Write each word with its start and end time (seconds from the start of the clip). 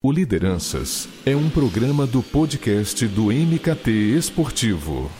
O 0.00 0.12
Lideranças 0.12 1.08
é 1.26 1.34
um 1.34 1.50
programa 1.50 2.06
do 2.06 2.22
podcast 2.22 3.04
do 3.08 3.32
MKT 3.32 3.90
Esportivo. 4.16 5.10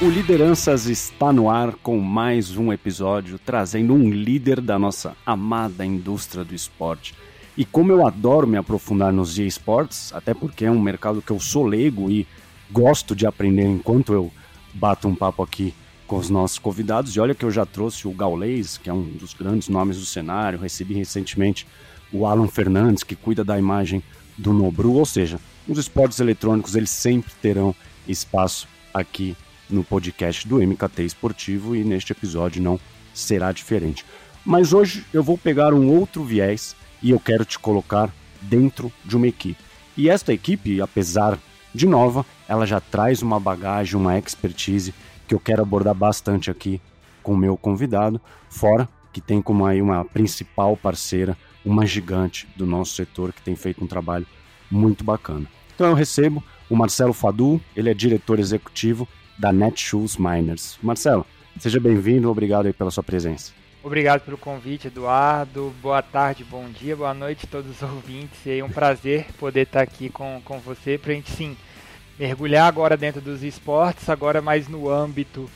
O 0.00 0.08
Lideranças 0.08 0.86
está 0.86 1.34
no 1.34 1.50
ar 1.50 1.74
com 1.82 1.98
mais 2.00 2.56
um 2.56 2.72
episódio 2.72 3.38
trazendo 3.38 3.92
um 3.92 4.08
líder 4.10 4.62
da 4.62 4.78
nossa 4.78 5.14
amada 5.26 5.84
indústria 5.84 6.42
do 6.42 6.54
esporte 6.54 7.14
e 7.56 7.64
como 7.64 7.92
eu 7.92 8.06
adoro 8.06 8.46
me 8.46 8.56
aprofundar 8.56 9.12
nos 9.12 9.38
esportes, 9.38 10.12
até 10.12 10.34
porque 10.34 10.64
é 10.64 10.70
um 10.70 10.80
mercado 10.80 11.22
que 11.22 11.30
eu 11.30 11.38
sou 11.38 11.64
leigo 11.64 12.10
e 12.10 12.26
gosto 12.70 13.14
de 13.14 13.26
aprender 13.26 13.64
enquanto 13.64 14.12
eu 14.12 14.30
bato 14.72 15.06
um 15.06 15.14
papo 15.14 15.42
aqui 15.42 15.72
com 16.06 16.16
os 16.16 16.28
nossos 16.28 16.58
convidados. 16.58 17.14
E 17.14 17.20
olha 17.20 17.34
que 17.34 17.44
eu 17.44 17.50
já 17.50 17.64
trouxe 17.64 18.08
o 18.08 18.12
Gaulês, 18.12 18.76
que 18.76 18.90
é 18.90 18.92
um 18.92 19.02
dos 19.02 19.34
grandes 19.34 19.68
nomes 19.68 19.98
do 19.98 20.04
cenário, 20.04 20.58
recebi 20.58 20.94
recentemente 20.94 21.66
o 22.12 22.26
Alan 22.26 22.48
Fernandes, 22.48 23.04
que 23.04 23.14
cuida 23.14 23.44
da 23.44 23.58
imagem 23.58 24.02
do 24.36 24.52
Nobru, 24.52 24.94
ou 24.94 25.06
seja, 25.06 25.38
os 25.68 25.78
esportes 25.78 26.18
eletrônicos 26.18 26.74
eles 26.74 26.90
sempre 26.90 27.32
terão 27.40 27.74
espaço 28.06 28.68
aqui 28.92 29.36
no 29.70 29.82
podcast 29.82 30.46
do 30.46 30.58
MKT 30.58 31.04
Esportivo 31.04 31.74
e 31.74 31.84
neste 31.84 32.12
episódio 32.12 32.62
não 32.62 32.78
será 33.14 33.52
diferente. 33.52 34.04
Mas 34.44 34.72
hoje 34.72 35.04
eu 35.12 35.22
vou 35.22 35.38
pegar 35.38 35.72
um 35.72 35.88
outro 35.88 36.22
viés 36.22 36.76
e 37.04 37.10
eu 37.10 37.20
quero 37.20 37.44
te 37.44 37.58
colocar 37.58 38.10
dentro 38.40 38.90
de 39.04 39.14
uma 39.14 39.28
equipe. 39.28 39.62
E 39.94 40.08
esta 40.08 40.32
equipe, 40.32 40.80
apesar 40.80 41.38
de 41.72 41.86
nova, 41.86 42.24
ela 42.48 42.66
já 42.66 42.80
traz 42.80 43.20
uma 43.20 43.38
bagagem, 43.38 43.94
uma 43.94 44.18
expertise 44.18 44.94
que 45.28 45.34
eu 45.34 45.38
quero 45.38 45.62
abordar 45.62 45.94
bastante 45.94 46.50
aqui 46.50 46.80
com 47.22 47.34
o 47.34 47.36
meu 47.36 47.56
convidado, 47.56 48.20
fora 48.48 48.88
que 49.12 49.20
tem 49.20 49.40
como 49.40 49.64
aí 49.66 49.80
uma 49.80 50.04
principal 50.04 50.76
parceira, 50.76 51.36
uma 51.64 51.86
gigante 51.86 52.48
do 52.56 52.66
nosso 52.66 52.94
setor 52.94 53.32
que 53.32 53.42
tem 53.42 53.54
feito 53.54 53.84
um 53.84 53.86
trabalho 53.86 54.26
muito 54.70 55.04
bacana. 55.04 55.46
Então 55.74 55.86
eu 55.86 55.94
recebo 55.94 56.42
o 56.68 56.76
Marcelo 56.76 57.12
Fadu, 57.12 57.60
ele 57.76 57.90
é 57.90 57.94
diretor 57.94 58.38
executivo 58.38 59.06
da 59.38 59.52
Netshoes 59.52 60.16
Miners. 60.16 60.78
Marcelo, 60.82 61.26
seja 61.58 61.78
bem-vindo, 61.78 62.30
obrigado 62.30 62.66
aí 62.66 62.72
pela 62.72 62.90
sua 62.90 63.02
presença. 63.02 63.52
Obrigado 63.84 64.22
pelo 64.22 64.38
convite, 64.38 64.86
Eduardo. 64.86 65.70
Boa 65.82 66.00
tarde, 66.00 66.42
bom 66.42 66.66
dia, 66.70 66.96
boa 66.96 67.12
noite 67.12 67.44
a 67.44 67.50
todos 67.50 67.70
os 67.70 67.82
ouvintes. 67.82 68.46
É 68.46 68.64
um 68.64 68.70
prazer 68.70 69.26
poder 69.38 69.66
estar 69.66 69.82
aqui 69.82 70.08
com, 70.08 70.40
com 70.42 70.58
você 70.58 70.96
para 70.96 71.12
a 71.12 71.14
gente 71.14 71.30
sim 71.30 71.54
mergulhar 72.18 72.66
agora 72.66 72.96
dentro 72.96 73.20
dos 73.20 73.42
esportes, 73.42 74.08
agora 74.08 74.40
mais 74.40 74.68
no 74.68 74.88
âmbito 74.88 75.50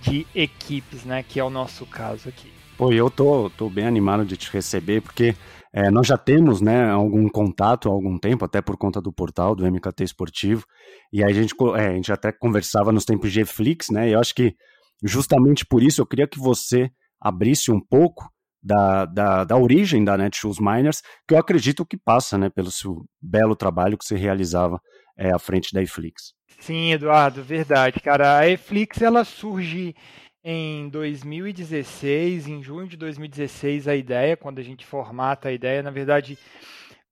de 0.00 0.26
equipes, 0.34 1.04
né? 1.04 1.22
Que 1.22 1.38
é 1.38 1.44
o 1.44 1.50
nosso 1.50 1.84
caso 1.84 2.26
aqui. 2.26 2.50
Pô, 2.78 2.90
eu 2.90 3.10
tô, 3.10 3.50
tô 3.50 3.68
bem 3.68 3.86
animado 3.86 4.24
de 4.24 4.38
te 4.38 4.50
receber, 4.50 5.02
porque 5.02 5.36
é, 5.70 5.90
nós 5.90 6.06
já 6.06 6.16
temos 6.16 6.62
né, 6.62 6.90
algum 6.90 7.28
contato 7.28 7.90
há 7.90 7.92
algum 7.92 8.18
tempo, 8.18 8.46
até 8.46 8.62
por 8.62 8.78
conta 8.78 8.98
do 8.98 9.12
portal 9.12 9.54
do 9.54 9.70
MKT 9.70 10.04
Esportivo, 10.04 10.64
e 11.12 11.22
aí 11.22 11.30
a 11.30 11.34
gente, 11.34 11.54
é, 11.76 11.88
a 11.88 11.94
gente 11.94 12.10
até 12.10 12.32
conversava 12.32 12.90
nos 12.90 13.04
tempos 13.04 13.30
de 13.30 13.44
Flix, 13.44 13.90
né? 13.90 14.08
E 14.08 14.12
eu 14.12 14.20
acho 14.20 14.34
que 14.34 14.54
justamente 15.02 15.66
por 15.66 15.82
isso 15.82 16.00
eu 16.00 16.06
queria 16.06 16.26
que 16.26 16.38
você 16.38 16.90
abrisse 17.24 17.72
um 17.72 17.80
pouco 17.80 18.28
da, 18.62 19.04
da, 19.04 19.44
da 19.44 19.56
origem 19.56 20.04
da 20.04 20.16
Netshoes 20.16 20.58
Miners, 20.58 21.02
que 21.26 21.34
eu 21.34 21.38
acredito 21.38 21.84
que 21.84 21.96
passa 21.96 22.38
né, 22.38 22.50
pelo 22.50 22.70
seu 22.70 23.04
belo 23.20 23.56
trabalho 23.56 23.96
que 23.96 24.04
você 24.04 24.16
realizava 24.16 24.80
é, 25.16 25.30
à 25.30 25.38
frente 25.38 25.72
da 25.72 25.82
Eflix. 25.82 26.34
Sim, 26.60 26.92
Eduardo, 26.92 27.42
verdade, 27.42 28.00
cara. 28.00 28.38
A 28.38 28.48
Eflix 28.48 29.02
ela 29.02 29.24
surge 29.24 29.94
em 30.42 30.88
2016, 30.88 32.48
em 32.48 32.62
junho 32.62 32.86
de 32.86 32.96
2016, 32.96 33.88
a 33.88 33.94
ideia, 33.94 34.36
quando 34.36 34.58
a 34.58 34.62
gente 34.62 34.84
formata 34.84 35.48
a 35.48 35.52
ideia, 35.52 35.82
na 35.82 35.90
verdade, 35.90 36.38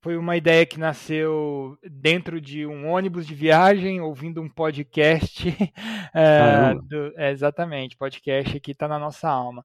foi 0.03 0.17
uma 0.17 0.35
ideia 0.35 0.65
que 0.65 0.77
nasceu 0.77 1.77
dentro 1.89 2.41
de 2.41 2.65
um 2.65 2.89
ônibus 2.89 3.25
de 3.25 3.33
viagem, 3.33 4.01
ouvindo 4.01 4.41
um 4.41 4.49
podcast. 4.49 5.47
é, 6.13 6.73
do, 6.89 7.13
é, 7.15 7.31
exatamente, 7.31 7.95
podcast 7.95 8.59
que 8.59 8.71
está 8.71 8.87
na 8.87 8.99
nossa 8.99 9.29
alma 9.29 9.63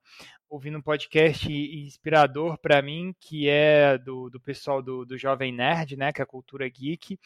ouvindo 0.48 0.78
um 0.78 0.82
podcast 0.82 1.50
inspirador 1.53 2.59
para 2.59 2.81
mim, 2.81 3.14
que 3.20 3.48
é 3.48 3.98
do, 3.98 4.31
do 4.31 4.41
pessoal 4.41 4.82
do, 4.82 5.04
do 5.04 5.19
Jovem 5.19 5.53
Nerd, 5.53 5.97
né, 5.97 6.12
que 6.12 6.20
é 6.20 6.25
a 6.25 6.26
Cultura 6.26 6.69
Geek. 6.69 7.19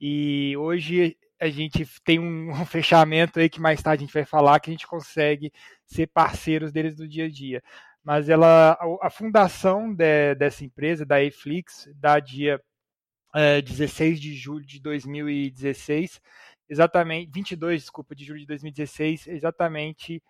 E 0.00 0.56
hoje 0.56 1.16
a 1.40 1.48
gente 1.48 1.86
tem 2.04 2.18
um, 2.20 2.64
fechamento 2.64 3.40
aí 3.40 3.48
que 3.48 3.60
mais 3.60 3.82
tarde 3.82 4.04
a 4.04 4.06
gente 4.06 4.14
vai 4.14 4.24
falar, 4.24 4.60
que 4.60 4.70
a 4.70 4.72
gente 4.72 4.86
consegue 4.86 5.52
ser 5.84 6.06
parceiros 6.06 6.72
deles 6.72 6.94
do 6.94 7.08
dia 7.08 7.26
a 7.26 7.30
dia. 7.30 7.62
Mas 8.02 8.28
ela, 8.28 8.72
a, 8.72 9.06
a 9.06 9.10
fundação 9.10 9.92
de, 9.92 10.34
dessa 10.34 10.64
empresa, 10.64 11.04
da 11.04 11.22
Eflix, 11.22 11.88
da 11.96 12.18
dia 12.18 12.60
é, 13.34 13.60
16 13.60 14.20
de 14.20 14.34
julho 14.34 14.64
de 14.64 14.80
2016, 14.80 16.20
exatamente, 16.68 17.30
22, 17.32 17.82
desculpa, 17.82 18.14
de 18.14 18.24
julho 18.24 18.40
de 18.40 18.46
2016, 18.46 19.26
exatamente 19.28 20.22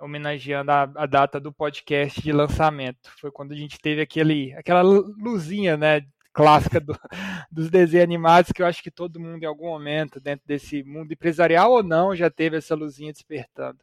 homenageando 0.00 0.70
a, 0.70 0.82
a, 0.94 1.06
data 1.06 1.40
do 1.40 1.52
podcast 1.52 2.20
de 2.20 2.32
lançamento. 2.32 3.10
Foi 3.20 3.30
quando 3.30 3.52
a 3.52 3.56
gente 3.56 3.78
teve 3.78 4.00
aquele, 4.00 4.54
aquela 4.54 4.82
luzinha, 4.82 5.76
né, 5.76 6.06
clássica 6.32 6.78
do, 6.78 6.96
dos 7.50 7.68
desenhos 7.68 8.04
animados 8.04 8.52
que 8.52 8.62
eu 8.62 8.66
acho 8.66 8.80
que 8.80 8.92
todo 8.92 9.18
mundo 9.18 9.42
em 9.42 9.46
algum 9.46 9.66
momento 9.66 10.20
dentro 10.20 10.46
desse 10.46 10.84
mundo 10.84 11.12
empresarial 11.12 11.72
ou 11.72 11.82
não 11.82 12.14
já 12.14 12.30
teve 12.30 12.56
essa 12.56 12.76
luzinha 12.76 13.12
despertando. 13.12 13.80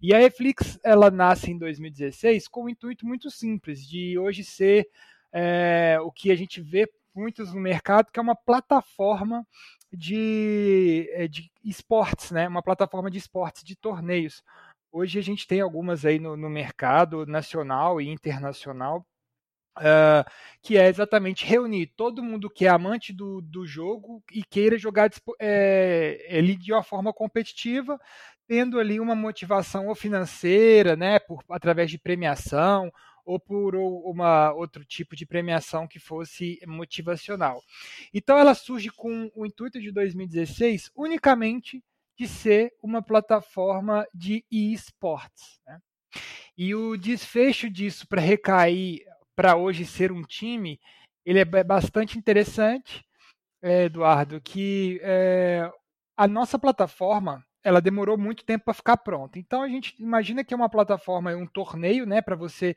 E 0.00 0.14
a 0.14 0.18
Reflex 0.18 0.78
ela 0.84 1.10
nasce 1.10 1.50
em 1.50 1.58
2016 1.58 2.46
com 2.46 2.64
um 2.64 2.68
intuito 2.68 3.04
muito 3.04 3.28
simples 3.28 3.84
de 3.84 4.16
hoje 4.16 4.44
ser 4.44 4.88
é, 5.32 5.98
o 6.00 6.12
que 6.12 6.30
a 6.30 6.36
gente 6.36 6.60
vê 6.60 6.88
muitos 7.12 7.52
no 7.52 7.60
mercado 7.60 8.12
que 8.12 8.20
é 8.20 8.22
uma 8.22 8.36
plataforma 8.36 9.44
de, 9.92 11.08
é, 11.12 11.26
de 11.26 11.50
esportes, 11.64 12.30
né? 12.30 12.46
Uma 12.46 12.62
plataforma 12.62 13.10
de 13.10 13.18
esportes, 13.18 13.64
de 13.64 13.74
torneios 13.74 14.42
Hoje 14.98 15.18
a 15.18 15.22
gente 15.22 15.46
tem 15.46 15.60
algumas 15.60 16.06
aí 16.06 16.18
no, 16.18 16.38
no 16.38 16.48
mercado 16.48 17.26
nacional 17.26 18.00
e 18.00 18.08
internacional 18.08 19.06
Uh, 19.78 20.24
que 20.62 20.78
é 20.78 20.88
exatamente 20.88 21.44
reunir 21.44 21.88
todo 21.88 22.22
mundo 22.22 22.48
que 22.48 22.64
é 22.64 22.70
amante 22.70 23.12
do, 23.12 23.42
do 23.42 23.66
jogo 23.66 24.24
e 24.32 24.42
queira 24.42 24.78
jogar 24.78 25.10
é, 25.38 26.26
ele 26.30 26.56
de 26.56 26.72
uma 26.72 26.82
forma 26.82 27.12
competitiva, 27.12 28.00
tendo 28.48 28.80
ali 28.80 28.98
uma 28.98 29.14
motivação 29.14 29.88
ou 29.88 29.94
financeira, 29.94 30.96
né, 30.96 31.18
por, 31.18 31.44
através 31.50 31.90
de 31.90 31.98
premiação 31.98 32.90
ou 33.22 33.38
por 33.38 33.76
uma 33.76 34.50
outro 34.54 34.82
tipo 34.82 35.14
de 35.14 35.26
premiação 35.26 35.86
que 35.86 35.98
fosse 35.98 36.58
motivacional. 36.66 37.60
Então 38.14 38.38
ela 38.38 38.54
surge 38.54 38.88
com 38.88 39.30
o 39.34 39.44
intuito 39.44 39.78
de 39.78 39.92
2016 39.92 40.90
unicamente 40.96 41.84
de 42.16 42.26
ser 42.26 42.72
uma 42.82 43.02
plataforma 43.02 44.06
de 44.14 44.44
esportes. 44.50 45.60
Né? 45.66 45.78
E 46.56 46.74
o 46.74 46.96
desfecho 46.96 47.68
disso 47.68 48.06
para 48.08 48.20
recair 48.20 49.04
para 49.34 49.56
hoje 49.56 49.84
ser 49.84 50.10
um 50.10 50.22
time, 50.22 50.80
ele 51.24 51.40
é 51.40 51.44
bastante 51.44 52.18
interessante, 52.18 53.04
é, 53.62 53.84
Eduardo, 53.84 54.40
que 54.40 54.98
é, 55.02 55.70
a 56.16 56.26
nossa 56.26 56.58
plataforma 56.58 57.44
ela 57.66 57.80
demorou 57.80 58.16
muito 58.16 58.44
tempo 58.44 58.66
para 58.66 58.74
ficar 58.74 58.96
pronta. 58.96 59.40
Então 59.40 59.60
a 59.60 59.68
gente 59.68 60.00
imagina 60.00 60.44
que 60.44 60.54
é 60.54 60.56
uma 60.56 60.70
plataforma, 60.70 61.34
um 61.34 61.48
torneio, 61.48 62.06
né, 62.06 62.22
para 62.22 62.36
você 62.36 62.76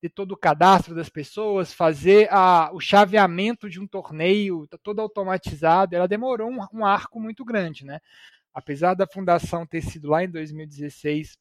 ter 0.00 0.10
todo 0.10 0.30
o 0.30 0.36
cadastro 0.36 0.94
das 0.94 1.08
pessoas, 1.08 1.74
fazer 1.74 2.28
a, 2.30 2.70
o 2.72 2.78
chaveamento 2.78 3.68
de 3.68 3.80
um 3.80 3.86
torneio, 3.86 4.68
tá 4.68 4.78
todo 4.80 5.00
automatizado. 5.00 5.96
Ela 5.96 6.06
demorou 6.06 6.48
um, 6.48 6.64
um 6.72 6.86
arco 6.86 7.18
muito 7.18 7.44
grande, 7.44 7.84
né? 7.84 7.98
Apesar 8.58 8.94
da 8.94 9.06
fundação 9.06 9.64
ter 9.64 9.80
sido 9.80 10.08
lá 10.08 10.24
em 10.24 10.28
2016, 10.28 11.38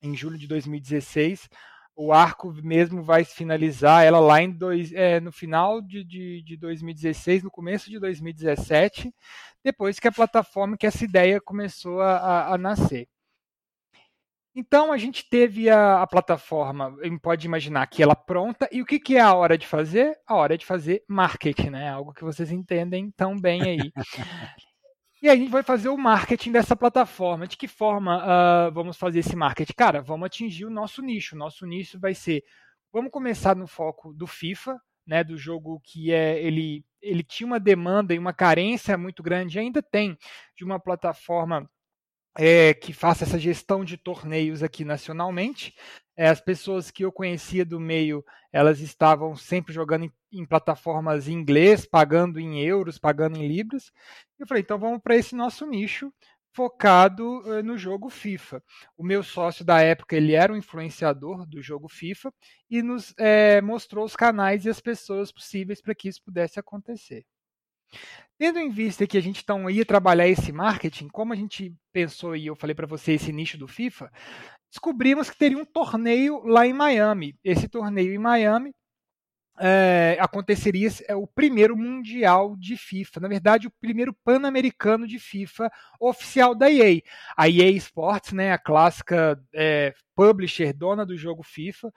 em 0.00 0.14
julho 0.14 0.38
de 0.38 0.46
2016, 0.46 1.48
o 1.96 2.12
arco 2.12 2.52
mesmo 2.62 3.02
vai 3.02 3.24
finalizar 3.24 4.04
ela 4.04 4.20
lá 4.20 4.40
em 4.40 4.52
dois, 4.52 4.92
é, 4.92 5.18
no 5.18 5.32
final 5.32 5.82
de, 5.82 6.04
de, 6.04 6.42
de 6.42 6.56
2016, 6.56 7.42
no 7.42 7.50
começo 7.50 7.90
de 7.90 7.98
2017, 7.98 9.12
depois 9.64 9.98
que 9.98 10.06
a 10.06 10.12
plataforma, 10.12 10.76
que 10.76 10.86
essa 10.86 11.04
ideia 11.04 11.40
começou 11.40 12.00
a, 12.00 12.54
a, 12.54 12.58
nascer. 12.58 13.08
Então 14.54 14.92
a 14.92 14.96
gente 14.96 15.28
teve 15.28 15.68
a, 15.68 16.00
a, 16.00 16.06
plataforma, 16.06 16.96
pode 17.20 17.44
imaginar 17.44 17.88
que 17.88 18.04
ela 18.04 18.14
pronta, 18.14 18.68
e 18.70 18.80
o 18.80 18.86
que, 18.86 19.00
que, 19.00 19.16
é 19.16 19.20
a 19.20 19.34
hora 19.34 19.58
de 19.58 19.66
fazer? 19.66 20.16
A 20.24 20.36
hora 20.36 20.56
de 20.56 20.64
fazer 20.64 21.02
marketing, 21.08 21.70
né? 21.70 21.88
Algo 21.90 22.12
que 22.12 22.22
vocês 22.22 22.52
entendem 22.52 23.10
tão 23.10 23.36
bem 23.36 23.62
aí. 23.62 23.92
E 25.26 25.28
a 25.28 25.34
gente 25.34 25.50
vai 25.50 25.64
fazer 25.64 25.88
o 25.88 25.98
marketing 25.98 26.52
dessa 26.52 26.76
plataforma. 26.76 27.48
De 27.48 27.56
que 27.56 27.66
forma 27.66 28.22
uh, 28.22 28.70
vamos 28.72 28.96
fazer 28.96 29.18
esse 29.18 29.34
marketing? 29.34 29.72
Cara, 29.76 30.00
vamos 30.00 30.24
atingir 30.24 30.64
o 30.64 30.70
nosso 30.70 31.02
nicho. 31.02 31.34
O 31.34 31.38
nosso 31.38 31.66
nicho 31.66 31.98
vai 31.98 32.14
ser. 32.14 32.44
Vamos 32.92 33.10
começar 33.10 33.56
no 33.56 33.66
foco 33.66 34.14
do 34.14 34.24
FIFA, 34.24 34.80
né? 35.04 35.24
Do 35.24 35.36
jogo 35.36 35.80
que 35.82 36.12
é 36.12 36.40
ele 36.40 36.84
ele 37.02 37.24
tinha 37.24 37.44
uma 37.44 37.58
demanda 37.58 38.14
e 38.14 38.20
uma 38.20 38.32
carência 38.32 38.96
muito 38.96 39.20
grande, 39.20 39.58
ainda 39.58 39.82
tem, 39.82 40.16
de 40.56 40.64
uma 40.64 40.78
plataforma 40.78 41.68
é, 42.38 42.74
que 42.74 42.92
faça 42.92 43.24
essa 43.24 43.38
gestão 43.38 43.84
de 43.84 43.96
torneios 43.96 44.62
aqui 44.62 44.84
nacionalmente. 44.84 45.74
É, 46.16 46.28
as 46.28 46.40
pessoas 46.40 46.90
que 46.90 47.04
eu 47.04 47.12
conhecia 47.12 47.64
do 47.64 47.78
meio, 47.78 48.24
elas 48.52 48.80
estavam 48.80 49.36
sempre 49.36 49.72
jogando 49.72 50.04
em, 50.04 50.12
em, 50.32 50.46
plataformas 50.46 51.28
em 51.28 51.32
inglês, 51.32 51.86
pagando 51.86 52.38
em 52.38 52.60
euros, 52.60 52.98
pagando 52.98 53.36
em 53.38 53.46
libras. 53.46 53.92
Eu 54.38 54.46
falei, 54.46 54.62
então 54.62 54.78
vamos 54.78 55.00
para 55.02 55.16
esse 55.16 55.34
nosso 55.34 55.66
nicho 55.66 56.12
focado 56.54 57.40
uh, 57.40 57.62
no 57.62 57.76
jogo 57.76 58.08
FIFA. 58.08 58.62
O 58.96 59.04
meu 59.04 59.22
sócio 59.22 59.62
da 59.62 59.80
época, 59.82 60.16
ele 60.16 60.32
era 60.32 60.50
um 60.52 60.56
influenciador 60.56 61.46
do 61.46 61.60
jogo 61.60 61.86
FIFA 61.86 62.32
e 62.70 62.82
nos 62.82 63.14
é, 63.18 63.60
mostrou 63.60 64.06
os 64.06 64.16
canais 64.16 64.64
e 64.64 64.70
as 64.70 64.80
pessoas 64.80 65.30
possíveis 65.30 65.82
para 65.82 65.94
que 65.94 66.08
isso 66.08 66.22
pudesse 66.24 66.58
acontecer. 66.58 67.26
Tendo 68.38 68.58
em 68.58 68.68
vista 68.68 69.06
que 69.06 69.16
a 69.16 69.20
gente 69.20 69.42
então 69.42 69.68
ia 69.70 69.84
trabalhar 69.84 70.28
esse 70.28 70.52
marketing, 70.52 71.08
como 71.08 71.32
a 71.32 71.36
gente 71.36 71.74
pensou 71.92 72.36
e 72.36 72.46
eu 72.46 72.54
falei 72.54 72.74
para 72.74 72.86
você 72.86 73.12
esse 73.12 73.32
nicho 73.32 73.56
do 73.56 73.66
FIFA, 73.66 74.12
descobrimos 74.70 75.30
que 75.30 75.38
teria 75.38 75.56
um 75.56 75.64
torneio 75.64 76.44
lá 76.44 76.66
em 76.66 76.72
Miami. 76.72 77.34
Esse 77.42 77.66
torneio 77.66 78.14
em 78.14 78.18
Miami 78.18 78.74
é, 79.58 80.18
aconteceria 80.20 80.88
é 81.08 81.14
o 81.14 81.26
primeiro 81.26 81.76
mundial 81.76 82.54
de 82.56 82.76
FIFA, 82.76 83.20
na 83.20 83.28
verdade 83.28 83.66
o 83.66 83.72
primeiro 83.80 84.12
pan-americano 84.12 85.06
de 85.06 85.18
FIFA 85.18 85.70
oficial 85.98 86.54
da 86.54 86.70
EA. 86.70 87.00
A 87.36 87.48
EA 87.48 87.70
Sports, 87.70 88.32
né, 88.32 88.52
a 88.52 88.58
clássica 88.58 89.40
é, 89.54 89.94
publisher 90.14 90.72
dona 90.74 91.06
do 91.06 91.16
jogo 91.16 91.42
FIFA, 91.42 91.90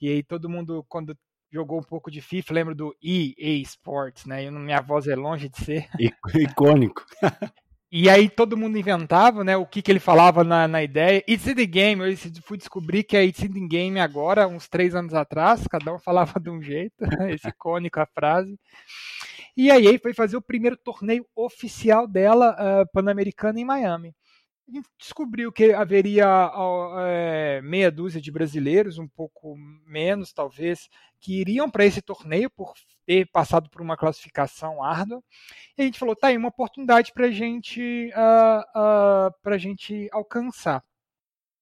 e 0.00 0.08
aí 0.08 0.22
todo 0.22 0.48
mundo 0.48 0.84
quando 0.88 1.16
jogou 1.56 1.78
um 1.78 1.82
pouco 1.82 2.10
de 2.10 2.20
FIFA, 2.20 2.54
lembro 2.54 2.74
do 2.74 2.94
EA 3.02 3.56
Sports, 3.62 4.26
né? 4.26 4.46
Eu, 4.46 4.52
minha 4.52 4.80
voz 4.80 5.08
é 5.08 5.16
longe 5.16 5.48
de 5.48 5.64
ser. 5.64 5.88
Icônico. 6.34 7.02
E 7.90 8.10
aí 8.10 8.28
todo 8.28 8.56
mundo 8.56 8.76
inventava, 8.76 9.42
né, 9.42 9.56
o 9.56 9.64
que, 9.64 9.80
que 9.80 9.90
ele 9.90 10.00
falava 10.00 10.44
na, 10.44 10.68
na 10.68 10.82
ideia. 10.82 11.24
It's 11.26 11.46
in 11.46 11.54
the 11.54 11.64
game, 11.64 12.02
eu 12.02 12.16
fui 12.42 12.58
descobrir 12.58 13.04
que 13.04 13.16
é 13.16 13.24
It's 13.24 13.42
in 13.42 13.52
the 13.52 13.66
game 13.66 13.98
agora, 13.98 14.46
uns 14.46 14.68
três 14.68 14.94
anos 14.94 15.14
atrás, 15.14 15.66
cada 15.66 15.94
um 15.94 15.98
falava 16.00 16.38
de 16.38 16.50
um 16.50 16.60
jeito, 16.60 16.96
esse 17.30 17.48
icônico 17.48 17.98
a 17.98 18.06
frase. 18.06 18.58
E 19.56 19.70
aí 19.70 19.98
foi 19.98 20.12
fazer 20.12 20.36
o 20.36 20.42
primeiro 20.42 20.76
torneio 20.76 21.24
oficial 21.34 22.06
dela, 22.06 22.54
uh, 22.60 22.92
pan-americana, 22.92 23.58
em 23.58 23.64
Miami 23.64 24.14
descobriu 24.98 25.52
que 25.52 25.72
haveria 25.72 26.50
é, 26.98 27.60
meia 27.62 27.90
dúzia 27.90 28.20
de 28.20 28.32
brasileiros, 28.32 28.98
um 28.98 29.06
pouco 29.06 29.56
menos 29.86 30.32
talvez, 30.32 30.88
que 31.20 31.40
iriam 31.40 31.70
para 31.70 31.84
esse 31.84 32.02
torneio 32.02 32.50
por 32.50 32.74
ter 33.06 33.26
passado 33.30 33.70
por 33.70 33.80
uma 33.80 33.96
classificação 33.96 34.82
árdua. 34.82 35.22
E 35.78 35.82
a 35.82 35.84
gente 35.84 35.98
falou, 35.98 36.16
tá 36.16 36.28
aí 36.28 36.36
uma 36.36 36.48
oportunidade 36.48 37.12
para 37.12 37.30
gente, 37.30 38.10
uh, 38.14 39.30
uh, 39.30 39.50
a 39.50 39.58
gente 39.58 40.08
alcançar 40.12 40.82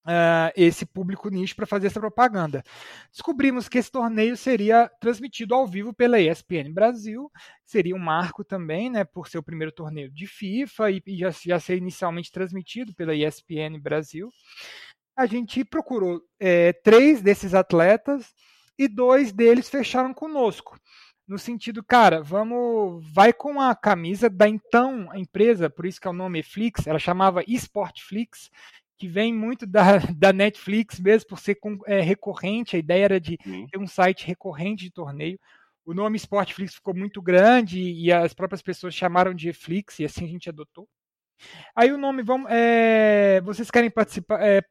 uh, 0.05 0.53
esse 0.56 0.87
público 0.87 1.29
nicho 1.29 1.56
para 1.56 1.67
fazer 1.67 1.89
essa 1.89 2.01
propaganda. 2.01 2.62
Descobrimos 3.11 3.69
que 3.69 3.79
esse 3.79 3.91
torneio 3.91 4.37
seria 4.37 4.91
transmitido 5.01 5.55
ao 5.55 5.67
vivo 5.67 5.93
pela 5.93 6.21
ESPN 6.21 6.73
Brasil, 6.73 7.31
seria 7.65 7.95
um 7.95 7.99
marco 7.99 8.45
também, 8.45 8.91
né, 8.91 9.05
por 9.05 9.29
ser 9.29 9.39
o 9.39 9.43
primeiro 9.43 9.73
torneio 9.73 10.11
de 10.11 10.27
FIFA 10.27 10.91
e, 10.91 11.03
e 11.06 11.17
já, 11.19 11.31
já 11.31 11.61
ser 11.61 11.77
inicialmente 11.77 12.31
transmitido 12.31 12.95
pela 12.95 13.15
ESPN 13.15 13.79
Brasil. 13.81 14.29
A 15.17 15.27
gente 15.27 15.65
procurou 15.65 16.21
é, 16.41 16.73
três 16.73 17.23
desses 17.23 17.55
atletas 17.55 18.35
e 18.77 18.89
dois 18.89 19.33
deles 19.33 19.69
fecharam 19.69 20.12
conosco 20.12 20.79
no 21.27 21.39
sentido, 21.39 21.83
cara, 21.83 22.23
vamos, 22.23 23.03
vai 23.12 23.33
com 23.33 23.61
a 23.61 23.75
camisa 23.75 24.29
da 24.29 24.47
então 24.47 25.09
empresa, 25.15 25.71
por 25.71 25.87
isso 25.87 26.00
que 26.00 26.07
é 26.07 26.11
o 26.11 26.15
nome 26.15 26.43
Flix, 26.43 26.87
ela 26.87 26.99
chamava 26.99 27.43
Esportflix, 27.47 28.50
que 28.99 29.08
vem 29.08 29.32
muito 29.32 29.67
da, 29.67 29.99
da 30.17 30.32
Netflix 30.32 30.99
mesmo, 31.00 31.29
por 31.29 31.38
ser 31.38 31.56
com, 31.56 31.79
é, 31.87 32.00
recorrente. 32.00 32.76
A 32.76 32.79
ideia 32.79 33.05
era 33.05 33.20
de 33.20 33.38
Sim. 33.43 33.67
ter 33.67 33.79
um 33.79 33.87
site 33.87 34.26
recorrente 34.26 34.85
de 34.85 34.91
torneio. 34.91 35.38
O 35.85 35.93
nome 35.93 36.17
Sportflix 36.17 36.75
ficou 36.75 36.94
muito 36.94 37.20
grande 37.20 37.79
e 37.79 38.11
as 38.11 38.32
próprias 38.32 38.62
pessoas 38.62 38.94
chamaram 38.94 39.35
de 39.35 39.52
Flix 39.52 39.99
e 39.99 40.05
assim 40.05 40.25
a 40.25 40.29
gente 40.29 40.49
adotou. 40.49 40.88
Aí 41.76 41.93
o 41.93 41.99
nome, 41.99 42.23
vamos, 42.23 42.50
é, 42.50 43.41
vocês 43.43 43.70
querem 43.70 43.91
participar, 43.91 44.41
é, 44.43 44.62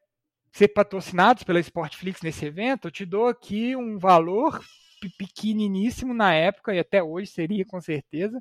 ser 0.51 0.69
patrocinados 0.69 1.43
pela 1.43 1.59
Sportflix 1.59 2.21
nesse 2.21 2.45
evento? 2.45 2.87
Eu 2.87 2.91
te 2.91 3.05
dou 3.05 3.27
aqui 3.27 3.75
um 3.75 3.99
valor 3.99 4.59
pequeniníssimo 5.17 6.13
na 6.13 6.33
época 6.33 6.73
e 6.73 6.79
até 6.79 7.03
hoje 7.03 7.27
seria 7.27 7.65
com 7.65 7.79
certeza. 7.81 8.39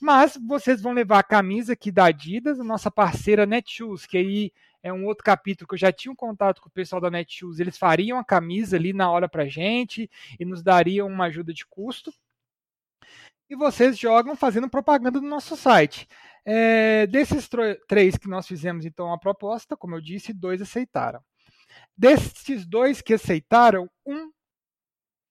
Mas 0.00 0.38
vocês 0.48 0.80
vão 0.80 0.92
levar 0.92 1.18
a 1.18 1.24
camisa 1.24 1.74
aqui 1.74 1.92
da 1.92 2.06
Adidas, 2.06 2.58
a 2.58 2.64
nossa 2.64 2.90
parceira 2.90 3.46
Netshoes, 3.46 4.06
que 4.06 4.16
aí 4.16 4.52
é 4.82 4.92
um 4.92 5.06
outro 5.06 5.24
capítulo 5.24 5.68
que 5.68 5.74
eu 5.74 5.78
já 5.78 5.92
tinha 5.92 6.10
um 6.10 6.16
contato 6.16 6.60
com 6.60 6.68
o 6.68 6.72
pessoal 6.72 7.00
da 7.00 7.10
Netshoes, 7.10 7.60
eles 7.60 7.78
fariam 7.78 8.18
a 8.18 8.24
camisa 8.24 8.76
ali 8.76 8.92
na 8.92 9.10
hora 9.10 9.28
pra 9.28 9.46
gente 9.46 10.10
e 10.38 10.44
nos 10.44 10.62
dariam 10.62 11.06
uma 11.06 11.26
ajuda 11.26 11.52
de 11.52 11.64
custo. 11.66 12.12
E 13.48 13.54
vocês 13.54 13.98
jogam 13.98 14.34
fazendo 14.34 14.68
propaganda 14.68 15.20
no 15.20 15.28
nosso 15.28 15.56
site. 15.56 16.08
É, 16.44 17.06
desses 17.06 17.48
três 17.86 18.16
que 18.16 18.28
nós 18.28 18.46
fizemos 18.46 18.84
então 18.84 19.12
a 19.12 19.18
proposta, 19.18 19.76
como 19.76 19.94
eu 19.94 20.00
disse, 20.00 20.32
dois 20.32 20.60
aceitaram. 20.60 21.22
Desses 21.96 22.66
dois 22.66 23.00
que 23.00 23.14
aceitaram, 23.14 23.88
um 24.04 24.30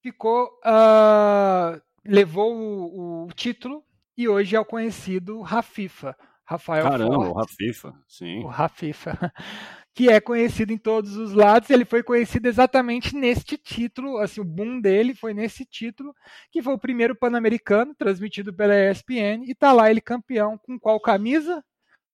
ficou 0.02 0.48
uh, 0.66 1.82
levou 2.04 2.56
o, 2.56 3.26
o, 3.26 3.34
título 3.34 3.84
e 4.18 4.28
hoje 4.28 4.56
é 4.56 4.60
o 4.60 4.66
conhecido 4.66 5.42
Rafifa, 5.42 6.18
Rafael 6.52 6.84
Caramba, 6.84 7.30
o 7.30 7.34
Rafifa, 7.34 7.94
sim. 8.06 8.44
O 8.44 8.48
Rafifa, 8.48 9.12
que 9.96 10.10
é 10.10 10.20
conhecido 10.20 10.74
em 10.74 10.78
todos 10.78 11.16
os 11.16 11.34
lados. 11.34 11.70
Ele 11.70 11.86
foi 11.86 12.04
conhecido 12.04 12.48
exatamente 12.48 13.16
neste 13.16 13.58
título, 13.58 14.18
assim, 14.18 14.42
o 14.42 14.46
boom 14.46 14.82
dele 14.82 15.16
foi 15.16 15.34
nesse 15.34 15.64
título, 15.64 16.14
que 16.52 16.62
foi 16.62 16.74
o 16.74 16.80
primeiro 16.80 17.16
Pan-Americano, 17.16 17.96
transmitido 17.96 18.54
pela 18.54 18.74
ESPN, 18.76 19.46
e 19.48 19.56
tá 19.56 19.72
lá 19.72 19.90
ele 19.90 20.02
campeão 20.02 20.58
com 20.58 20.78
qual 20.78 21.00
camisa? 21.00 21.64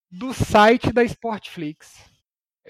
Do 0.08 0.32
site 0.32 0.92
da 0.92 1.02
Sportflix. 1.02 2.08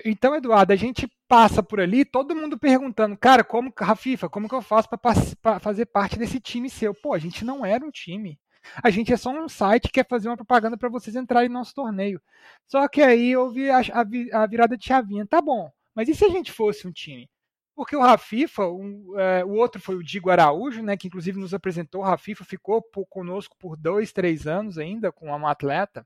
Então, 0.05 0.35
Eduardo, 0.35 0.73
a 0.73 0.77
gente 0.77 1.07
passa 1.29 1.63
por 1.63 1.81
ali, 1.81 2.05
todo 2.05 2.35
mundo 2.35 2.59
perguntando, 2.59 3.17
cara, 3.17 3.45
como, 3.45 3.73
Rafifa, 3.79 4.29
como 4.29 4.49
que 4.49 4.55
eu 4.55 4.63
faço 4.63 4.89
para 4.89 5.61
fazer 5.61 5.87
parte 5.87 6.19
desse 6.19 6.41
time 6.41 6.71
seu? 6.71 6.95
Pô, 6.95 7.13
a 7.13 7.19
gente 7.19 7.45
não 7.45 7.67
era 7.67 7.85
um 7.85 7.91
time. 7.91 8.39
A 8.83 8.91
gente 8.91 9.13
é 9.13 9.17
só 9.17 9.31
um 9.31 9.49
site 9.49 9.85
que 9.85 9.93
quer 9.93 10.07
fazer 10.07 10.29
uma 10.29 10.37
propaganda 10.37 10.77
para 10.77 10.89
vocês 10.89 11.17
entrarem 11.17 11.49
no 11.49 11.55
nosso 11.55 11.75
torneio. 11.75 12.21
Só 12.67 12.87
que 12.89 13.03
aí 13.03 13.37
houve 13.37 13.71
a, 13.71 13.79
a, 13.79 14.43
a, 14.43 14.47
virada 14.47 14.77
de 14.77 14.85
chavinha. 14.85 15.27
Tá 15.27 15.41
bom, 15.41 15.71
mas 15.95 16.09
e 16.09 16.15
se 16.15 16.25
a 16.25 16.29
gente 16.29 16.53
fosse 16.53 16.87
um 16.87 16.93
time? 16.93 17.29
Porque 17.75 17.95
o 17.95 18.01
Rafifa, 18.01 18.67
um, 18.67 19.17
é, 19.17 19.45
o 19.45 19.51
outro 19.51 19.81
foi 19.81 19.95
o 19.95 20.03
Digo 20.03 20.31
Araújo, 20.31 20.83
né, 20.83 20.97
que 20.97 21.07
inclusive 21.07 21.39
nos 21.39 21.55
apresentou. 21.55 22.01
O 22.01 22.05
Rafifa 22.05 22.45
ficou 22.45 22.83
por, 22.83 23.07
conosco 23.07 23.57
por 23.57 23.77
dois, 23.77 24.13
três 24.13 24.49
anos 24.49 24.79
ainda, 24.79 25.13
com 25.13 25.27
uma 25.27 25.51
atleta. 25.53 26.05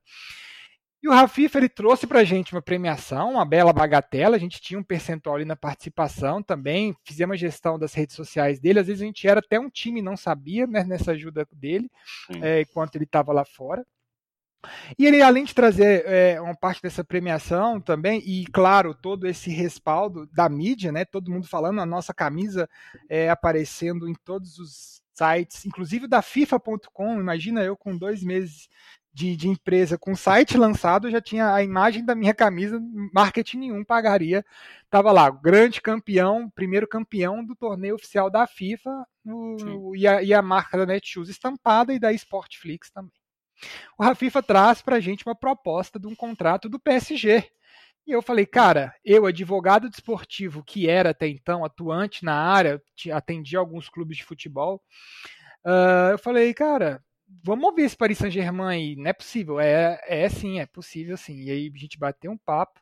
E 1.03 1.07
o 1.09 1.11
Rafifa 1.11 1.57
ele 1.57 1.67
trouxe 1.67 2.07
para 2.07 2.21
a 2.21 2.23
gente 2.23 2.53
uma 2.53 2.61
premiação, 2.61 3.31
uma 3.31 3.43
bela 3.43 3.73
bagatela. 3.73 4.37
A 4.37 4.39
gente 4.39 4.61
tinha 4.61 4.79
um 4.79 4.83
percentual 4.83 5.35
ali 5.35 5.43
na 5.43 5.55
participação 5.55 6.41
também. 6.41 6.95
Fizemos 7.03 7.33
a 7.33 7.37
gestão 7.37 7.77
das 7.77 7.93
redes 7.93 8.15
sociais 8.15 8.57
dele. 8.57 8.79
Às 8.79 8.87
vezes 8.87 9.01
a 9.01 9.05
gente 9.05 9.27
era 9.27 9.41
até 9.41 9.59
um 9.59 9.69
time 9.69 10.01
não 10.01 10.15
sabia 10.15 10.65
né, 10.65 10.85
nessa 10.85 11.11
ajuda 11.11 11.45
dele, 11.51 11.91
é, 12.41 12.61
enquanto 12.61 12.95
ele 12.95 13.03
estava 13.03 13.33
lá 13.33 13.43
fora. 13.43 13.85
E 14.97 15.05
ele, 15.05 15.21
além 15.21 15.43
de 15.43 15.53
trazer 15.53 16.05
é, 16.05 16.39
uma 16.39 16.55
parte 16.55 16.81
dessa 16.81 17.03
premiação 17.03 17.81
também, 17.81 18.21
e 18.25 18.45
claro, 18.45 18.95
todo 18.95 19.27
esse 19.27 19.49
respaldo 19.51 20.25
da 20.27 20.47
mídia, 20.47 20.89
né? 20.89 21.03
Todo 21.03 21.29
mundo 21.29 21.45
falando, 21.45 21.81
a 21.81 21.85
nossa 21.85 22.13
camisa 22.13 22.69
é, 23.09 23.29
aparecendo 23.29 24.07
em 24.07 24.13
todos 24.23 24.57
os 24.57 25.01
sites, 25.13 25.65
inclusive 25.65 26.07
da 26.07 26.21
FIFA.com. 26.21 27.19
Imagina 27.19 27.61
eu 27.61 27.75
com 27.75 27.97
dois 27.97 28.23
meses 28.23 28.69
de, 29.13 29.35
de, 29.37 29.47
empresa 29.47 29.97
com 29.97 30.15
site 30.15 30.57
lançado, 30.57 31.11
já 31.11 31.21
tinha 31.21 31.53
a 31.53 31.61
imagem 31.61 32.03
da 32.03 32.15
minha 32.15 32.33
camisa, 32.33 32.81
marketing 33.13 33.57
nenhum 33.59 33.83
pagaria. 33.83 34.43
Tava 34.89 35.11
lá, 35.11 35.29
grande 35.29 35.79
campeão, 35.79 36.49
primeiro 36.49 36.87
campeão 36.87 37.45
do 37.45 37.55
torneio 37.55 37.95
oficial 37.95 38.29
da 38.29 38.47
FIFA 38.47 39.05
no, 39.23 39.95
e, 39.95 40.07
a, 40.07 40.23
e, 40.23 40.33
a, 40.33 40.41
marca 40.41 40.77
da 40.77 40.85
Netshoes 40.85 41.29
estampada 41.29 41.93
e 41.93 41.99
da 41.99 42.11
Sportflix 42.11 42.89
também. 42.89 43.11
O 43.97 44.03
Rafifa 44.03 44.41
traz 44.41 44.81
para 44.81 44.95
a 44.95 44.99
gente 44.99 45.25
uma 45.25 45.35
proposta 45.35 45.99
de 45.99 46.07
um 46.07 46.15
contrato 46.15 46.67
do 46.67 46.79
PSG. 46.79 47.47
E 48.05 48.11
eu 48.11 48.21
falei, 48.21 48.45
cara, 48.45 48.93
eu, 49.05 49.25
advogado 49.25 49.89
desportivo 49.89 50.63
que 50.63 50.89
era 50.89 51.11
até 51.11 51.27
então 51.27 51.63
atuante 51.63 52.25
na 52.25 52.35
área, 52.35 52.81
atendi 53.13 53.55
alguns 53.55 53.87
clubes 53.87 54.17
de 54.17 54.25
futebol, 54.25 54.81
uh, 55.65 56.11
eu 56.11 56.17
falei, 56.17 56.53
cara, 56.53 57.01
vamos 57.27 57.65
ouvir 57.65 57.83
esse 57.83 57.97
Paris 57.97 58.17
Saint-Germain 58.17 58.75
aí. 58.75 58.95
Não 58.95 59.09
é 59.09 59.13
possível. 59.13 59.59
É, 59.59 59.99
é 60.07 60.29
sim, 60.29 60.59
é 60.59 60.65
possível 60.65 61.17
sim. 61.17 61.41
E 61.41 61.51
aí 61.51 61.71
a 61.73 61.77
gente 61.77 61.97
bateu 61.97 62.31
um 62.31 62.37
papo 62.37 62.79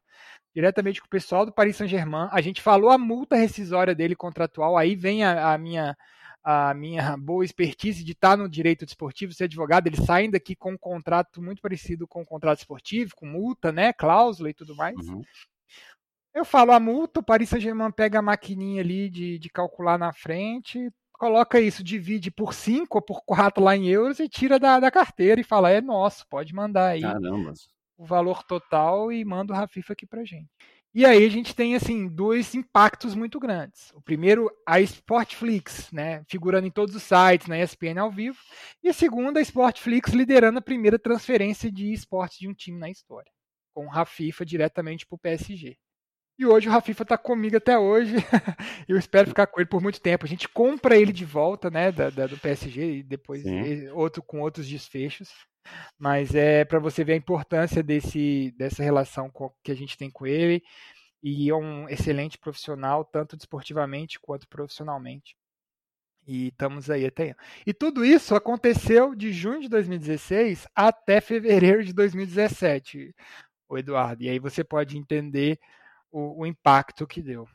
diretamente 0.53 0.99
com 0.99 1.07
o 1.07 1.09
pessoal 1.09 1.45
do 1.45 1.53
Paris 1.53 1.75
Saint-Germain. 1.77 2.27
A 2.31 2.41
gente 2.41 2.61
falou 2.61 2.89
a 2.89 2.97
multa 2.97 3.35
rescisória 3.35 3.95
dele 3.95 4.15
contratual. 4.15 4.77
Aí 4.77 4.95
vem 4.95 5.23
a, 5.23 5.53
a 5.53 5.57
minha 5.57 5.95
a 6.43 6.73
minha 6.73 7.15
boa 7.17 7.45
expertise 7.45 8.03
de 8.03 8.13
estar 8.13 8.35
no 8.35 8.49
direito 8.49 8.85
desportivo, 8.85 9.33
ser 9.33 9.43
advogado, 9.43 9.87
eles 9.87 10.03
saem 10.03 10.29
daqui 10.29 10.55
com 10.55 10.71
um 10.71 10.77
contrato 10.77 11.41
muito 11.41 11.61
parecido 11.61 12.07
com 12.07 12.19
o 12.19 12.21
um 12.23 12.25
contrato 12.25 12.59
esportivo, 12.59 13.15
com 13.15 13.27
multa, 13.27 13.71
né, 13.71 13.93
cláusula 13.93 14.49
e 14.49 14.53
tudo 14.53 14.75
mais. 14.75 14.95
Uhum. 15.07 15.21
Eu 16.33 16.45
falo 16.45 16.71
a 16.71 16.79
multa, 16.79 17.19
o 17.19 17.23
Paris 17.23 17.49
Saint-Germain 17.49 17.91
pega 17.91 18.19
a 18.19 18.23
maquininha 18.23 18.81
ali 18.81 19.09
de, 19.09 19.37
de 19.37 19.49
calcular 19.49 19.97
na 19.97 20.13
frente, 20.13 20.89
coloca 21.21 21.61
isso, 21.61 21.83
divide 21.83 22.31
por 22.31 22.51
5 22.51 22.97
ou 22.97 22.99
por 22.99 23.21
4 23.23 23.63
lá 23.63 23.77
em 23.77 23.87
euros 23.87 24.19
e 24.19 24.27
tira 24.27 24.57
da, 24.57 24.79
da 24.79 24.89
carteira 24.89 25.39
e 25.39 25.43
fala, 25.43 25.69
é 25.69 25.79
nosso, 25.79 26.25
pode 26.27 26.51
mandar 26.51 26.87
aí 26.87 27.01
Caramba. 27.01 27.53
o 27.95 28.03
valor 28.03 28.41
total 28.41 29.11
e 29.11 29.23
manda 29.23 29.53
o 29.53 29.55
Rafifa 29.55 29.93
aqui 29.93 30.07
pra 30.07 30.23
gente. 30.23 30.49
E 30.91 31.05
aí 31.05 31.23
a 31.23 31.29
gente 31.29 31.55
tem 31.55 31.75
assim 31.75 32.07
dois 32.07 32.55
impactos 32.55 33.13
muito 33.13 33.39
grandes. 33.39 33.91
O 33.93 34.01
primeiro, 34.01 34.49
a 34.67 34.81
Sportflix, 34.81 35.91
né, 35.91 36.23
figurando 36.27 36.65
em 36.65 36.71
todos 36.71 36.95
os 36.95 37.03
sites, 37.03 37.45
na 37.45 37.61
ESPN 37.61 37.99
ao 37.99 38.09
vivo, 38.09 38.39
e 38.81 38.89
a 38.89 38.93
segunda, 38.93 39.39
a 39.39 39.43
Sportflix 39.43 40.13
liderando 40.13 40.57
a 40.57 40.63
primeira 40.63 40.97
transferência 40.97 41.71
de 41.71 41.93
esportes 41.93 42.39
de 42.39 42.47
um 42.47 42.53
time 42.53 42.79
na 42.79 42.89
história, 42.89 43.31
com 43.75 43.85
o 43.85 43.89
Rafifa 43.89 44.43
diretamente 44.43 45.05
para 45.05 45.17
o 45.17 45.19
PSG. 45.19 45.77
E 46.41 46.45
hoje 46.47 46.67
o 46.67 46.71
Rafifa 46.71 47.03
está 47.03 47.19
comigo 47.19 47.55
até 47.55 47.77
hoje. 47.77 48.15
eu 48.89 48.97
espero 48.97 49.27
ficar 49.27 49.45
com 49.45 49.59
ele 49.59 49.69
por 49.69 49.79
muito 49.79 50.01
tempo. 50.01 50.25
A 50.25 50.27
gente 50.27 50.49
compra 50.49 50.97
ele 50.97 51.13
de 51.13 51.23
volta, 51.23 51.69
né, 51.69 51.91
da, 51.91 52.09
da 52.09 52.25
do 52.25 52.35
PSG 52.35 52.95
e 52.95 53.03
depois 53.03 53.43
outro 53.93 54.23
com 54.23 54.41
outros 54.41 54.67
desfechos. 54.67 55.29
Mas 55.99 56.33
é 56.33 56.65
para 56.65 56.79
você 56.79 57.03
ver 57.03 57.13
a 57.13 57.17
importância 57.17 57.83
desse, 57.83 58.55
dessa 58.57 58.81
relação 58.81 59.29
com, 59.29 59.53
que 59.63 59.71
a 59.71 59.75
gente 59.75 59.95
tem 59.95 60.09
com 60.09 60.25
ele. 60.25 60.63
E 61.21 61.47
é 61.47 61.53
um 61.53 61.87
excelente 61.87 62.39
profissional, 62.39 63.05
tanto 63.05 63.37
desportivamente 63.37 64.19
quanto 64.19 64.47
profissionalmente. 64.47 65.35
E 66.25 66.47
estamos 66.47 66.89
aí 66.89 67.05
até. 67.05 67.35
E 67.67 67.71
tudo 67.71 68.03
isso 68.03 68.33
aconteceu 68.33 69.13
de 69.13 69.31
junho 69.31 69.61
de 69.61 69.69
2016 69.69 70.67
até 70.73 71.21
fevereiro 71.21 71.85
de 71.85 71.93
2017, 71.93 73.13
o 73.69 73.77
Eduardo. 73.77 74.23
E 74.23 74.29
aí 74.29 74.39
você 74.39 74.63
pode 74.63 74.97
entender 74.97 75.59
o, 76.11 76.41
o 76.41 76.45
impacto 76.45 77.07
que 77.07 77.21
deu. 77.21 77.47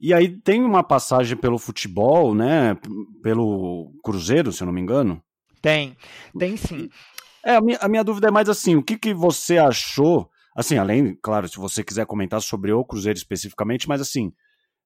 E 0.00 0.14
aí 0.14 0.28
tem 0.28 0.62
uma 0.62 0.82
passagem 0.82 1.36
pelo 1.36 1.58
futebol, 1.58 2.34
né? 2.34 2.76
Pelo 3.22 3.92
Cruzeiro, 4.02 4.52
se 4.52 4.62
eu 4.62 4.66
não 4.66 4.72
me 4.72 4.80
engano. 4.80 5.22
Tem, 5.60 5.96
tem 6.38 6.56
sim. 6.56 6.88
É, 7.44 7.56
a 7.56 7.60
minha, 7.60 7.78
a 7.78 7.88
minha 7.88 8.04
dúvida 8.04 8.28
é 8.28 8.30
mais 8.30 8.48
assim, 8.48 8.76
o 8.76 8.82
que, 8.82 8.96
que 8.96 9.12
você 9.14 9.58
achou, 9.58 10.28
assim, 10.56 10.76
além, 10.76 11.16
claro, 11.22 11.48
se 11.48 11.56
você 11.56 11.82
quiser 11.82 12.06
comentar 12.06 12.40
sobre 12.40 12.72
o 12.72 12.84
Cruzeiro 12.84 13.16
especificamente, 13.16 13.88
mas 13.88 14.00
assim, 14.00 14.32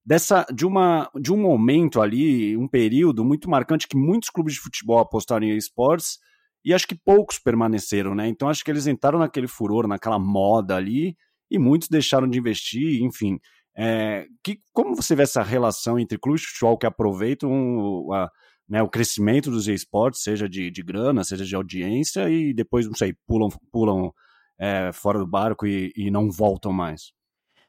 dessa 0.05 0.47
de 0.53 0.67
uma 0.67 1.11
de 1.21 1.33
um 1.33 1.37
momento 1.37 2.01
ali, 2.01 2.57
um 2.57 2.69
período 2.69 3.25
muito 3.25 3.49
marcante 3.51 3.89
que 3.89 3.97
muitos 3.97 4.31
clubes 4.31 4.55
de 4.55 4.61
futebol 4.61 4.99
apostaram 4.99 5.47
em 5.47 5.57
esportes 5.57 6.19
e 6.65 6.73
acho 6.73 6.87
que 6.87 6.95
poucos 6.95 7.39
permaneceram, 7.39 8.15
né? 8.15 8.29
Então 8.29 8.49
acho 8.49 8.65
que 8.65 8.71
eles 8.71 8.87
entraram 8.87 9.19
naquele 9.19 9.49
furor, 9.49 9.87
naquela 9.87 10.19
moda 10.19 10.77
ali 10.77 11.17
e 11.53 11.59
muitos 11.59 11.89
deixaram 11.89 12.29
de 12.29 12.39
investir, 12.39 13.03
enfim. 13.03 13.39
É, 13.77 14.27
que, 14.43 14.59
como 14.73 14.95
você 14.97 15.15
vê 15.15 15.23
essa 15.23 15.43
relação 15.43 15.99
entre 15.99 16.19
clubes 16.19 16.43
de 16.43 16.49
futebol 16.49 16.79
que 16.79 16.87
aproveitam 16.87 18.13
a, 18.13 18.29
né, 18.69 18.83
o 18.83 18.89
crescimento 18.89 19.51
dos 19.51 19.69
esportes, 19.69 20.23
seja 20.23 20.49
de, 20.49 20.71
de 20.71 20.83
grana, 20.83 21.25
seja 21.25 21.45
de 21.45 21.55
audiência, 21.55 22.29
e 22.29 22.55
depois, 22.55 22.87
não 22.87 22.95
sei, 22.95 23.15
pulam, 23.27 23.49
pulam 23.71 24.13
é, 24.59 24.91
fora 24.93 25.19
do 25.19 25.27
barco 25.27 25.67
e, 25.67 25.93
e 25.97 26.11
não 26.11 26.31
voltam 26.31 26.73
mais? 26.73 27.13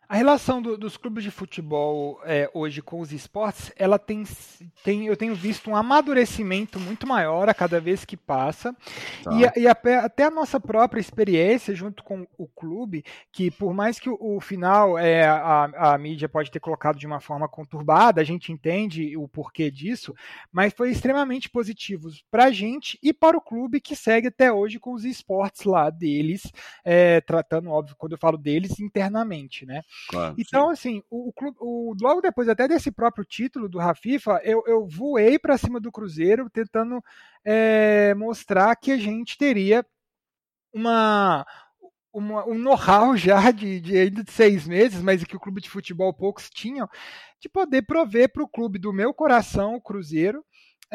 A 0.08 0.16
relação 0.16 0.62
do, 0.62 0.78
dos 0.78 0.98
clubes 0.98 1.24
de 1.24 1.32
futebol 1.32 2.20
é, 2.26 2.50
hoje 2.54 2.82
com 2.82 3.00
os 3.00 3.12
esportes, 3.12 3.72
ela 3.76 3.98
tem, 3.98 4.24
tem, 4.84 5.08
eu 5.08 5.16
tenho 5.16 5.34
visto 5.34 5.70
um 5.70 5.76
amadurecimento 5.76 6.80
muito 6.80 7.08
maior 7.08 7.48
a 7.50 7.54
cada 7.54 7.80
vez 7.80 8.04
que 8.04 8.18
passa. 8.18 8.76
Tá. 9.24 9.32
E, 9.34 9.62
e 9.62 9.68
a, 9.68 9.76
até 10.04 10.26
a 10.26 10.32
nossa 10.32 10.60
própria 10.60 11.00
experiência 11.00 11.74
junto 11.74 12.04
com 12.04 12.28
o 12.38 12.48
clube, 12.48 13.04
que 13.32 13.50
por 13.50 13.74
mais 13.74 14.00
que 14.00 14.10
o, 14.10 14.18
o 14.20 14.42
final 14.42 14.98
é, 14.98 15.26
a, 15.26 15.94
a 15.94 15.98
mídia 15.98 16.28
pode 16.28 16.52
ter 16.52 16.60
colocado 16.60 17.00
de 17.00 17.08
uma 17.08 17.20
forma 17.20 17.48
conturbada, 17.48 18.22
a 18.22 18.26
gente 18.26 18.52
entende 18.52 19.16
o 19.18 19.28
porquê 19.28 19.72
disso, 19.72 20.14
mas 20.52 20.74
foi 20.74 20.92
extremamente 20.92 21.50
positivo 21.50 22.10
para 22.30 22.46
a 22.46 22.52
gente 22.52 23.00
e 23.02 23.14
para 23.14 23.38
o 23.38 23.42
clube 23.42 23.80
que 23.80 23.96
segue 23.96 24.28
até 24.28 24.52
hoje 24.52 24.80
com 24.80 24.94
os 24.94 25.06
esportes 25.06 25.64
lá 25.64 25.90
deles, 25.90 26.52
é, 26.84 27.22
tratando, 27.22 27.70
óbvio, 27.70 27.96
quando 27.98 28.12
eu 28.12 28.18
falo 28.18 28.38
deles, 28.38 28.80
internamente, 28.80 29.66
né? 29.66 29.82
Claro, 30.10 30.36
então, 30.38 30.68
sim. 30.68 30.74
assim, 30.74 31.04
o, 31.10 31.32
o, 31.60 31.96
logo 32.02 32.22
depois 32.22 32.50
até 32.50 32.68
desse 32.68 32.92
próprio 32.92 33.26
título 33.26 33.70
do 33.70 33.80
Rafifa, 33.80 34.40
eu, 34.44 34.64
eu 34.68 34.88
voei 34.88 35.40
para 35.40 35.58
cima 35.58 35.80
do 35.80 35.92
Cruzeiro 35.92 36.50
tentando 36.50 37.04
é, 37.44 38.14
mostrar 38.16 38.76
que 38.76 38.92
a 38.92 38.98
gente 38.98 39.38
teria 39.38 39.86
uma, 40.74 41.46
uma, 42.14 42.48
um 42.48 42.56
know-how 42.56 43.16
já 43.18 43.52
de, 43.52 43.80
de 43.80 43.98
ainda 43.98 44.24
de 44.24 44.32
seis 44.32 44.68
meses, 44.68 45.02
mas 45.02 45.24
que 45.24 45.36
o 45.36 45.40
clube 45.40 45.62
de 45.62 45.70
futebol 45.70 46.14
poucos 46.14 46.50
tinham, 46.50 46.88
de 47.40 47.50
poder 47.50 47.82
prover 47.84 48.32
para 48.32 48.44
o 48.44 48.48
clube 48.48 48.80
do 48.80 48.94
meu 48.94 49.14
coração, 49.14 49.76
o 49.76 49.82
Cruzeiro, 49.82 50.44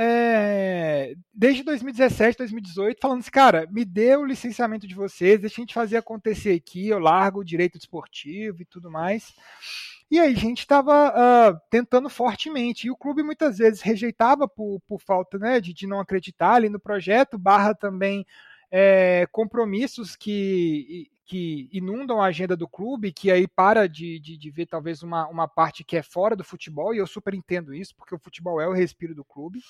é, 0.00 1.16
desde 1.34 1.64
2017, 1.64 2.38
2018, 2.38 3.00
falando 3.00 3.18
assim, 3.18 3.30
cara, 3.32 3.66
me 3.68 3.84
dê 3.84 4.14
o 4.14 4.24
licenciamento 4.24 4.86
de 4.86 4.94
vocês, 4.94 5.40
deixa 5.40 5.60
a 5.60 5.62
gente 5.62 5.74
fazer 5.74 5.96
acontecer 5.96 6.54
aqui, 6.54 6.86
eu 6.86 7.00
largo 7.00 7.40
o 7.40 7.44
direito 7.44 7.78
desportivo 7.78 8.62
e 8.62 8.64
tudo 8.64 8.88
mais. 8.88 9.34
E 10.08 10.20
aí 10.20 10.32
a 10.32 10.36
gente 10.36 10.60
estava 10.60 11.08
uh, 11.08 11.12
ah, 11.16 11.60
tentando 11.68 12.08
fortemente. 12.08 12.86
E 12.86 12.90
o 12.92 12.96
clube 12.96 13.24
muitas 13.24 13.58
vezes 13.58 13.80
rejeitava 13.80 14.46
por, 14.46 14.80
por 14.86 15.00
falta 15.00 15.36
né, 15.36 15.60
de, 15.60 15.74
de 15.74 15.86
não 15.86 15.98
acreditar 15.98 16.54
ali 16.54 16.68
no 16.68 16.78
projeto, 16.78 17.36
barra 17.36 17.74
também 17.74 18.24
é, 18.70 19.26
compromissos 19.32 20.14
que, 20.14 21.10
que 21.28 21.68
inundam 21.70 22.22
a 22.22 22.26
agenda 22.26 22.56
do 22.56 22.66
clube, 22.66 23.12
que 23.12 23.30
aí 23.30 23.46
para 23.46 23.86
de, 23.86 24.18
de, 24.18 24.34
de, 24.38 24.50
ver 24.50 24.64
talvez 24.64 25.02
uma, 25.02 25.28
uma 25.28 25.46
parte 25.46 25.84
que 25.84 25.94
é 25.94 26.02
fora 26.02 26.34
do 26.34 26.42
futebol, 26.42 26.94
e 26.94 26.98
eu 26.98 27.06
super 27.06 27.34
entendo 27.34 27.74
isso, 27.74 27.94
porque 27.94 28.14
o 28.14 28.18
futebol 28.18 28.58
é 28.58 28.66
o 28.66 28.72
respiro 28.72 29.14
do 29.14 29.22
clube. 29.22 29.60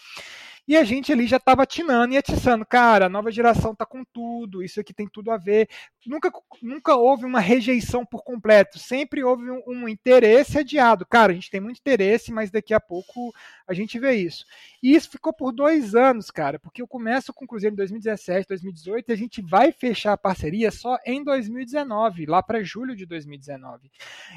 E 0.68 0.76
a 0.76 0.84
gente 0.84 1.10
ali 1.10 1.26
já 1.26 1.38
estava 1.38 1.62
atinando 1.62 2.12
e 2.12 2.18
atiçando, 2.18 2.66
cara, 2.66 3.06
a 3.06 3.08
nova 3.08 3.32
geração 3.32 3.74
tá 3.74 3.86
com 3.86 4.04
tudo, 4.04 4.62
isso 4.62 4.78
aqui 4.78 4.92
tem 4.92 5.08
tudo 5.08 5.30
a 5.30 5.38
ver. 5.38 5.66
Nunca, 6.06 6.30
nunca 6.62 6.94
houve 6.94 7.24
uma 7.24 7.40
rejeição 7.40 8.04
por 8.04 8.22
completo, 8.22 8.78
sempre 8.78 9.24
houve 9.24 9.50
um, 9.50 9.62
um 9.66 9.88
interesse 9.88 10.58
adiado. 10.58 11.06
Cara, 11.06 11.32
a 11.32 11.34
gente 11.34 11.50
tem 11.50 11.58
muito 11.58 11.78
interesse, 11.78 12.30
mas 12.30 12.50
daqui 12.50 12.74
a 12.74 12.80
pouco 12.80 13.34
a 13.66 13.72
gente 13.72 13.98
vê 13.98 14.12
isso. 14.16 14.44
E 14.82 14.94
isso 14.94 15.10
ficou 15.10 15.32
por 15.32 15.52
dois 15.52 15.94
anos, 15.94 16.30
cara, 16.30 16.58
porque 16.58 16.82
eu 16.82 16.86
começo 16.86 17.32
com 17.32 17.46
o 17.46 17.48
Cruzeiro 17.48 17.72
em 17.72 17.78
2017, 17.78 18.48
2018 18.48 19.08
e 19.08 19.12
a 19.12 19.16
gente 19.16 19.40
vai 19.40 19.72
fechar 19.72 20.12
a 20.12 20.18
parceria 20.18 20.70
só 20.70 20.98
em 21.06 21.24
2019, 21.24 22.26
lá 22.26 22.42
para 22.42 22.62
julho 22.62 22.94
de 22.94 23.06
2019. 23.06 23.90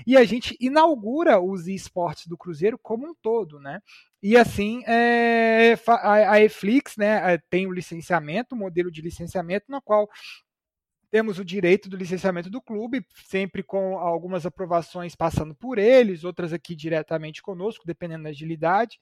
E 0.07 0.15
a 0.15 0.23
gente 0.23 0.55
inaugura 0.61 1.41
os 1.41 1.67
esportes 1.67 2.27
do 2.27 2.37
Cruzeiro 2.37 2.77
como 2.77 3.05
um 3.05 3.13
todo, 3.13 3.59
né? 3.59 3.81
E 4.23 4.37
assim, 4.37 4.83
é, 4.85 5.75
a, 5.87 6.33
a 6.33 6.41
Eflix 6.41 6.95
né, 6.95 7.33
é, 7.33 7.37
tem 7.49 7.65
o 7.65 7.71
licenciamento, 7.71 8.53
o 8.53 8.57
modelo 8.57 8.91
de 8.91 9.01
licenciamento, 9.01 9.65
no 9.69 9.81
qual 9.81 10.07
temos 11.11 11.39
o 11.39 11.45
direito 11.45 11.89
do 11.89 11.97
licenciamento 11.97 12.49
do 12.49 12.61
clube, 12.61 13.05
sempre 13.25 13.61
com 13.61 13.97
algumas 13.97 14.45
aprovações 14.45 15.13
passando 15.13 15.53
por 15.53 15.77
eles, 15.77 16.23
outras 16.23 16.53
aqui 16.53 16.73
diretamente 16.73 17.41
conosco, 17.41 17.85
dependendo 17.85 18.23
da 18.23 18.29
agilidade. 18.29 18.97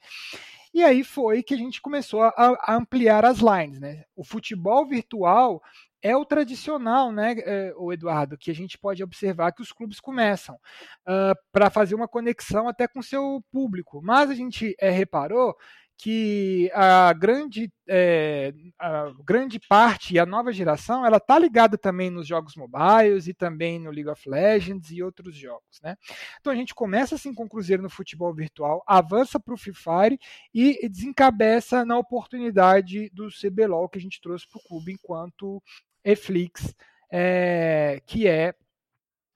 E 0.74 0.84
aí 0.84 1.04
foi 1.04 1.44
que 1.44 1.54
a 1.54 1.58
gente 1.58 1.82
começou 1.82 2.24
a, 2.24 2.34
a 2.36 2.76
ampliar 2.76 3.24
as 3.26 3.40
lines. 3.40 3.80
Né? 3.80 4.06
O 4.16 4.24
futebol 4.24 4.88
virtual 4.88 5.62
é 6.02 6.16
o 6.16 6.26
tradicional, 6.26 7.12
né, 7.12 7.36
é, 7.40 7.74
o 7.78 7.92
Eduardo, 7.92 8.38
que 8.38 8.52
a 8.52 8.56
gente 8.56 8.78
pode 8.78 9.04
observar 9.04 9.52
que 9.52 9.62
os 9.62 9.72
clubes 9.72 10.00
começam 10.00 10.56
uh, 10.56 10.60
ah, 11.08 11.36
para 11.52 11.70
fazer 11.70 11.96
uma 11.96 12.08
conexão 12.08 12.68
até 12.68 12.88
com 12.88 13.02
seu 13.02 13.44
público. 13.52 14.02
Mas 14.02 14.30
a 14.30 14.36
gente 14.36 14.76
é, 14.80 14.90
reparou 14.90 15.56
que 16.00 16.72
a 16.74 17.12
grande, 17.12 17.70
é, 17.86 18.54
a 18.80 19.12
grande 19.22 19.60
parte 19.60 20.14
e 20.14 20.20
a 20.20 20.26
nova 20.26 20.50
geração 20.54 21.06
ela 21.06 21.18
está 21.18 21.38
ligada 21.38 21.78
também 21.78 22.10
nos 22.10 22.26
jogos 22.26 22.56
mobiles 22.56 23.28
e 23.28 23.34
também 23.34 23.78
no 23.78 23.92
League 23.92 24.10
of 24.10 24.30
Legends 24.30 24.92
e 24.92 25.04
outros 25.04 25.36
jogos, 25.36 25.82
né? 25.84 25.98
Então 26.40 26.54
a 26.54 26.56
gente 26.56 26.74
começa 26.74 27.16
assim 27.16 27.34
com 27.34 27.44
o 27.44 27.50
Cruzeiro 27.50 27.84
no 27.84 27.90
futebol 27.90 28.34
virtual, 28.34 28.82
avança 28.88 29.38
para 29.38 29.54
o 29.54 29.58
Free 29.58 29.74
Fire 29.74 30.18
e 30.54 30.88
desencabeça 30.88 31.84
na 31.84 31.98
oportunidade 31.98 33.10
do 33.10 33.28
CBLOL 33.28 33.90
que 33.90 33.98
a 33.98 34.02
gente 34.02 34.22
trouxe 34.22 34.48
para 34.50 34.60
o 34.60 34.64
clube 34.64 34.94
enquanto 34.94 35.62
Eflix, 36.04 36.74
é, 37.12 38.02
que 38.06 38.28
é 38.28 38.54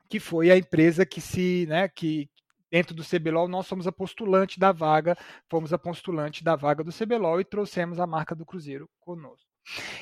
que 0.10 0.20
foi 0.20 0.52
a 0.52 0.58
empresa 0.58 1.06
que 1.06 1.20
se, 1.20 1.66
né, 1.68 1.88
que 1.88 2.30
dentro 2.70 2.94
do 2.96 3.04
CBLOL 3.04 3.48
nós 3.48 3.66
somos 3.66 3.88
a 3.88 3.92
postulante 3.92 4.60
da 4.60 4.72
vaga, 4.72 5.18
fomos 5.50 5.74
a 5.74 5.78
postulante 5.78 6.44
da 6.44 6.56
vaga 6.56 6.84
do 6.84 6.92
CBLOL 6.92 7.42
e 7.42 7.46
trouxemos 7.46 8.00
a 8.00 8.06
marca 8.06 8.36
do 8.36 8.46
Cruzeiro 8.46 8.90
conosco. 9.00 9.48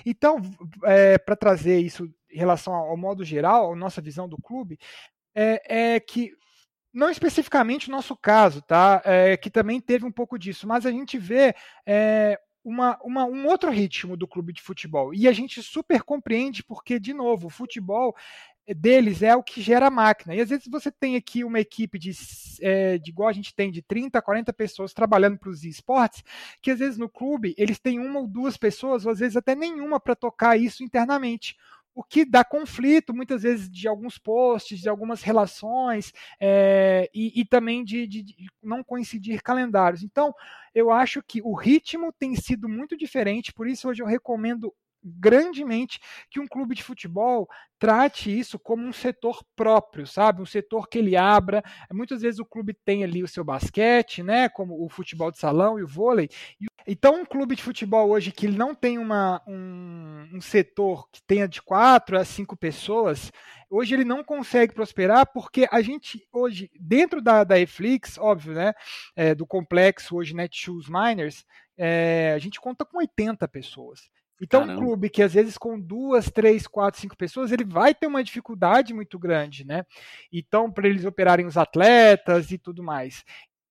Então, 0.06 0.41
é, 0.84 1.18
para 1.18 1.36
trazer 1.36 1.80
isso 1.80 2.06
em 2.30 2.38
relação 2.38 2.74
ao, 2.74 2.89
ao 2.89 2.98
modo 2.98 3.24
geral, 3.24 3.72
a 3.72 3.75
nossa 3.75 4.01
visão 4.01 4.27
do 4.27 4.38
clube, 4.38 4.77
é, 5.36 5.96
é 5.96 6.00
que 6.00 6.34
não 6.94 7.10
especificamente 7.10 7.88
o 7.88 7.91
nosso 7.91 8.15
caso, 8.18 8.62
tá? 8.62 9.01
É, 9.06 9.38
que 9.38 9.50
também 9.50 9.80
teve 9.80 10.06
um 10.06 10.12
pouco 10.12 10.38
disso, 10.38 10.68
mas 10.68 10.86
a 10.86 10.91
gente 10.91 11.18
vê 11.18 11.56
é, 11.86 12.38
uma, 12.63 12.98
uma, 13.03 13.25
um 13.25 13.48
outro 13.48 13.70
ritmo 13.70 14.15
do 14.15 14.27
clube 14.27 14.53
de 14.53 14.62
futebol. 14.62 15.13
E 15.13 15.27
a 15.27 15.32
gente 15.32 15.62
super 15.63 16.03
compreende 16.03 16.63
porque, 16.63 17.00
de 17.00 17.13
novo, 17.13 17.48
o 17.48 17.51
futebol 17.51 18.15
deles 18.68 19.22
é 19.22 19.36
o 19.36 19.44
que 19.44 19.62
gera 19.62 19.88
a 19.88 19.91
máquina. 19.91 20.36
E 20.36 20.41
às 20.41 20.50
vezes 20.50 20.68
você 20.68 20.91
tem 20.91 21.15
aqui 21.15 21.44
uma 21.44 21.60
equipe 21.60 21.98
de, 21.98 22.12
é, 22.62 22.98
de 22.98 23.10
igual 23.10 23.30
a 23.30 23.34
gente 23.34 23.53
tem, 23.53 23.72
de 23.72 23.82
30, 23.82 24.22
40 24.22 24.53
pessoas 24.53 24.94
trabalhando 24.94 25.38
para 25.38 25.50
os 25.50 25.63
esportes, 25.63 26.24
que 26.62 26.72
às 26.72 26.80
vezes 26.80 26.98
no 26.98 27.10
clube 27.10 27.56
eles 27.58 27.80
têm 27.80 28.00
uma 28.00 28.20
ou 28.20 28.27
duas 28.27 28.58
pessoas, 28.58 29.06
ou 29.06 29.12
às 29.12 29.20
vezes 29.20 29.36
até 29.36 29.56
nenhuma 29.56 30.00
para 30.00 30.15
tocar 30.15 30.58
isso 30.58 30.84
internamente 30.84 31.56
o 31.93 32.03
que 32.03 32.24
dá 32.24 32.43
conflito, 32.43 33.13
muitas 33.13 33.43
vezes, 33.43 33.69
de 33.69 33.88
alguns 33.88 34.17
posts, 34.17 34.79
de 34.79 34.89
algumas 34.89 35.21
relações, 35.21 36.13
é, 36.39 37.10
e, 37.13 37.41
e, 37.41 37.45
também 37.45 37.83
de, 37.83 38.07
de, 38.07 38.24
de, 38.24 38.36
não 38.63 38.83
coincidir 38.83 39.41
calendários. 39.41 40.03
Então, 40.03 40.33
eu 40.74 40.91
acho 40.91 41.21
que 41.21 41.41
o 41.41 41.53
ritmo 41.53 42.13
tem 42.13 42.36
sido 42.36 42.69
muito 42.69 42.95
diferente, 42.95 43.53
por 43.53 43.67
isso 43.67 43.89
hoje 43.89 44.01
eu 44.01 44.07
recomendo 44.07 44.74
grandemente 45.03 46.00
que 46.29 46.39
um 46.39 46.48
clube 46.48 46.75
de 46.75 46.84
futebol 46.84 47.50
trate 47.79 48.38
isso 48.38 48.60
como 48.60 48.86
um 48.86 48.93
setor 48.93 49.43
próprio, 49.55 50.05
sabe? 50.05 50.41
Um 50.41 50.46
setor 50.46 50.88
que 50.88 51.00
ele 51.00 51.17
abra. 51.17 51.63
Muitas 51.91 52.22
vezes 52.22 52.39
o 52.39 52.46
clube 52.46 52.75
tem 52.86 53.03
ali 53.03 53.24
o 53.24 53.27
seu 53.27 53.43
basquete, 53.43 54.22
né? 54.22 54.48
Como 54.50 54.86
o 54.86 54.88
futebol 54.88 55.31
de 55.31 55.39
salão 55.39 55.79
e 55.79 55.84
o 55.84 55.88
vôlei. 55.88 56.29
Então, 56.86 57.22
um 57.22 57.25
clube 57.25 57.55
de 57.55 57.63
futebol 57.63 58.10
hoje 58.10 58.31
que 58.31 58.48
não 58.48 58.74
tem 58.75 58.98
uma, 58.98 59.41
um, 59.48 60.27
um 60.34 60.41
setor 60.41 61.08
que 61.12 61.22
tenha 61.24 61.48
de 61.48 61.62
quatro 61.62 62.17
a 62.17 62.25
cinco 62.25 62.55
pessoas, 62.55 63.31
hoje 63.70 63.93
ele 63.96 64.05
não 64.05 64.24
consegue 64.24 64.74
prosperar 64.74 65.31
porque 65.31 65.67
a 65.72 65.81
gente 65.81 66.27
hoje, 66.31 66.70
dentro 66.79 67.22
da, 67.22 67.43
da 67.43 67.60
Eflix, 67.60 68.17
óbvio, 68.17 68.53
né? 68.53 68.74
É, 69.15 69.34
do 69.34 69.46
complexo 69.46 70.15
hoje 70.15 70.36
Netshoes 70.36 70.88
Miners, 70.88 71.46
é, 71.77 72.34
a 72.36 72.39
gente 72.39 72.60
conta 72.60 72.86
com 72.86 73.00
80 73.00 73.48
pessoas. 73.48 74.10
Então, 74.41 74.62
Caramba. 74.62 74.81
um 74.81 74.86
clube 74.86 75.10
que 75.10 75.21
às 75.21 75.33
vezes 75.33 75.55
com 75.57 75.79
duas, 75.79 76.29
três, 76.31 76.65
quatro, 76.65 77.00
cinco 77.00 77.15
pessoas, 77.15 77.51
ele 77.51 77.63
vai 77.63 77.93
ter 77.93 78.07
uma 78.07 78.24
dificuldade 78.24 78.91
muito 78.93 79.19
grande, 79.19 79.63
né? 79.63 79.86
Então, 80.33 80.71
para 80.71 80.88
eles 80.88 81.05
operarem 81.05 81.45
os 81.45 81.57
atletas 81.57 82.50
e 82.50 82.57
tudo 82.57 82.81
mais. 82.81 83.24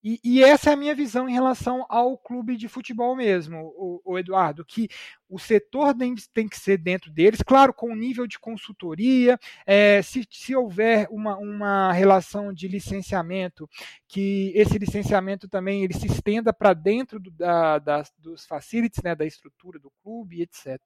E, 0.03 0.19
e, 0.23 0.43
essa 0.43 0.71
é 0.71 0.73
a 0.73 0.77
minha 0.77 0.95
visão 0.95 1.29
em 1.29 1.33
relação 1.33 1.85
ao 1.87 2.17
clube 2.17 2.57
de 2.57 2.67
futebol 2.67 3.15
mesmo, 3.15 3.57
o, 3.77 4.01
o 4.03 4.17
Eduardo, 4.17 4.65
que 4.65 4.89
o 5.29 5.37
setor 5.37 5.93
tem, 5.93 6.15
tem, 6.33 6.49
que 6.49 6.57
ser 6.57 6.77
dentro 6.77 7.11
deles, 7.11 7.41
claro, 7.43 7.71
com 7.71 7.91
o 7.91 7.95
nível 7.95 8.25
de 8.25 8.39
consultoria, 8.39 9.39
é, 9.65 10.01
se, 10.01 10.27
se 10.29 10.55
houver 10.55 11.07
uma, 11.11 11.37
uma 11.37 11.91
relação 11.93 12.51
de 12.51 12.67
licenciamento, 12.67 13.69
que 14.07 14.51
esse 14.55 14.77
licenciamento 14.79 15.47
também 15.47 15.83
ele 15.83 15.93
se 15.93 16.07
estenda 16.07 16.51
para 16.51 16.73
dentro 16.73 17.19
do, 17.19 17.29
da, 17.29 17.77
das, 17.77 18.11
dos 18.17 18.45
facilities, 18.45 19.03
né, 19.03 19.15
da 19.15 19.25
estrutura 19.25 19.77
do 19.77 19.91
clube, 20.01 20.41
etc. 20.41 20.79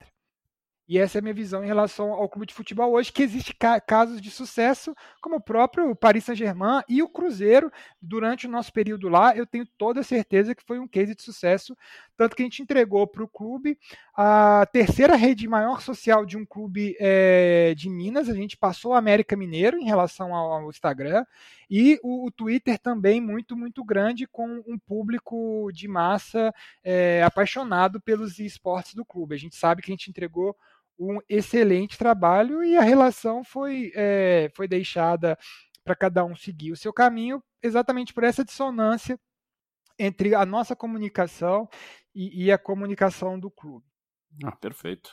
E 0.87 0.99
essa 0.99 1.17
é 1.17 1.19
a 1.19 1.21
minha 1.21 1.33
visão 1.33 1.63
em 1.63 1.67
relação 1.67 2.13
ao 2.13 2.29
clube 2.29 2.45
de 2.45 2.53
futebol 2.53 2.93
hoje, 2.93 3.11
que 3.11 3.23
existe 3.23 3.55
ca 3.55 3.81
casos 3.81 4.21
de 4.21 4.29
sucesso, 4.29 4.95
como 5.19 5.37
o 5.37 5.41
próprio 5.41 5.95
Paris 5.95 6.25
Saint-Germain 6.25 6.83
e 6.87 7.01
o 7.01 7.09
Cruzeiro, 7.09 7.71
durante 7.99 8.45
o 8.45 8.49
nosso 8.49 8.71
período 8.71 9.09
lá, 9.09 9.35
eu 9.35 9.47
tenho 9.47 9.65
toda 9.77 10.01
a 10.01 10.03
certeza 10.03 10.53
que 10.53 10.63
foi 10.63 10.77
um 10.77 10.87
case 10.87 11.15
de 11.15 11.23
sucesso, 11.23 11.75
tanto 12.15 12.35
que 12.35 12.43
a 12.43 12.45
gente 12.45 12.61
entregou 12.61 13.07
para 13.07 13.23
o 13.23 13.27
clube 13.27 13.79
a 14.15 14.67
terceira 14.71 15.15
rede 15.15 15.47
maior 15.47 15.81
social 15.81 16.23
de 16.23 16.37
um 16.37 16.45
clube 16.45 16.95
é, 16.99 17.73
de 17.75 17.89
Minas, 17.89 18.29
a 18.29 18.35
gente 18.35 18.55
passou 18.55 18.91
o 18.91 18.95
América 18.95 19.35
Mineiro 19.35 19.77
em 19.77 19.85
relação 19.85 20.35
ao, 20.35 20.53
ao 20.53 20.69
Instagram, 20.69 21.25
e 21.69 21.99
o, 22.03 22.27
o, 22.27 22.31
Twitter 22.31 22.77
também 22.77 23.19
muito, 23.19 23.57
muito 23.57 23.83
grande, 23.83 24.27
com 24.27 24.63
um 24.67 24.77
público 24.77 25.69
de 25.73 25.87
massa 25.87 26.53
é, 26.83 27.23
apaixonado 27.23 27.99
pelos 27.99 28.37
esportes 28.37 28.93
do 28.93 29.03
clube. 29.03 29.33
A 29.33 29.39
gente 29.39 29.55
sabe 29.55 29.81
que 29.81 29.91
a 29.91 29.93
gente 29.93 30.09
entregou 30.09 30.55
um 30.99 31.19
excelente 31.29 31.97
trabalho 31.97 32.63
e 32.63 32.77
a 32.77 32.81
relação 32.81 33.43
foi, 33.43 33.91
é, 33.95 34.49
foi 34.55 34.67
deixada 34.67 35.37
para 35.83 35.95
cada 35.95 36.25
um 36.25 36.35
seguir 36.35 36.71
o 36.71 36.77
seu 36.77 36.91
caminho, 36.91 37.43
exatamente 37.61 38.13
por 38.13 38.23
essa 38.23 38.43
dissonância 38.43 39.19
entre 39.99 40.33
a 40.35 40.45
nossa 40.45 40.75
comunicação 40.75 41.69
e, 42.13 42.45
e 42.45 42.51
a 42.51 42.57
comunicação 42.57 43.39
do 43.39 43.51
clube. 43.51 43.85
Ah, 44.43 44.55
perfeito. 44.55 45.11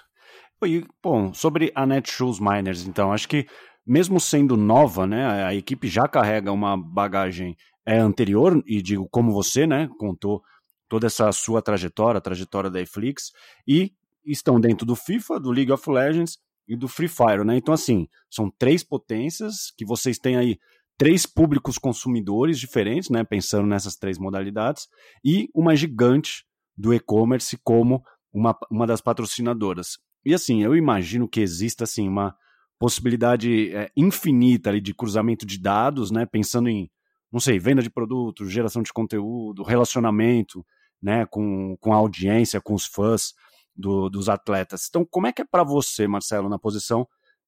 E, 0.65 0.87
bom, 1.03 1.35
sobre 1.35 1.73
a 1.75 1.85
Netshoes 1.85 2.39
Miners, 2.39 2.87
então, 2.87 3.13
acho 3.13 3.29
que 3.29 3.47
mesmo 3.85 4.21
sendo 4.21 4.57
nova, 4.57 5.07
né, 5.07 5.45
a 5.45 5.55
equipe 5.55 5.89
já 5.89 6.07
carrega 6.07 6.53
uma 6.53 6.77
bagagem 6.77 7.57
é, 7.85 7.99
anterior, 7.99 8.63
e 8.65 8.81
digo 8.81 9.09
como 9.11 9.33
você, 9.33 9.67
né, 9.67 9.89
contou 9.99 10.41
toda 10.89 11.07
essa 11.07 11.33
sua 11.33 11.61
trajetória, 11.61 12.19
a 12.19 12.23
trajetória 12.23 12.71
da 12.71 12.81
Eflix, 12.81 13.33
e 13.67 13.93
estão 14.25 14.61
dentro 14.61 14.87
do 14.87 14.95
FIFA, 14.95 15.41
do 15.41 15.51
League 15.51 15.73
of 15.73 15.89
Legends 15.91 16.39
e 16.69 16.77
do 16.77 16.89
Free 16.89 17.09
Fire, 17.09 17.45
né? 17.45 17.57
Então, 17.57 17.75
assim, 17.75 18.09
são 18.31 18.51
três 18.51 18.83
potências 18.83 19.73
que 19.77 19.85
vocês 19.85 20.19
têm 20.19 20.37
aí 20.37 20.59
três 20.97 21.27
públicos 21.27 21.79
consumidores 21.79 22.59
diferentes, 22.59 23.11
né? 23.11 23.25
Pensando 23.25 23.67
nessas 23.67 23.97
três 23.97 24.19
modalidades, 24.19 24.87
e 25.25 25.49
uma 25.55 25.75
gigante 25.75 26.45
do 26.77 26.95
e-commerce 26.95 27.59
como 27.63 28.03
uma, 28.33 28.57
uma 28.71 28.87
das 28.87 29.01
patrocinadoras. 29.01 29.99
E 30.25 30.33
assim, 30.33 30.63
eu 30.63 30.77
imagino 30.77 31.29
que 31.29 31.41
exista 31.41 31.85
assim 31.85 32.09
uma 32.09 32.35
possibilidade 32.79 33.75
é, 33.75 33.91
infinita 33.97 34.71
ali 34.71 34.81
de 34.81 34.95
cruzamento 34.95 35.45
de 35.45 35.59
dados, 35.61 36.11
né? 36.11 36.27
Pensando 36.27 36.69
em, 36.69 36.91
não 37.33 37.41
sei, 37.41 37.59
venda 37.59 37.83
de 37.83 37.91
produtos, 37.91 38.51
geração 38.51 38.83
de 38.83 38.93
conteúdo, 38.93 39.63
relacionamento, 39.63 40.65
né? 41.03 41.27
Com, 41.27 41.77
com 41.81 41.93
a 41.93 41.97
audiência, 41.97 42.61
com 42.61 42.75
os 42.75 42.87
fãs 42.87 43.35
do, 43.75 44.09
dos 44.09 44.29
atletas. 44.29 44.87
Então, 44.89 45.05
como 45.05 45.27
é 45.27 45.33
que 45.33 45.43
é 45.43 45.45
para 45.45 45.65
você, 45.65 46.07
Marcelo, 46.07 46.49
na 46.49 46.59
posição 46.59 47.07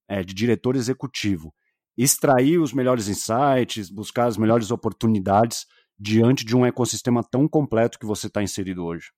é, 0.08 0.22
de 0.22 0.34
diretor 0.34 0.76
executivo, 0.76 1.54
extrair 1.96 2.58
os 2.58 2.72
melhores 2.72 3.08
insights, 3.08 3.90
buscar 3.90 4.26
as 4.26 4.36
melhores 4.36 4.70
oportunidades 4.70 5.66
diante 5.98 6.44
de 6.44 6.56
um 6.56 6.66
ecossistema 6.66 7.22
tão 7.22 7.48
completo 7.48 7.98
que 7.98 8.06
você 8.06 8.26
está 8.26 8.42
inserido 8.42 8.84
hoje? 8.84 9.10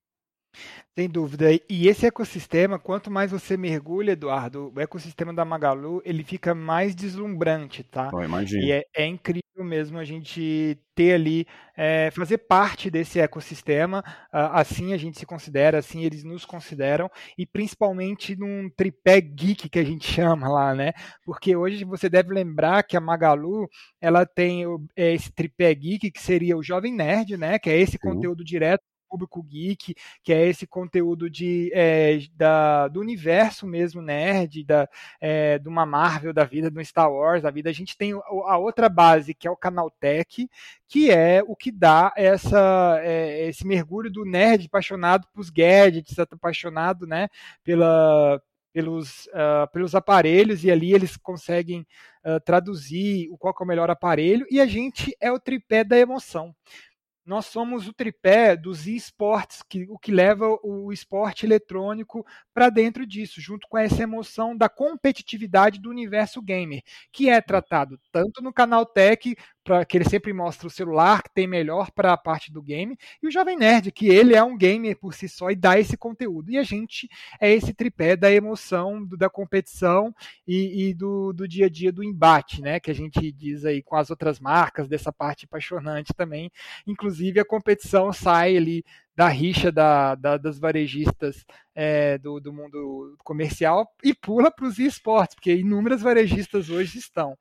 Sem 0.99 1.11
dúvida. 1.11 1.53
E 1.69 1.89
esse 1.89 2.07
ecossistema, 2.07 2.79
quanto 2.79 3.11
mais 3.11 3.31
você 3.31 3.55
mergulha, 3.55 4.13
Eduardo, 4.13 4.73
o 4.75 4.81
ecossistema 4.81 5.31
da 5.35 5.45
Magalu, 5.45 6.01
ele 6.07 6.25
fica 6.25 6.55
mais 6.55 6.95
deslumbrante, 6.95 7.83
tá? 7.83 8.11
Oh, 8.15 8.23
imagino. 8.23 8.63
E 8.63 8.73
é, 8.73 8.83
é, 8.97 9.05
incrível 9.05 9.43
mesmo 9.59 9.99
a 9.99 10.05
gente 10.05 10.79
ter 10.95 11.13
ali, 11.13 11.47
é, 11.77 12.11
fazer 12.13 12.39
parte 12.39 12.91
desse 12.91 13.21
ecossistema, 13.21 14.03
assim 14.33 14.95
a 14.95 14.97
gente 14.97 15.19
se 15.19 15.27
considera, 15.27 15.79
assim 15.79 16.03
eles 16.03 16.25
nos 16.25 16.47
consideram, 16.47 17.11
e 17.37 17.45
principalmente 17.45 18.35
num 18.35 18.71
tripé 18.75 19.21
geek 19.21 19.69
que 19.69 19.79
a 19.79 19.85
gente 19.85 20.07
chama 20.11 20.49
lá, 20.49 20.75
né? 20.75 20.93
Porque 21.27 21.55
hoje 21.55 21.85
você 21.85 22.09
deve 22.09 22.33
lembrar 22.33 22.83
que 22.83 22.97
a 22.97 23.01
Magalu, 23.01 23.69
ela 24.01 24.25
tem 24.25 24.65
é, 24.97 25.13
esse 25.13 25.31
tripé 25.31 25.75
geek, 25.75 26.11
que 26.11 26.23
seria 26.23 26.57
o 26.57 26.63
Jovem 26.63 26.95
Nerd, 26.95 27.37
né? 27.37 27.59
Que 27.59 27.69
é 27.69 27.79
esse 27.79 27.93
Sim. 27.93 27.99
conteúdo 27.99 28.43
direto 28.43 28.83
público 29.09 29.43
geek, 29.43 29.95
que 30.23 30.33
é 30.33 30.47
esse 30.47 30.67
conteúdo 30.67 31.31
de, 31.31 31.71
é, 31.75 32.19
da, 32.35 32.89
do 32.89 33.01
universo 33.01 33.67
mesmo 33.67 34.03
nerd, 34.03 34.65
da, 34.65 34.89
é, 35.21 35.59
de 35.59 35.69
uma 35.69 35.87
Marvel 35.87 36.33
da 36.33 36.45
vida, 36.45 36.71
do 36.71 36.85
Star 36.85 37.11
Wars 37.11 37.43
da 37.43 37.51
vida. 37.51 37.71
A 37.71 37.73
gente 37.73 37.97
tem 37.97 38.13
a 38.13 38.59
outra 38.59 38.89
base, 38.89 39.35
que 39.35 39.49
é 39.49 39.51
o 39.51 39.57
canal 39.57 39.91
Tech, 39.91 40.49
que 40.89 41.11
é 41.11 41.43
o 41.47 41.57
que 41.57 41.71
dá 41.71 42.13
essa, 42.17 43.01
é, 43.03 43.49
esse 43.49 43.67
mergulho 43.67 44.11
do 44.11 44.25
nerd 44.25 44.67
apaixonado 44.67 45.27
pelos 45.33 45.51
gadgets, 45.51 46.19
apaixonado 46.19 47.07
né, 47.07 47.29
pela, 47.65 48.41
pelos, 48.77 49.27
uh, 49.29 49.67
pelos 49.73 49.95
aparelhos 49.95 50.63
e 50.63 50.71
ali 50.71 50.93
eles 50.93 51.17
conseguem 51.17 51.87
uh, 52.23 52.39
traduzir 52.45 53.27
o 53.31 53.39
qual 53.39 53.55
é 53.59 53.65
o 53.65 53.67
melhor 53.67 53.91
aparelho 53.91 54.47
e 54.51 54.61
a 54.61 54.67
gente 54.67 55.17
é 55.19 55.33
o 55.33 55.41
tripé 55.41 55.83
da 55.83 55.99
emoção 55.99 56.55
nós 57.27 57.47
somos 57.47 57.89
o 57.89 57.93
tripé 57.93 58.57
dos 58.57 58.87
esportes, 58.87 59.63
que, 59.69 59.85
o 59.91 59.99
que 59.99 60.13
leva 60.13 60.47
o 60.63 60.93
esporte 60.93 61.45
eletrônico 61.45 62.25
para 62.55 62.71
dentro 62.71 63.05
disso, 63.05 63.41
junto 63.41 63.67
com 63.69 63.77
essa 63.77 64.03
emoção 64.03 64.57
da 64.57 64.69
competitividade 64.69 65.81
do 65.81 65.91
universo 65.91 66.41
gamer, 66.41 66.83
que 67.13 67.29
é 67.29 67.41
tratado 67.41 67.99
tanto 68.13 68.41
no 68.41 68.53
canal 68.53 68.87
Tech 68.87 69.37
para 69.67 69.85
que 69.85 69.99
ele 69.99 70.09
sempre 70.09 70.33
mostra 70.33 70.69
o 70.69 70.71
celular 70.71 71.25
que 71.25 71.35
tem 71.35 71.45
melhor 71.45 71.91
para 71.91 72.13
a 72.13 72.17
parte 72.17 72.53
do 72.53 72.63
game, 72.63 72.97
e 73.21 73.27
o 73.27 73.31
Jovem 73.33 73.57
Nerd, 73.57 73.91
que 73.91 74.07
ele 74.07 74.33
é 74.33 74.43
um 74.43 74.57
gamer 74.57 74.97
por 74.97 75.13
si 75.13 75.29
só 75.29 75.51
e 75.51 75.57
dá 75.57 75.77
esse 75.77 75.97
conteúdo. 75.97 76.53
E 76.53 76.57
a 76.57 76.63
gente 76.63 77.09
é 77.41 77.53
esse 77.53 77.75
tripé 77.75 78.15
da 78.15 78.31
emoção, 78.31 79.05
do, 79.05 79.17
da 79.17 79.29
competição 79.29 80.15
e, 80.47 80.91
e, 80.91 80.95
do, 80.95 81.33
do 81.33 81.49
dia 81.49 81.67
a 81.67 81.69
dia 81.69 81.91
do 81.91 82.05
embate, 82.05 82.63
né? 82.63 82.79
Que 82.79 82.93
a 82.93 82.95
gente 82.95 83.33
diz 83.33 83.65
aí 83.65 83.83
com 83.83 83.97
as 83.97 84.09
outras 84.09 84.39
marcas, 84.39 84.87
dessa 84.87 85.13
parte 85.13 85.47
apaixonante 85.47 86.15
também. 86.15 86.49
Inclusive, 86.87 87.41
a 87.41 87.45
competição 87.45 88.13
sai 88.13 88.57
ali 88.57 88.85
da 89.17 89.29
rixa 89.29 89.73
da, 89.73 90.15
da, 90.15 90.37
das 90.37 90.59
varejistas 90.59 91.45
é, 91.75 92.19
do, 92.19 92.39
do, 92.39 92.53
mundo 92.53 93.17
comercial 93.25 93.91
e 94.05 94.13
pula 94.13 94.51
para 94.51 94.67
os 94.67 94.79
esportes, 94.79 95.35
porque 95.35 95.55
inúmeras 95.55 96.03
varejistas 96.03 96.69
hoje 96.69 96.99
estão. 96.99 97.37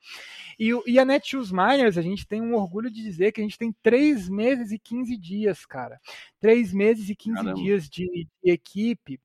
E, 0.57 0.71
e 0.87 0.97
a 0.97 1.03
Netshoes 1.03 1.51
Miners, 1.51 1.97
a 1.97 2.01
gente 2.01 2.25
tem 2.25 2.41
um 2.41 2.55
orgulho 2.55 2.89
de 2.89 3.03
dizer 3.03 3.33
que 3.33 3.41
a 3.41 3.43
gente 3.43 3.57
tem 3.57 3.75
3 3.83 4.29
meses 4.29 4.71
e 4.71 4.79
15 4.79 5.17
dias, 5.17 5.65
cara. 5.65 5.99
3 6.39 6.73
meses 6.73 7.09
e 7.09 7.15
15 7.15 7.35
Caramba. 7.35 7.61
dias 7.61 7.89
de, 7.89 8.27
de 8.41 8.51
equipe 8.51 9.19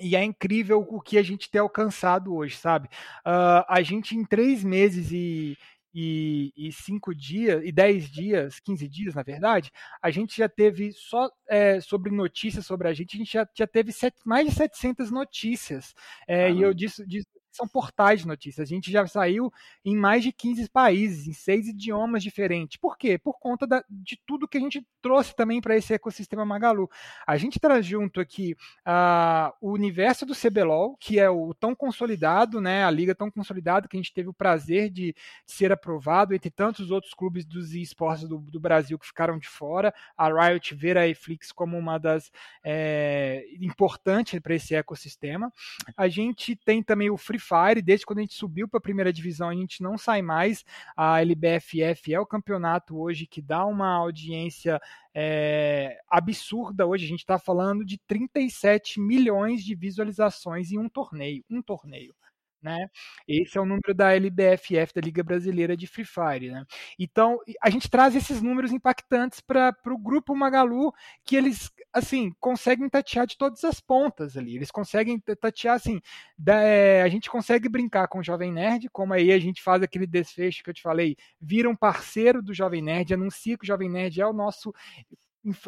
e 0.00 0.14
é 0.14 0.22
incrível 0.22 0.86
o 0.88 1.00
que 1.00 1.18
a 1.18 1.22
gente 1.22 1.50
tem 1.50 1.60
alcançado 1.60 2.34
hoje, 2.34 2.56
sabe? 2.56 2.88
Uh, 3.26 3.64
a 3.68 3.82
gente 3.82 4.16
em 4.16 4.24
três 4.24 4.62
meses 4.62 5.10
e, 5.10 5.58
e, 5.94 6.52
e, 6.56 6.72
cinco 6.72 7.14
dias, 7.14 7.62
e 7.64 7.72
dez 7.72 8.08
dias, 8.10 8.60
quinze 8.60 8.88
dias, 8.88 9.14
na 9.14 9.22
verdade, 9.22 9.70
a 10.02 10.10
gente 10.10 10.36
já 10.36 10.48
teve 10.48 10.92
só 10.92 11.30
é, 11.48 11.80
sobre 11.80 12.10
notícias 12.10 12.66
sobre 12.66 12.88
a 12.88 12.92
gente, 12.92 13.16
a 13.16 13.18
gente 13.18 13.32
já, 13.32 13.48
já 13.54 13.66
teve 13.66 13.92
set, 13.92 14.14
mais 14.24 14.48
de 14.48 14.54
700 14.54 15.10
notícias. 15.10 15.94
É, 16.26 16.50
e 16.52 16.62
eu 16.62 16.74
disse, 16.74 17.06
disse 17.06 17.26
são 17.58 17.68
portais 17.68 18.20
de 18.20 18.26
notícias. 18.26 18.68
A 18.68 18.72
gente 18.72 18.90
já 18.90 19.06
saiu 19.06 19.52
em 19.84 19.96
mais 19.96 20.22
de 20.22 20.32
15 20.32 20.68
países, 20.70 21.26
em 21.26 21.32
seis 21.32 21.66
idiomas 21.66 22.22
diferentes. 22.22 22.76
Por 22.76 22.96
quê? 22.96 23.18
Por 23.18 23.38
conta 23.38 23.66
da, 23.66 23.84
de 23.90 24.18
tudo 24.24 24.46
que 24.46 24.56
a 24.56 24.60
gente 24.60 24.86
trouxe 25.02 25.34
também 25.34 25.60
para 25.60 25.76
esse 25.76 25.92
ecossistema 25.92 26.44
Magalu. 26.44 26.88
A 27.26 27.36
gente 27.36 27.58
traz 27.58 27.84
junto 27.84 28.20
aqui 28.20 28.56
uh, 28.86 29.52
o 29.60 29.72
universo 29.72 30.24
do 30.24 30.34
CBLOL, 30.34 30.96
que 30.96 31.18
é 31.18 31.28
o 31.28 31.52
tão 31.52 31.74
consolidado, 31.74 32.60
né, 32.60 32.84
a 32.84 32.90
liga 32.90 33.14
tão 33.14 33.30
consolidada 33.30 33.88
que 33.88 33.96
a 33.96 34.00
gente 34.00 34.12
teve 34.12 34.28
o 34.28 34.34
prazer 34.34 34.90
de, 34.90 35.12
de 35.12 35.52
ser 35.52 35.72
aprovado, 35.72 36.34
entre 36.34 36.50
tantos 36.50 36.90
outros 36.90 37.14
clubes 37.14 37.44
dos 37.44 37.74
esportes 37.74 38.28
do, 38.28 38.38
do, 38.38 38.60
Brasil 38.60 38.98
que 38.98 39.06
ficaram 39.06 39.38
de 39.38 39.48
fora. 39.48 39.92
A 40.16 40.28
Riot 40.28 40.74
ver 40.74 40.96
a 40.96 41.08
Eflix 41.08 41.50
como 41.50 41.76
uma 41.76 41.98
das 41.98 42.30
é, 42.62 43.44
importantes 43.60 44.38
para 44.40 44.54
esse 44.54 44.74
ecossistema. 44.74 45.52
A 45.96 46.08
gente 46.08 46.54
tem 46.54 46.82
também 46.82 47.10
o 47.10 47.16
Free 47.16 47.38
Fire, 47.48 47.80
desde 47.80 48.04
quando 48.04 48.18
a 48.18 48.22
gente 48.22 48.34
subiu 48.34 48.68
para 48.68 48.78
a 48.78 48.82
primeira 48.82 49.12
divisão, 49.12 49.48
a 49.48 49.54
gente 49.54 49.82
não 49.82 49.96
sai 49.96 50.20
mais. 50.20 50.64
A 50.96 51.20
LBFF 51.22 52.12
é 52.12 52.20
o 52.20 52.26
campeonato 52.26 52.98
hoje 52.98 53.26
que 53.26 53.40
dá 53.40 53.64
uma 53.64 53.88
audiência 53.94 54.80
é, 55.14 55.98
absurda. 56.08 56.86
Hoje 56.86 57.06
a 57.06 57.08
gente 57.08 57.20
está 57.20 57.38
falando 57.38 57.84
de 57.84 57.96
37 57.98 59.00
milhões 59.00 59.64
de 59.64 59.74
visualizações 59.74 60.70
em 60.70 60.78
um 60.78 60.88
torneio. 60.88 61.44
Um 61.50 61.62
torneio 61.62 62.14
né? 62.62 62.88
Esse 63.26 63.56
é 63.58 63.60
o 63.60 63.66
número 63.66 63.94
da 63.94 64.12
LBFF, 64.14 64.92
da 64.94 65.00
Liga 65.00 65.22
Brasileira 65.22 65.76
de 65.76 65.86
Free 65.86 66.04
Fire, 66.04 66.50
né? 66.50 66.64
Então, 66.98 67.38
a 67.62 67.70
gente 67.70 67.88
traz 67.88 68.14
esses 68.14 68.42
números 68.42 68.72
impactantes 68.72 69.40
para 69.40 69.74
o 69.86 69.98
grupo 69.98 70.34
Magalu, 70.34 70.92
que 71.24 71.36
eles, 71.36 71.70
assim, 71.92 72.32
conseguem 72.40 72.88
tatear 72.88 73.26
de 73.26 73.36
todas 73.36 73.62
as 73.64 73.80
pontas 73.80 74.36
ali. 74.36 74.56
Eles 74.56 74.70
conseguem 74.70 75.18
tatear, 75.20 75.76
assim, 75.76 76.00
da, 76.36 76.60
é, 76.62 77.02
a 77.02 77.08
gente 77.08 77.30
consegue 77.30 77.68
brincar 77.68 78.08
com 78.08 78.18
o 78.18 78.24
Jovem 78.24 78.52
Nerd, 78.52 78.88
como 78.90 79.14
aí 79.14 79.32
a 79.32 79.38
gente 79.38 79.62
faz 79.62 79.82
aquele 79.82 80.06
desfecho 80.06 80.62
que 80.62 80.70
eu 80.70 80.74
te 80.74 80.82
falei, 80.82 81.16
vira 81.40 81.68
um 81.68 81.76
parceiro 81.76 82.42
do 82.42 82.54
Jovem 82.54 82.82
Nerd, 82.82 83.14
anuncia 83.14 83.56
que 83.56 83.64
o 83.64 83.66
Jovem 83.66 83.88
Nerd 83.88 84.20
é 84.20 84.26
o 84.26 84.32
nosso 84.32 84.72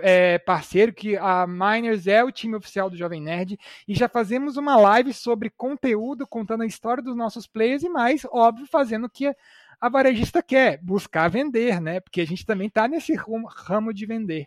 é, 0.00 0.38
parceiro, 0.38 0.92
que 0.92 1.16
a 1.16 1.46
Miners 1.46 2.06
é 2.06 2.22
o 2.22 2.32
time 2.32 2.56
oficial 2.56 2.90
do 2.90 2.96
Jovem 2.96 3.20
Nerd, 3.20 3.58
e 3.86 3.94
já 3.94 4.08
fazemos 4.08 4.56
uma 4.56 4.76
live 4.76 5.12
sobre 5.12 5.50
conteúdo, 5.50 6.26
contando 6.26 6.62
a 6.62 6.66
história 6.66 7.02
dos 7.02 7.16
nossos 7.16 7.46
players 7.46 7.82
e 7.82 7.88
mais, 7.88 8.26
óbvio, 8.30 8.66
fazendo 8.66 9.04
o 9.04 9.10
que 9.10 9.34
a 9.80 9.88
varejista 9.88 10.42
quer, 10.42 10.78
buscar 10.82 11.28
vender, 11.28 11.80
né? 11.80 12.00
Porque 12.00 12.20
a 12.20 12.26
gente 12.26 12.44
também 12.44 12.68
está 12.68 12.86
nesse 12.86 13.14
ramo 13.14 13.94
de 13.94 14.04
vender. 14.04 14.46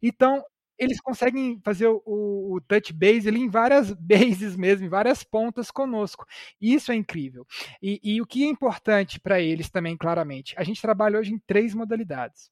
Então, 0.00 0.42
eles 0.78 1.00
conseguem 1.00 1.60
fazer 1.62 1.86
o, 1.86 2.00
o, 2.04 2.60
touch 2.66 2.92
base 2.92 3.28
ali 3.28 3.40
em 3.40 3.48
várias 3.48 3.92
bases 3.98 4.56
mesmo, 4.56 4.86
em 4.86 4.88
várias 4.88 5.22
pontas 5.22 5.70
conosco. 5.70 6.26
Isso 6.60 6.92
é 6.92 6.94
incrível. 6.94 7.46
E, 7.82 8.00
e 8.02 8.20
o 8.20 8.26
que 8.26 8.44
é 8.44 8.48
importante 8.48 9.20
para 9.20 9.40
eles 9.40 9.70
também, 9.70 9.96
claramente, 9.96 10.54
a 10.56 10.64
gente 10.64 10.80
trabalha 10.80 11.18
hoje 11.18 11.32
em 11.32 11.38
três 11.38 11.74
modalidades 11.74 12.50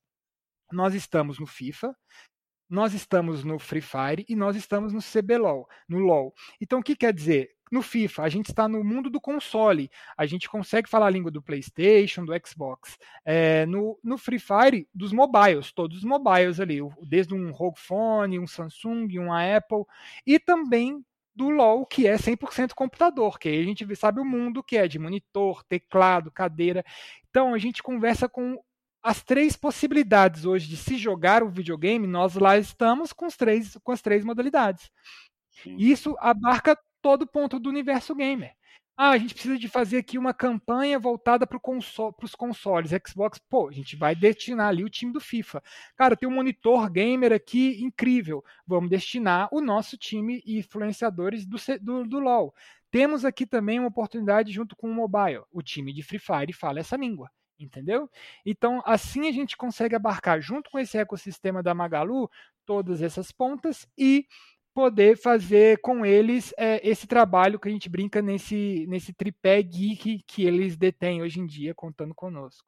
nós 0.72 0.94
estamos 0.94 1.38
no 1.38 1.46
FIFA, 1.46 1.94
nós 2.70 2.94
estamos 2.94 3.42
no 3.42 3.58
Free 3.58 3.80
Fire 3.80 4.24
e 4.28 4.36
nós 4.36 4.54
estamos 4.54 4.92
no 4.92 5.00
CBLOL, 5.00 5.68
no 5.88 5.98
LoL. 5.98 6.32
Então, 6.60 6.78
o 6.78 6.82
que 6.82 6.94
quer 6.94 7.12
dizer? 7.12 7.50
No 7.70 7.82
FIFA, 7.82 8.22
a 8.22 8.28
gente 8.28 8.46
está 8.50 8.68
no 8.68 8.82
mundo 8.82 9.08
do 9.08 9.20
console. 9.20 9.90
A 10.16 10.26
gente 10.26 10.48
consegue 10.48 10.88
falar 10.88 11.06
a 11.06 11.10
língua 11.10 11.30
do 11.30 11.42
PlayStation, 11.42 12.24
do 12.24 12.32
Xbox. 12.44 12.96
É, 13.24 13.64
no, 13.66 13.98
no 14.02 14.18
Free 14.18 14.40
Fire, 14.40 14.88
dos 14.94 15.12
mobiles, 15.12 15.72
todos 15.72 15.98
os 15.98 16.04
mobiles 16.04 16.58
ali, 16.58 16.78
desde 17.08 17.34
um 17.34 17.50
ROG 17.50 17.76
Phone, 17.76 18.38
um 18.38 18.46
Samsung, 18.46 19.18
um 19.18 19.32
Apple, 19.32 19.84
e 20.26 20.38
também 20.38 21.04
do 21.34 21.48
LoL, 21.48 21.86
que 21.86 22.06
é 22.06 22.16
100% 22.16 22.74
computador, 22.74 23.38
que 23.38 23.48
aí 23.48 23.60
a 23.60 23.64
gente 23.64 23.96
sabe 23.96 24.20
o 24.20 24.24
mundo 24.24 24.62
que 24.62 24.76
é 24.76 24.88
de 24.88 24.98
monitor, 24.98 25.62
teclado, 25.64 26.30
cadeira. 26.30 26.84
Então 27.30 27.54
a 27.54 27.58
gente 27.58 27.82
conversa 27.82 28.28
com 28.28 28.60
as 29.02 29.22
três 29.22 29.56
possibilidades 29.56 30.44
hoje 30.44 30.68
de 30.68 30.76
se 30.76 30.96
jogar 30.96 31.42
o 31.42 31.48
videogame, 31.48 32.06
nós 32.06 32.34
lá 32.34 32.58
estamos 32.58 33.12
com, 33.12 33.26
os 33.26 33.36
três, 33.36 33.76
com 33.82 33.92
as 33.92 34.02
três 34.02 34.24
modalidades. 34.24 34.90
Sim. 35.62 35.76
Isso 35.78 36.16
abarca 36.18 36.78
todo 37.00 37.26
ponto 37.26 37.58
do 37.58 37.68
universo 37.68 38.14
gamer. 38.14 38.54
Ah, 38.96 39.12
a 39.12 39.18
gente 39.18 39.32
precisa 39.32 39.58
de 39.58 39.66
fazer 39.66 39.96
aqui 39.96 40.18
uma 40.18 40.34
campanha 40.34 40.98
voltada 40.98 41.46
para 41.46 41.58
console, 41.58 42.14
os 42.22 42.34
consoles, 42.34 42.90
Xbox. 43.08 43.38
Pô, 43.48 43.68
a 43.68 43.72
gente 43.72 43.96
vai 43.96 44.14
destinar 44.14 44.68
ali 44.68 44.84
o 44.84 44.90
time 44.90 45.10
do 45.10 45.20
FIFA. 45.20 45.62
Cara, 45.96 46.14
tem 46.14 46.28
um 46.28 46.32
monitor 46.32 46.90
gamer 46.90 47.32
aqui 47.32 47.82
incrível. 47.82 48.44
Vamos 48.66 48.90
destinar 48.90 49.48
o 49.50 49.62
nosso 49.62 49.96
time 49.96 50.42
e 50.44 50.58
influenciadores 50.58 51.46
do, 51.46 51.56
do, 51.80 52.04
do 52.04 52.18
LoL. 52.18 52.54
Temos 52.90 53.24
aqui 53.24 53.46
também 53.46 53.78
uma 53.78 53.88
oportunidade 53.88 54.52
junto 54.52 54.76
com 54.76 54.90
o 54.90 54.94
mobile. 54.94 55.44
O 55.50 55.62
time 55.62 55.94
de 55.94 56.02
Free 56.02 56.18
Fire 56.18 56.52
fala 56.52 56.80
essa 56.80 56.96
língua 56.96 57.30
entendeu? 57.64 58.08
Então, 58.44 58.82
assim 58.84 59.28
a 59.28 59.32
gente 59.32 59.56
consegue 59.56 59.94
abarcar 59.94 60.40
junto 60.40 60.70
com 60.70 60.78
esse 60.78 60.98
ecossistema 60.98 61.62
da 61.62 61.74
Magalu 61.74 62.30
todas 62.64 63.02
essas 63.02 63.32
pontas 63.32 63.86
e 63.96 64.26
poder 64.72 65.16
fazer 65.16 65.80
com 65.80 66.06
eles 66.06 66.54
é, 66.56 66.80
esse 66.88 67.06
trabalho 67.06 67.58
que 67.58 67.68
a 67.68 67.72
gente 67.72 67.88
brinca 67.88 68.22
nesse, 68.22 68.86
nesse 68.88 69.12
tripé 69.12 69.62
geek 69.62 70.22
que 70.26 70.44
eles 70.44 70.76
detêm 70.76 71.22
hoje 71.22 71.40
em 71.40 71.46
dia, 71.46 71.74
contando 71.74 72.14
conosco. 72.14 72.64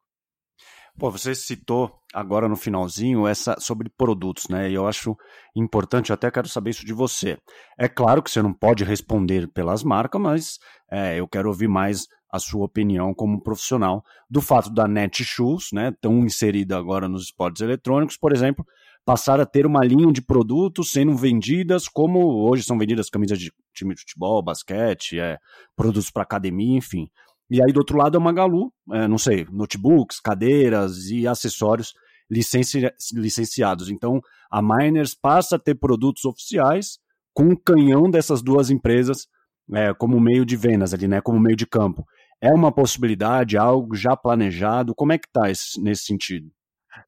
Pô, 0.99 1.09
você 1.09 1.33
citou 1.33 1.91
agora 2.13 2.47
no 2.47 2.55
finalzinho 2.55 3.27
essa 3.27 3.55
sobre 3.59 3.89
produtos, 3.89 4.47
né? 4.47 4.69
E 4.69 4.75
eu 4.75 4.87
acho 4.87 5.17
importante, 5.55 6.11
eu 6.11 6.13
até 6.13 6.29
quero 6.29 6.47
saber 6.47 6.69
isso 6.69 6.85
de 6.85 6.93
você. 6.93 7.37
É 7.77 7.87
claro 7.89 8.21
que 8.21 8.29
você 8.29 8.41
não 8.43 8.53
pode 8.53 8.83
responder 8.83 9.47
pelas 9.47 9.83
marcas, 9.83 10.21
mas 10.21 10.59
é, 10.91 11.19
eu 11.19 11.27
quero 11.27 11.49
ouvir 11.49 11.67
mais 11.67 12.05
a 12.31 12.37
sua 12.39 12.65
opinião 12.65 13.13
como 13.13 13.41
profissional 13.41 14.03
do 14.29 14.41
fato 14.41 14.71
da 14.71 14.87
Netshoes, 14.87 15.69
né, 15.71 15.93
tão 15.99 16.19
inserida 16.25 16.77
agora 16.77 17.07
nos 17.07 17.23
esportes 17.23 17.61
eletrônicos, 17.61 18.17
por 18.17 18.31
exemplo, 18.31 18.65
passar 19.05 19.39
a 19.39 19.45
ter 19.45 19.65
uma 19.65 19.83
linha 19.83 20.11
de 20.11 20.21
produtos 20.21 20.91
sendo 20.91 21.15
vendidas 21.15 21.87
como 21.87 22.47
hoje 22.47 22.63
são 22.63 22.77
vendidas 22.77 23.09
camisas 23.09 23.37
de 23.37 23.51
time 23.73 23.93
de 23.93 24.01
futebol, 24.01 24.41
basquete, 24.41 25.19
é, 25.19 25.37
produtos 25.75 26.09
para 26.09 26.23
academia, 26.23 26.77
enfim. 26.77 27.07
E 27.53 27.61
aí 27.61 27.71
do 27.71 27.77
outro 27.77 27.95
lado 27.95 28.15
é 28.15 28.17
uma 28.17 28.31
Magalu, 28.31 28.73
é, 28.93 29.07
não 29.07 29.19
sei, 29.19 29.45
notebooks, 29.51 30.19
cadeiras 30.19 31.11
e 31.11 31.27
acessórios 31.27 31.93
licenci 32.27 32.81
licenciados. 33.13 33.91
Então 33.91 34.19
a 34.49 34.59
Miners 34.59 35.13
passa 35.13 35.55
a 35.55 35.59
ter 35.59 35.75
produtos 35.75 36.25
oficiais 36.25 36.97
com 37.31 37.49
o 37.49 37.55
canhão 37.55 38.09
dessas 38.09 38.41
duas 38.41 38.71
empresas 38.71 39.27
é, 39.71 39.93
como 39.93 40.19
meio 40.19 40.43
de 40.43 40.57
vendas 40.57 40.95
ali, 40.95 41.07
né, 41.07 41.21
como 41.21 41.39
meio 41.39 41.55
de 41.55 41.67
campo. 41.67 42.03
É 42.41 42.51
uma 42.51 42.71
possibilidade, 42.71 43.55
algo 43.55 43.95
já 43.95 44.17
planejado? 44.17 44.95
Como 44.95 45.13
é 45.13 45.19
que 45.19 45.27
está 45.27 45.43
nesse 45.79 46.05
sentido? 46.05 46.51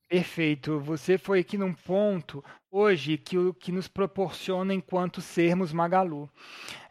Perfeito. 0.08 0.80
Você 0.80 1.18
foi 1.18 1.40
aqui 1.40 1.58
num 1.58 1.74
ponto 1.74 2.44
hoje 2.76 3.18
que, 3.18 3.38
o, 3.38 3.54
que 3.54 3.72
nos 3.72 3.88
proporciona 3.88 4.74
enquanto 4.74 5.22
sermos 5.22 5.72
Magalu. 5.72 6.30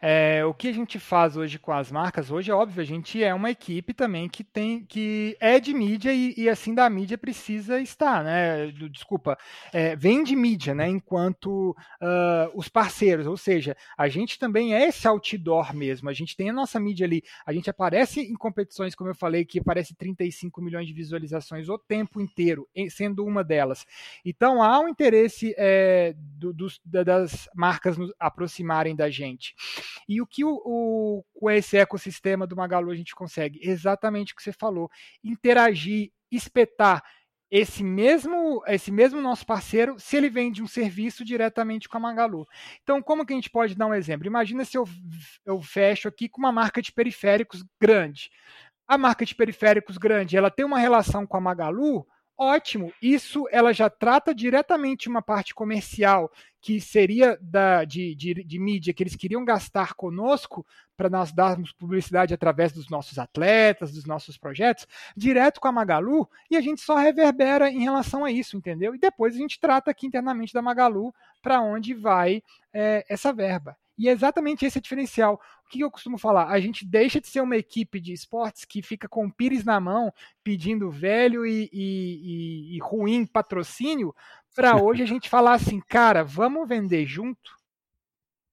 É, 0.01 0.43
o 0.43 0.51
que 0.51 0.67
a 0.67 0.71
gente 0.73 0.97
faz 0.97 1.37
hoje 1.37 1.59
com 1.59 1.71
as 1.71 1.91
marcas, 1.91 2.31
hoje 2.31 2.49
é 2.49 2.53
óbvio, 2.53 2.81
a 2.81 2.85
gente 2.85 3.23
é 3.23 3.31
uma 3.33 3.51
equipe 3.51 3.93
também 3.93 4.27
que 4.27 4.43
tem 4.43 4.83
que 4.83 5.37
é 5.39 5.59
de 5.59 5.73
mídia 5.75 6.11
e, 6.11 6.33
e 6.37 6.49
assim 6.49 6.73
da 6.73 6.89
mídia 6.89 7.17
precisa 7.19 7.79
estar, 7.79 8.23
né? 8.23 8.67
Desculpa, 8.91 9.37
é, 9.71 9.95
vem 9.95 10.23
de 10.23 10.35
mídia, 10.35 10.73
né? 10.73 10.89
Enquanto 10.89 11.71
uh, 11.71 12.51
os 12.55 12.67
parceiros, 12.67 13.27
ou 13.27 13.37
seja, 13.37 13.77
a 13.95 14.07
gente 14.07 14.39
também 14.39 14.73
é 14.73 14.87
esse 14.87 15.07
outdoor 15.07 15.75
mesmo, 15.75 16.09
a 16.09 16.13
gente 16.13 16.35
tem 16.35 16.49
a 16.49 16.53
nossa 16.53 16.79
mídia 16.79 17.05
ali, 17.05 17.21
a 17.45 17.53
gente 17.53 17.69
aparece 17.69 18.21
em 18.21 18.33
competições, 18.33 18.95
como 18.95 19.11
eu 19.11 19.15
falei, 19.15 19.45
que 19.45 19.59
aparece 19.59 19.95
35 19.95 20.61
milhões 20.61 20.87
de 20.87 20.93
visualizações 20.93 21.69
o 21.69 21.77
tempo 21.77 22.19
inteiro, 22.19 22.67
sendo 23.05 23.25
uma 23.25 23.43
delas. 23.43 23.85
Então 24.23 24.61
há 24.61 24.79
um 24.79 24.87
interesse. 24.87 25.53
É, 25.57 26.13
do, 26.15 26.53
dos, 26.53 26.79
das 26.83 27.47
marcas 27.55 27.97
nos 27.97 28.11
aproximarem 28.19 28.95
da 28.95 29.09
gente. 29.09 29.55
E 30.07 30.21
o 30.21 30.27
que 30.27 30.43
o, 30.43 30.61
o, 30.65 31.23
com 31.33 31.49
esse 31.49 31.77
ecossistema 31.77 32.45
do 32.45 32.55
Magalu 32.55 32.91
a 32.91 32.95
gente 32.95 33.15
consegue? 33.15 33.59
Exatamente 33.61 34.33
o 34.33 34.35
que 34.35 34.43
você 34.43 34.51
falou: 34.51 34.89
interagir, 35.23 36.11
espetar 36.31 37.03
esse 37.49 37.83
mesmo 37.83 38.63
esse 38.65 38.91
mesmo 38.91 39.21
nosso 39.21 39.45
parceiro 39.45 39.99
se 39.99 40.17
ele 40.17 40.29
vende 40.29 40.63
um 40.63 40.67
serviço 40.67 41.23
diretamente 41.23 41.87
com 41.87 41.97
a 41.97 41.99
Magalu. 41.99 42.47
Então, 42.83 43.01
como 43.01 43.25
que 43.25 43.33
a 43.33 43.35
gente 43.35 43.49
pode 43.49 43.75
dar 43.75 43.85
um 43.87 43.93
exemplo? 43.93 44.27
Imagina 44.27 44.65
se 44.65 44.77
eu, 44.77 44.85
eu 45.45 45.61
fecho 45.61 46.07
aqui 46.07 46.27
com 46.27 46.39
uma 46.39 46.51
marca 46.51 46.81
de 46.81 46.91
periféricos 46.91 47.63
grande. 47.79 48.31
A 48.87 48.97
marca 48.97 49.25
de 49.25 49.33
periféricos 49.33 49.97
grande, 49.97 50.37
ela 50.37 50.51
tem 50.51 50.65
uma 50.65 50.77
relação 50.77 51.25
com 51.25 51.37
a 51.37 51.41
Magalu, 51.41 52.05
ótimo. 52.37 52.91
Isso 53.01 53.47
ela 53.51 53.73
já 53.73 53.89
trata 53.89 54.33
diretamente 54.33 55.09
uma 55.09 55.21
parte 55.21 55.53
comercial 55.53 56.31
que 56.61 56.81
seria 56.81 57.37
da, 57.41 57.83
de, 57.83 58.15
de, 58.15 58.43
de 58.43 58.59
mídia 58.59 58.93
que 58.93 59.03
eles 59.03 59.15
queriam 59.15 59.45
gastar 59.45 59.93
conosco 59.93 60.65
para 60.97 61.09
nós 61.09 61.31
darmos 61.31 61.71
publicidade 61.71 62.33
através 62.33 62.71
dos 62.71 62.89
nossos 62.89 63.19
atletas, 63.19 63.91
dos 63.91 64.05
nossos 64.05 64.37
projetos, 64.37 64.87
direto 65.15 65.59
com 65.59 65.67
a 65.67 65.71
Magalu, 65.71 66.27
e 66.49 66.55
a 66.55 66.61
gente 66.61 66.81
só 66.81 66.95
reverbera 66.95 67.69
em 67.69 67.83
relação 67.83 68.25
a 68.25 68.31
isso, 68.31 68.57
entendeu? 68.57 68.95
E 68.95 68.99
depois 68.99 69.35
a 69.35 69.37
gente 69.37 69.59
trata 69.59 69.91
aqui 69.91 70.07
internamente 70.07 70.53
da 70.53 70.61
Magalu 70.61 71.13
para 71.41 71.61
onde 71.61 71.93
vai 71.93 72.41
é, 72.73 73.05
essa 73.09 73.31
verba. 73.31 73.77
E 73.97 74.09
é 74.09 74.11
exatamente 74.11 74.65
esse 74.65 74.77
é 74.77 74.79
o 74.79 74.81
diferencial. 74.81 75.41
O 75.65 75.69
que 75.69 75.79
eu 75.79 75.89
costumo 75.89 76.17
falar? 76.17 76.49
A 76.49 76.59
gente 76.59 76.85
deixa 76.85 77.19
de 77.21 77.27
ser 77.27 77.41
uma 77.41 77.55
equipe 77.55 77.99
de 77.99 78.13
esportes 78.13 78.65
que 78.65 78.81
fica 78.81 79.07
com 79.07 79.25
o 79.25 79.31
pires 79.31 79.63
na 79.63 79.79
mão, 79.79 80.13
pedindo 80.43 80.91
velho 80.91 81.45
e, 81.45 81.69
e, 81.71 82.73
e, 82.73 82.75
e 82.75 82.79
ruim 82.79 83.25
patrocínio, 83.25 84.13
para 84.53 84.75
hoje 84.81 85.03
a 85.03 85.07
gente 85.07 85.29
falar 85.29 85.53
assim, 85.53 85.79
cara, 85.79 86.23
vamos 86.23 86.67
vender 86.67 87.05
junto. 87.05 87.55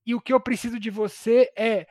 E 0.07 0.15
o 0.15 0.21
que 0.21 0.33
eu 0.33 0.41
preciso 0.41 0.79
de 0.79 0.91
você 0.91 1.53
é 1.57 1.87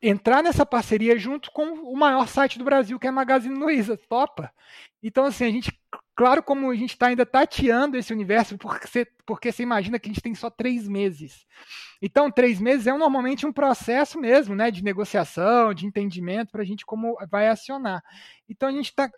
entrar 0.00 0.42
nessa 0.42 0.66
parceria 0.66 1.18
junto 1.18 1.50
com 1.50 1.64
o 1.64 1.96
maior 1.96 2.28
site 2.28 2.58
do 2.58 2.64
Brasil, 2.64 2.98
que 2.98 3.06
é 3.06 3.10
a 3.10 3.12
Magazine 3.12 3.54
Luiza. 3.54 3.96
Topa? 3.96 4.52
Então, 5.02 5.24
assim, 5.24 5.44
a 5.44 5.50
gente, 5.50 5.72
claro, 6.14 6.42
como 6.42 6.70
a 6.70 6.74
gente 6.74 6.90
está 6.90 7.08
ainda 7.08 7.26
tateando 7.26 7.96
esse 7.96 8.12
universo, 8.12 8.56
porque 8.56 8.86
você, 8.86 9.06
porque 9.26 9.50
você 9.50 9.62
imagina 9.62 9.98
que 9.98 10.08
a 10.08 10.12
gente 10.12 10.22
tem 10.22 10.34
só 10.34 10.48
três 10.48 10.86
meses. 10.88 11.46
Então, 12.00 12.30
três 12.30 12.60
meses 12.60 12.86
é 12.86 12.92
normalmente 12.92 13.46
um 13.46 13.52
processo 13.52 14.20
mesmo, 14.20 14.54
né, 14.54 14.70
de 14.70 14.84
negociação, 14.84 15.74
de 15.74 15.86
entendimento, 15.86 16.52
para 16.52 16.62
a 16.62 16.64
gente 16.64 16.84
como 16.86 17.16
vai 17.30 17.48
acionar. 17.48 18.02
Então, 18.48 18.68
a 18.68 18.72
gente 18.72 18.90
está 18.90 19.10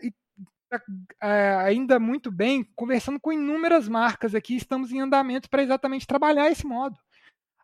tá, 0.68 0.80
é, 1.22 1.56
ainda 1.64 1.98
muito 1.98 2.30
bem 2.30 2.64
conversando 2.74 3.20
com 3.20 3.32
inúmeras 3.32 3.88
marcas 3.88 4.34
aqui, 4.34 4.56
estamos 4.56 4.92
em 4.92 5.00
andamento 5.00 5.48
para 5.50 5.62
exatamente 5.62 6.06
trabalhar 6.06 6.50
esse 6.50 6.66
modo. 6.66 6.98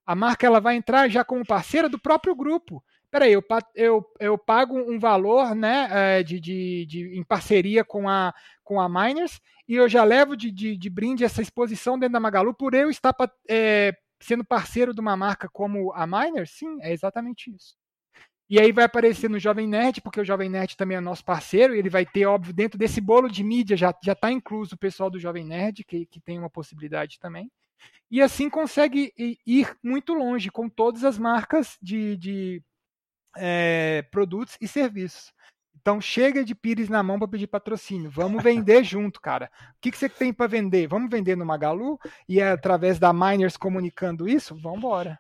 A 0.05 0.15
marca 0.15 0.47
ela 0.47 0.61
vai 0.61 0.77
entrar 0.77 1.09
já 1.09 1.25
como 1.25 1.47
parceira 1.47 1.89
do 1.89 1.99
próprio 1.99 2.35
grupo 2.35 2.83
peraí, 3.13 3.33
eu, 3.35 3.45
eu, 3.75 4.05
eu 4.19 4.39
pago 4.39 4.75
um 4.75 4.99
valor 4.99 5.55
né, 5.55 5.87
é, 5.91 6.23
de, 6.23 6.41
de, 6.41 6.87
de, 6.87 7.19
em 7.19 7.23
parceria 7.23 7.85
com 7.85 8.09
a, 8.09 8.35
com 8.65 8.81
a 8.81 8.89
Miners 8.89 9.39
e 9.69 9.75
eu 9.75 9.87
já 9.87 10.03
levo 10.03 10.35
de, 10.35 10.51
de, 10.51 10.79
de 10.79 10.91
brinde 10.91 11.23
essa 11.23 11.43
exposição 11.43 11.99
dentro 11.99 12.15
da 12.15 12.21
Magalu 12.21 12.55
por 12.55 12.73
eu 12.73 12.89
estar 12.89 13.15
é, 13.49 13.95
sendo 14.19 14.43
parceiro 14.43 14.95
de 14.95 15.01
uma 15.03 15.15
marca 15.15 15.47
como 15.53 15.93
a 15.93 16.07
Miners? 16.07 16.53
Sim, 16.53 16.79
é 16.81 16.91
exatamente 16.91 17.55
isso. 17.55 17.77
E 18.49 18.59
aí 18.59 18.73
vai 18.73 18.85
aparecer 18.85 19.29
no 19.29 19.39
Jovem 19.39 19.67
Nerd, 19.67 20.01
porque 20.01 20.21
o 20.21 20.25
Jovem 20.25 20.49
Nerd 20.49 20.75
também 20.77 20.97
é 20.97 21.01
nosso 21.01 21.25
parceiro, 21.25 21.75
e 21.75 21.79
ele 21.79 21.89
vai 21.91 22.05
ter, 22.05 22.27
óbvio, 22.27 22.53
dentro 22.53 22.79
desse 22.79 23.01
bolo 23.01 23.29
de 23.29 23.45
mídia 23.45 23.77
já 23.77 23.95
está 24.07 24.31
incluso 24.33 24.75
o 24.75 24.79
pessoal 24.79 25.11
do 25.11 25.19
Jovem 25.19 25.45
Nerd, 25.45 25.85
que, 25.85 26.07
que 26.07 26.21
tem 26.21 26.39
uma 26.39 26.51
possibilidade 26.51 27.19
também. 27.19 27.51
E 28.11 28.21
assim 28.21 28.51
consegue 28.51 29.13
ir 29.47 29.77
muito 29.83 30.13
longe 30.13 30.51
com 30.51 30.69
todas 30.69 31.05
as 31.05 31.19
marcas 31.19 31.79
de, 31.81 32.17
de 32.17 32.63
é, 33.37 34.03
produtos 34.11 34.57
e 34.61 34.69
serviços. 34.69 35.33
Então 35.81 36.01
chega 36.01 36.45
de 36.45 36.55
pires 36.55 36.89
na 36.89 37.03
mão 37.03 37.19
para 37.19 37.29
pedir 37.29 37.49
patrocínio. 37.49 38.11
Vamos 38.11 38.43
vender 38.43 38.83
junto, 38.85 39.21
cara. 39.21 39.51
O 39.71 39.81
que, 39.81 39.91
que 39.91 39.99
você 39.99 40.09
tem 40.09 40.33
para 40.33 40.47
vender? 40.47 40.87
Vamos 40.87 41.11
vender 41.11 41.37
no 41.37 41.45
Magalu 41.45 41.99
e 42.29 42.41
é 42.41 42.51
através 42.51 42.99
da 42.99 43.13
Miners 43.13 43.57
comunicando 43.57 44.29
isso? 44.29 44.57
Vamos 44.63 44.79
embora. 44.79 45.19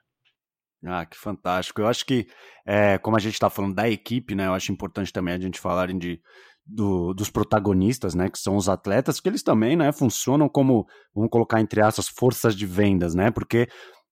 Ah, 0.84 1.06
que 1.06 1.16
fantástico. 1.16 1.80
Eu 1.80 1.86
acho 1.86 2.04
que, 2.04 2.26
é, 2.66 2.98
como 2.98 3.16
a 3.16 3.20
gente 3.20 3.34
está 3.34 3.48
falando 3.48 3.74
da 3.74 3.88
equipe, 3.88 4.34
né? 4.34 4.46
Eu 4.46 4.54
acho 4.54 4.72
importante 4.72 5.12
também 5.12 5.34
a 5.34 5.38
gente 5.38 5.60
falarem 5.60 5.96
de, 5.96 6.20
do, 6.66 7.14
dos 7.14 7.30
protagonistas, 7.30 8.14
né? 8.14 8.28
Que 8.28 8.38
são 8.38 8.56
os 8.56 8.68
atletas, 8.68 9.20
que 9.20 9.28
eles 9.28 9.42
também, 9.42 9.76
né? 9.76 9.92
Funcionam 9.92 10.48
como, 10.48 10.86
vamos 11.14 11.30
colocar 11.30 11.60
entre 11.60 11.80
aspas, 11.80 12.08
forças 12.08 12.56
de 12.56 12.66
vendas, 12.66 13.14
né? 13.14 13.30
Porque 13.30 13.68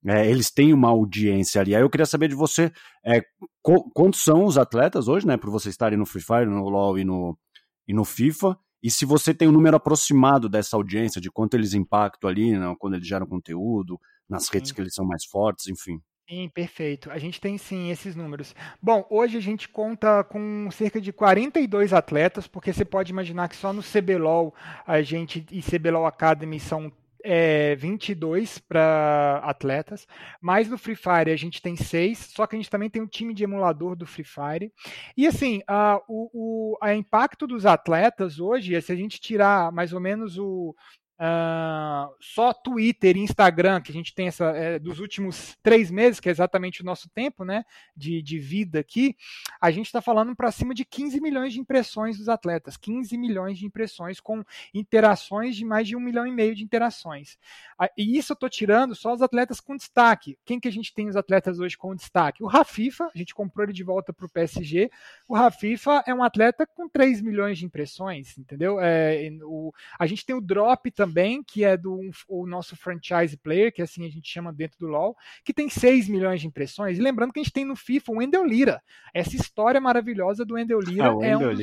é, 0.06 0.30
eles 0.30 0.50
têm 0.50 0.72
uma 0.72 0.88
audiência 0.88 1.60
ali. 1.60 1.74
Aí 1.74 1.82
eu 1.82 1.90
queria 1.90 2.06
saber 2.06 2.28
de 2.28 2.34
você 2.34 2.72
é, 3.04 3.22
quantos 3.62 4.22
são 4.22 4.44
os 4.44 4.56
atletas 4.56 5.08
hoje, 5.08 5.26
né? 5.26 5.36
Por 5.36 5.50
você 5.50 5.68
estarem 5.68 5.98
no 5.98 6.06
Free 6.06 6.22
Fire, 6.22 6.46
no 6.46 6.68
LoL 6.68 6.98
e 6.98 7.04
no, 7.04 7.38
e 7.86 7.92
no 7.92 8.04
FIFA. 8.04 8.58
E 8.82 8.90
se 8.90 9.04
você 9.04 9.34
tem 9.34 9.46
um 9.46 9.52
número 9.52 9.76
aproximado 9.76 10.48
dessa 10.48 10.76
audiência, 10.76 11.20
de 11.20 11.30
quanto 11.30 11.54
eles 11.54 11.74
impactam 11.74 12.30
ali, 12.30 12.58
né, 12.58 12.74
quando 12.78 12.94
eles 12.94 13.06
geram 13.06 13.26
conteúdo, 13.26 14.00
nas 14.28 14.44
sim. 14.44 14.54
redes 14.54 14.72
que 14.72 14.80
eles 14.80 14.94
são 14.94 15.04
mais 15.04 15.24
fortes, 15.26 15.66
enfim. 15.66 16.00
Sim, 16.30 16.48
perfeito. 16.48 17.10
A 17.10 17.18
gente 17.18 17.40
tem 17.40 17.58
sim 17.58 17.90
esses 17.90 18.14
números. 18.14 18.54
Bom, 18.80 19.04
hoje 19.10 19.36
a 19.36 19.40
gente 19.40 19.68
conta 19.68 20.22
com 20.22 20.70
cerca 20.70 21.00
de 21.00 21.12
42 21.12 21.92
atletas, 21.92 22.46
porque 22.46 22.72
você 22.72 22.84
pode 22.84 23.10
imaginar 23.10 23.48
que 23.48 23.56
só 23.56 23.72
no 23.72 23.82
CBLOL 23.82 24.54
a 24.86 25.02
gente 25.02 25.44
e 25.50 25.60
CBLOL 25.60 26.06
Academy 26.06 26.60
são 26.60 26.90
é, 27.24 27.74
22 27.76 28.58
para 28.58 29.40
atletas, 29.44 30.06
mas 30.40 30.68
no 30.68 30.78
Free 30.78 30.96
Fire 30.96 31.30
a 31.30 31.36
gente 31.36 31.62
tem 31.62 31.76
seis, 31.76 32.30
só 32.34 32.46
que 32.46 32.56
a 32.56 32.58
gente 32.58 32.70
também 32.70 32.90
tem 32.90 33.02
um 33.02 33.06
time 33.06 33.34
de 33.34 33.44
emulador 33.44 33.96
do 33.96 34.06
Free 34.06 34.24
Fire. 34.24 34.72
E 35.16 35.26
assim, 35.26 35.62
a, 35.66 36.00
o, 36.08 36.30
o 36.32 36.78
a 36.80 36.94
impacto 36.94 37.46
dos 37.46 37.66
atletas 37.66 38.38
hoje, 38.38 38.80
se 38.80 38.92
a 38.92 38.96
gente 38.96 39.20
tirar 39.20 39.72
mais 39.72 39.92
ou 39.92 40.00
menos 40.00 40.38
o, 40.38 40.74
Uh, 41.20 42.16
só 42.18 42.54
Twitter 42.54 43.14
e 43.14 43.20
Instagram, 43.20 43.82
que 43.82 43.90
a 43.90 43.94
gente 43.94 44.14
tem 44.14 44.28
essa 44.28 44.46
é, 44.56 44.78
dos 44.78 45.00
últimos 45.00 45.54
três 45.62 45.90
meses, 45.90 46.18
que 46.18 46.30
é 46.30 46.32
exatamente 46.32 46.80
o 46.80 46.84
nosso 46.84 47.10
tempo 47.10 47.44
né, 47.44 47.62
de, 47.94 48.22
de 48.22 48.38
vida 48.38 48.80
aqui, 48.80 49.14
a 49.60 49.70
gente 49.70 49.84
está 49.84 50.00
falando 50.00 50.34
para 50.34 50.50
cima 50.50 50.72
de 50.72 50.82
15 50.82 51.20
milhões 51.20 51.52
de 51.52 51.60
impressões 51.60 52.16
dos 52.16 52.30
atletas, 52.30 52.78
15 52.78 53.18
milhões 53.18 53.58
de 53.58 53.66
impressões 53.66 54.18
com 54.18 54.42
interações 54.72 55.56
de 55.56 55.62
mais 55.62 55.86
de 55.86 55.94
um 55.94 56.00
milhão 56.00 56.26
e 56.26 56.32
meio 56.32 56.54
de 56.54 56.64
interações. 56.64 57.36
Ah, 57.78 57.90
e 57.98 58.16
isso 58.16 58.32
eu 58.32 58.34
estou 58.34 58.48
tirando 58.48 58.94
só 58.94 59.12
os 59.12 59.20
atletas 59.20 59.60
com 59.60 59.76
destaque. 59.76 60.38
Quem 60.42 60.58
que 60.58 60.68
a 60.68 60.72
gente 60.72 60.94
tem 60.94 61.06
os 61.06 61.16
atletas 61.16 61.60
hoje 61.60 61.76
com 61.76 61.94
destaque? 61.94 62.42
O 62.42 62.46
Rafifa, 62.46 63.10
a 63.14 63.18
gente 63.18 63.34
comprou 63.34 63.64
ele 63.64 63.74
de 63.74 63.84
volta 63.84 64.10
para 64.10 64.24
o 64.24 64.30
PSG. 64.30 64.90
O 65.28 65.34
Rafifa 65.34 66.02
é 66.06 66.14
um 66.14 66.24
atleta 66.24 66.66
com 66.66 66.88
3 66.88 67.20
milhões 67.20 67.58
de 67.58 67.66
impressões, 67.66 68.38
entendeu? 68.38 68.80
É, 68.80 69.30
o, 69.42 69.70
a 69.98 70.06
gente 70.06 70.24
tem 70.24 70.34
o 70.34 70.40
Drop 70.40 70.90
também 70.92 71.09
também, 71.10 71.42
que 71.42 71.64
é 71.64 71.76
do 71.76 72.10
o 72.28 72.46
nosso 72.46 72.76
franchise 72.76 73.36
player, 73.36 73.72
que 73.72 73.82
assim 73.82 74.06
a 74.06 74.08
gente 74.08 74.28
chama 74.28 74.52
dentro 74.52 74.78
do 74.78 74.86
LoL, 74.86 75.16
que 75.44 75.52
tem 75.52 75.68
6 75.68 76.08
milhões 76.08 76.40
de 76.40 76.46
impressões. 76.46 76.98
E 76.98 77.02
lembrando 77.02 77.32
que 77.32 77.40
a 77.40 77.42
gente 77.42 77.52
tem 77.52 77.64
no 77.64 77.76
FIFA 77.76 78.12
o 78.12 78.16
Wendel 78.16 78.44
Lira. 78.44 78.82
Essa 79.12 79.36
história 79.36 79.80
maravilhosa 79.80 80.44
do 80.44 80.54
Wendel 80.54 80.80
Lira 80.80 81.10
ah, 81.10 81.26
é 81.26 81.36
um. 81.36 81.54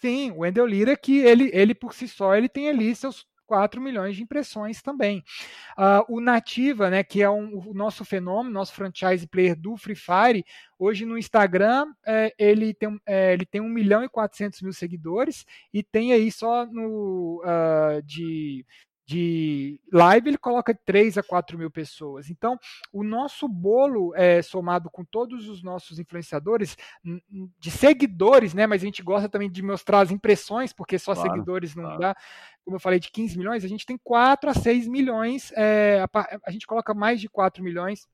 Sim, 0.00 0.30
o 0.30 0.38
Wendel 0.38 0.66
Lira 0.66 0.96
que 0.96 1.18
ele, 1.18 1.50
ele 1.52 1.74
por 1.74 1.92
si 1.92 2.08
só 2.08 2.34
ele 2.34 2.48
tem 2.48 2.70
ali 2.70 2.94
seus 2.94 3.26
4 3.50 3.80
milhões 3.80 4.14
de 4.14 4.22
impressões 4.22 4.80
também. 4.80 5.24
Uh, 5.76 6.16
o 6.16 6.20
Nativa, 6.20 6.88
né, 6.88 7.02
que 7.02 7.20
é 7.20 7.28
um, 7.28 7.58
o 7.68 7.74
nosso 7.74 8.04
fenômeno, 8.04 8.54
nosso 8.54 8.72
franchise 8.72 9.26
player 9.26 9.56
do 9.56 9.76
Free 9.76 9.96
Fire, 9.96 10.44
hoje 10.78 11.04
no 11.04 11.18
Instagram 11.18 11.92
é, 12.06 12.32
ele, 12.38 12.72
tem, 12.72 13.00
é, 13.04 13.32
ele 13.32 13.44
tem 13.44 13.60
1 13.60 13.68
milhão 13.68 14.04
e 14.04 14.08
400 14.08 14.62
mil 14.62 14.72
seguidores 14.72 15.44
e 15.74 15.82
tem 15.82 16.12
aí 16.12 16.30
só 16.30 16.64
no 16.64 17.42
uh, 17.44 18.00
de 18.04 18.64
de 19.10 19.80
live, 19.92 20.30
ele 20.30 20.38
coloca 20.38 20.72
3 20.72 21.18
a 21.18 21.22
4 21.22 21.58
mil 21.58 21.68
pessoas. 21.68 22.30
Então, 22.30 22.56
o 22.92 23.02
nosso 23.02 23.48
bolo, 23.48 24.14
é, 24.14 24.40
somado 24.40 24.88
com 24.88 25.04
todos 25.04 25.48
os 25.48 25.64
nossos 25.64 25.98
influenciadores, 25.98 26.76
de 27.58 27.70
seguidores, 27.72 28.54
né? 28.54 28.68
Mas 28.68 28.82
a 28.82 28.84
gente 28.84 29.02
gosta 29.02 29.28
também 29.28 29.50
de 29.50 29.62
mostrar 29.64 29.98
as 29.98 30.12
impressões, 30.12 30.72
porque 30.72 30.96
só 30.96 31.12
claro, 31.12 31.28
seguidores 31.28 31.74
não 31.74 31.82
claro. 31.82 31.98
dá. 31.98 32.16
Como 32.64 32.76
eu 32.76 32.80
falei, 32.80 33.00
de 33.00 33.10
15 33.10 33.36
milhões, 33.36 33.64
a 33.64 33.68
gente 33.68 33.84
tem 33.84 33.98
4 33.98 34.48
a 34.48 34.54
6 34.54 34.86
milhões, 34.86 35.52
é, 35.56 36.06
a, 36.14 36.38
a 36.46 36.50
gente 36.52 36.64
coloca 36.64 36.94
mais 36.94 37.20
de 37.20 37.28
4 37.28 37.64
milhões 37.64 38.06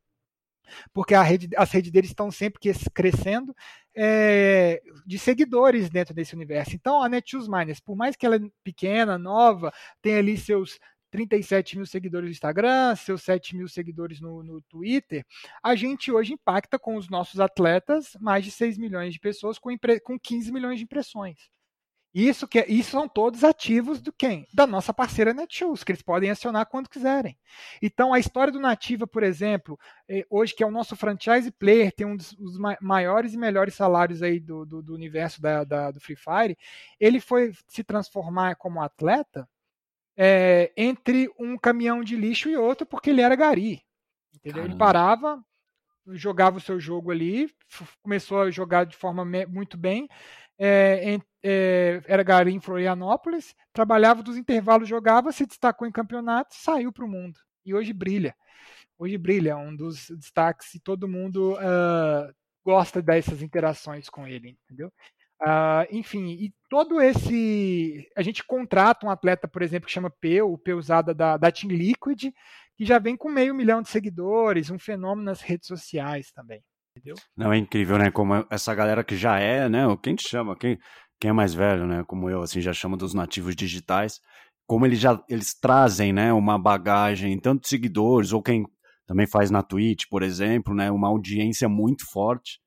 porque 0.93 1.15
rede, 1.15 1.49
as 1.57 1.71
redes 1.71 1.91
deles 1.91 2.11
estão 2.11 2.31
sempre 2.31 2.61
crescendo 2.93 3.55
é, 3.97 4.83
de 5.07 5.19
seguidores 5.19 5.89
dentro 5.89 6.15
desse 6.15 6.35
universo. 6.35 6.77
Então, 6.77 7.03
a 7.03 7.09
Netshoes 7.09 7.49
Miners, 7.49 7.81
por 7.81 7.97
mais 7.97 8.15
que 8.15 8.27
ela 8.27 8.37
é 8.37 8.41
pequena, 8.63 9.17
nova, 9.17 9.73
tem 10.03 10.17
ali 10.17 10.37
seus 10.37 10.79
37 11.11 11.77
mil 11.77 11.87
seguidores 11.87 12.27
no 12.27 12.33
Instagram, 12.33 12.95
seus 12.97 13.23
7 13.23 13.57
mil 13.57 13.69
seguidores 13.69 14.21
no, 14.21 14.43
no 14.43 14.61
Twitter, 14.63 15.25
a 15.63 15.75
gente 15.75 16.13
hoje 16.13 16.35
impacta 16.35 16.79
com 16.79 16.97
os 16.97 17.09
nossos 17.09 17.41
atletas 17.41 18.11
mais 18.21 18.45
de 18.45 18.51
6 18.51 18.77
milhões 18.77 19.15
de 19.15 19.21
pessoas 19.21 19.59
com, 19.59 19.71
com 20.05 20.19
15 20.19 20.53
milhões 20.53 20.79
de 20.79 20.85
impressões. 20.85 21.56
Isso, 22.19 22.49
que, 22.49 22.61
é, 22.61 22.67
isso 22.67 22.93
são 22.93 23.07
todos 23.07 23.45
ativos 23.45 24.01
do 24.01 24.11
quem? 24.11 24.49
Da 24.51 24.67
nossa 24.67 24.91
parceira 24.95 25.35
Netshoes, 25.35 25.85
que 25.85 25.93
eles 25.93 26.01
podem 26.01 26.31
acionar 26.31 26.65
quando 26.65 26.89
quiserem. 26.89 27.37
Então, 27.83 28.15
a 28.15 28.19
história 28.19 28.51
do 28.51 28.59
Nativa, 28.59 29.07
por 29.07 29.23
exemplo, 29.23 29.79
é, 30.09 30.25
hoje 30.31 30.55
que 30.55 30.65
é 30.65 30.67
o 30.67 30.71
nosso 30.71 30.97
franchise 30.97 31.51
player, 31.51 31.93
tem 31.93 32.07
um 32.07 32.17
dos 32.17 32.35
maiores 32.81 33.35
e 33.35 33.37
melhores 33.37 33.75
salários 33.75 34.23
aí 34.23 34.41
do, 34.41 34.65
do, 34.65 34.83
do 34.83 34.95
universo 34.95 35.43
da, 35.43 35.63
da, 35.63 35.91
do 35.91 36.01
Free 36.01 36.17
Fire, 36.17 36.57
ele 36.99 37.21
foi 37.21 37.53
se 37.69 37.85
transformar 37.85 38.57
como 38.57 38.81
atleta 38.81 39.47
é, 40.17 40.73
entre 40.75 41.31
um 41.39 41.59
caminhão 41.59 42.03
de 42.03 42.17
lixo 42.17 42.49
e 42.49 42.57
outro, 42.57 42.87
porque 42.87 43.11
ele 43.11 43.21
era 43.21 43.37
gari. 43.37 43.85
Entendeu? 44.35 44.65
Ele 44.65 44.77
parava, 44.77 45.45
jogava 46.13 46.57
o 46.57 46.63
seu 46.63 46.81
jogo 46.81 47.11
ali, 47.11 47.51
começou 48.03 48.41
a 48.41 48.51
jogar 48.51 48.87
de 48.87 48.97
forma 48.97 49.23
muito 49.47 49.77
bem, 49.77 50.09
é, 50.59 51.19
é, 51.49 52.03
era 52.07 52.25
gari 52.25 52.53
em 52.53 52.61
Florianópolis, 52.61 53.55
trabalhava 53.73 54.21
dos 54.21 54.37
intervalos, 54.37 54.89
jogava, 54.89 55.31
se 55.31 55.47
destacou 55.47 55.87
em 55.87 55.93
campeonato, 55.93 56.57
saiu 56.57 56.93
para 56.93 57.05
o 57.05 57.09
mundo. 57.09 57.39
E 57.65 57.73
hoje 57.73 57.93
brilha. 57.93 58.35
Hoje 58.99 59.17
brilha, 59.17 59.51
é 59.51 59.57
um 59.57 59.77
dos 59.77 60.09
destaques 60.11 60.75
e 60.75 60.81
todo 60.81 61.07
mundo 61.07 61.53
uh, 61.53 62.35
gosta 62.65 63.01
dessas 63.01 63.43
interações 63.43 64.09
com 64.09 64.27
ele, 64.27 64.59
entendeu? 64.65 64.91
Uh, 65.41 65.87
enfim, 65.91 66.31
e 66.31 66.53
todo 66.69 67.01
esse. 67.01 68.09
A 68.17 68.23
gente 68.23 68.43
contrata 68.43 69.07
um 69.07 69.11
atleta, 69.11 69.47
por 69.47 69.63
exemplo, 69.63 69.87
que 69.87 69.93
chama 69.93 70.11
Peu, 70.11 70.51
o 70.51 70.59
Peusada 70.59 71.15
da, 71.15 71.37
da 71.37 71.53
Team 71.53 71.71
Liquid, 71.71 72.33
que 72.77 72.85
já 72.85 72.99
vem 72.99 73.17
com 73.17 73.29
meio 73.29 73.55
milhão 73.55 73.83
de 73.83 73.91
seguidores, 73.91 74.71
um 74.71 74.79
fenômeno 74.79 75.27
nas 75.27 75.43
redes 75.43 75.69
sociais 75.69 76.33
também. 76.33 76.63
Entendeu? 76.97 77.17
Não, 77.37 77.53
é 77.53 77.59
incrível, 77.59 77.99
né? 77.99 78.11
Como 78.11 78.47
essa 78.51 78.75
galera 78.75 79.05
que 79.05 79.15
já 79.15 79.39
é, 79.39 79.69
né? 79.69 79.83
Quem 80.03 80.15
te 80.15 80.27
chama? 80.27 80.57
Quem, 80.57 80.79
quem 81.21 81.31
é 81.31 81.33
mais 81.33 81.55
velho, 81.55 81.87
né? 81.87 82.05
Como 82.07 82.29
eu, 82.31 82.43
assim, 82.43 82.61
já 82.61 82.73
chama 82.73 82.97
dos 82.97 83.15
nativos 83.15 83.57
digitais. 83.57 84.21
Como 84.67 84.85
eles 84.85 84.99
já 84.99 85.23
eles 85.29 85.55
trazem, 85.55 86.13
né? 86.13 86.33
Uma 86.33 86.59
bagagem, 86.59 87.39
tanto 87.39 87.69
seguidores, 87.69 88.33
ou 88.33 88.43
quem 88.43 88.67
também 89.07 89.27
faz 89.27 89.51
na 89.51 89.63
Twitch, 89.63 90.05
por 90.11 90.23
exemplo, 90.23 90.75
né? 90.75 90.91
Uma 90.91 91.09
audiência 91.09 91.69
muito 91.69 92.05
forte. 92.11 92.61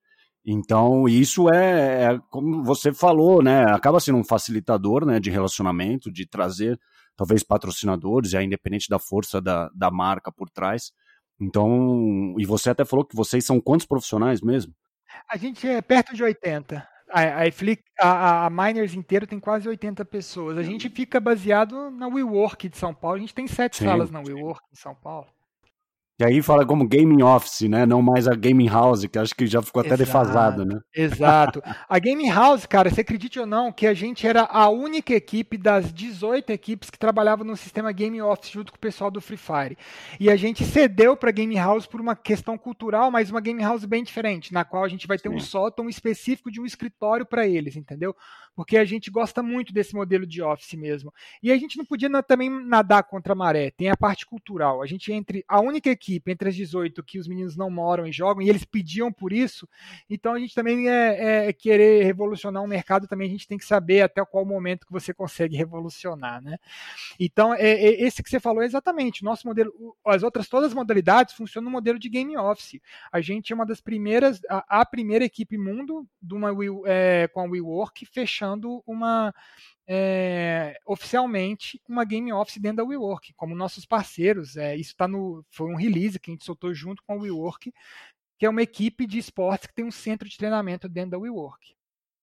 Então, 0.45 1.07
isso 1.07 1.49
é, 1.49 2.05
é, 2.05 2.19
como 2.29 2.63
você 2.63 2.93
falou, 2.93 3.43
né? 3.43 3.63
Acaba 3.69 3.99
sendo 3.99 4.17
um 4.17 4.23
facilitador 4.23 5.05
né, 5.05 5.19
de 5.19 5.29
relacionamento, 5.29 6.11
de 6.11 6.25
trazer 6.27 6.79
talvez 7.15 7.43
patrocinadores, 7.43 8.31
já 8.31 8.41
independente 8.41 8.89
da 8.89 8.97
força 8.97 9.41
da, 9.41 9.69
da 9.75 9.91
marca 9.91 10.31
por 10.31 10.49
trás. 10.49 10.91
Então, 11.39 12.33
e 12.37 12.45
você 12.45 12.69
até 12.69 12.85
falou 12.85 13.05
que 13.05 13.15
vocês 13.15 13.45
são 13.45 13.59
quantos 13.59 13.85
profissionais 13.85 14.41
mesmo? 14.41 14.73
A 15.29 15.37
gente 15.37 15.67
é 15.67 15.81
perto 15.81 16.15
de 16.15 16.23
80. 16.23 16.87
A, 17.11 17.43
a, 17.99 18.45
a, 18.45 18.49
Miners 18.49 18.93
inteiro 18.93 19.25
tem 19.25 19.39
quase 19.39 19.67
80 19.67 20.05
pessoas. 20.05 20.57
A 20.57 20.63
gente 20.63 20.89
fica 20.89 21.19
baseado 21.19 21.89
na 21.89 22.07
WeWork 22.07 22.69
de 22.69 22.77
São 22.77 22.93
Paulo. 22.93 23.17
A 23.17 23.19
gente 23.19 23.33
tem 23.33 23.47
sete 23.47 23.77
sim, 23.77 23.85
salas 23.85 24.11
na 24.11 24.19
WeWork 24.19 24.63
em 24.71 24.75
São 24.75 24.93
Paulo. 24.93 25.27
E 26.19 26.25
aí 26.25 26.41
fala 26.41 26.65
como 26.65 26.85
gaming 26.85 27.23
office, 27.23 27.61
né? 27.69 27.85
Não 27.85 28.01
mais 28.01 28.27
a 28.27 28.35
gaming 28.35 28.67
house, 28.67 29.05
que 29.05 29.17
acho 29.17 29.33
que 29.33 29.47
já 29.47 29.61
ficou 29.61 29.79
até 29.79 29.93
exato, 29.93 30.03
defasada, 30.03 30.65
né? 30.65 30.81
Exato. 30.93 31.63
A 31.87 31.97
gaming 31.97 32.29
house, 32.29 32.65
cara, 32.65 32.89
você 32.89 32.99
acredite 32.99 33.39
ou 33.39 33.45
não, 33.45 33.71
que 33.71 33.87
a 33.87 33.93
gente 33.93 34.27
era 34.27 34.41
a 34.43 34.67
única 34.67 35.13
equipe 35.13 35.57
das 35.57 35.93
18 35.93 36.49
equipes 36.49 36.89
que 36.89 36.99
trabalhava 36.99 37.45
no 37.45 37.55
sistema 37.55 37.89
gaming 37.93 38.19
office 38.19 38.51
junto 38.51 38.73
com 38.73 38.75
o 38.75 38.81
pessoal 38.81 39.09
do 39.09 39.21
Free 39.21 39.37
Fire. 39.37 39.77
E 40.19 40.29
a 40.29 40.35
gente 40.35 40.65
cedeu 40.65 41.15
para 41.15 41.31
gaming 41.31 41.55
house 41.55 41.87
por 41.87 42.01
uma 42.01 42.17
questão 42.17 42.57
cultural, 42.57 43.09
mas 43.09 43.31
uma 43.31 43.39
gaming 43.39 43.63
house 43.63 43.85
bem 43.85 44.03
diferente, 44.03 44.53
na 44.53 44.65
qual 44.65 44.83
a 44.83 44.89
gente 44.89 45.07
vai 45.07 45.17
ter 45.17 45.29
Sim. 45.29 45.35
um 45.35 45.39
sótão 45.39 45.87
específico 45.87 46.51
de 46.51 46.59
um 46.59 46.65
escritório 46.65 47.25
para 47.25 47.47
eles, 47.47 47.77
entendeu? 47.77 48.13
Porque 48.59 48.75
a 48.75 48.83
gente 48.83 49.09
gosta 49.09 49.41
muito 49.41 49.71
desse 49.71 49.95
modelo 49.95 50.27
de 50.27 50.41
office 50.41 50.73
mesmo. 50.73 51.13
E 51.41 51.49
a 51.49 51.57
gente 51.57 51.77
não 51.77 51.85
podia 51.85 52.09
também 52.21 52.49
nadar 52.49 53.03
contra 53.03 53.31
a 53.31 53.35
maré. 53.35 53.71
Tem 53.71 53.89
a 53.89 53.95
parte 53.95 54.25
cultural. 54.25 54.81
A 54.81 54.85
gente 54.85 55.13
entre 55.13 55.45
a 55.47 55.61
única 55.61 55.89
equipe 55.89 56.29
entre 56.29 56.49
as 56.49 56.55
18 56.57 57.01
que 57.01 57.17
os 57.17 57.25
meninos 57.25 57.55
não 57.55 57.69
moram 57.69 58.05
e 58.05 58.11
jogam, 58.11 58.41
e 58.41 58.49
eles 58.49 58.65
pediam 58.65 59.13
por 59.13 59.31
isso. 59.31 59.65
Então 60.09 60.33
a 60.33 60.39
gente 60.39 60.53
também 60.53 60.89
é, 60.89 61.47
é, 61.47 61.53
querer 61.53 62.03
revolucionar 62.03 62.61
o 62.61 62.67
mercado, 62.67 63.07
também 63.07 63.29
a 63.29 63.31
gente 63.31 63.47
tem 63.47 63.57
que 63.57 63.63
saber 63.63 64.01
até 64.01 64.25
qual 64.25 64.43
momento 64.43 64.85
que 64.85 64.91
você 64.91 65.13
consegue 65.13 65.55
revolucionar, 65.55 66.43
né? 66.43 66.57
Então, 67.17 67.53
é, 67.53 67.61
é 67.61 68.03
esse 68.03 68.21
que 68.21 68.29
você 68.29 68.41
falou 68.41 68.61
é 68.61 68.65
exatamente. 68.65 69.23
Nosso 69.23 69.47
modelo, 69.47 69.71
as 70.05 70.21
outras 70.21 70.49
todas 70.49 70.71
as 70.71 70.73
modalidades 70.73 71.33
funcionam 71.33 71.69
no 71.69 71.71
modelo 71.71 71.97
de 71.97 72.09
game 72.09 72.35
office. 72.35 72.81
A 73.09 73.21
gente 73.21 73.53
é 73.53 73.55
uma 73.55 73.65
das 73.65 73.79
primeiras, 73.79 74.41
a, 74.49 74.81
a 74.81 74.85
primeira 74.85 75.23
equipe 75.23 75.57
mundo 75.57 76.05
de 76.21 76.33
uma, 76.33 76.49
é, 76.85 77.29
com 77.29 77.39
a 77.39 77.45
WeWork 77.45 78.05
fechando 78.05 78.48
uma 78.85 79.33
é, 79.87 80.79
oficialmente 80.85 81.81
uma 81.87 82.05
game 82.05 82.31
office 82.31 82.57
dentro 82.57 82.77
da 82.77 82.83
WeWork, 82.83 83.33
como 83.33 83.55
nossos 83.55 83.85
parceiros. 83.85 84.55
É, 84.55 84.75
isso 84.75 84.95
tá 84.95 85.07
no, 85.07 85.43
foi 85.49 85.71
um 85.71 85.75
release 85.75 86.19
que 86.19 86.29
a 86.29 86.33
gente 86.33 86.45
soltou 86.45 86.73
junto 86.73 87.01
com 87.03 87.13
a 87.13 87.17
WeWork, 87.17 87.73
que 88.37 88.45
é 88.45 88.49
uma 88.49 88.61
equipe 88.61 89.07
de 89.07 89.17
esportes 89.17 89.67
que 89.67 89.73
tem 89.73 89.85
um 89.85 89.91
centro 89.91 90.29
de 90.29 90.37
treinamento 90.37 90.87
dentro 90.87 91.11
da 91.11 91.17
WeWork. 91.17 91.73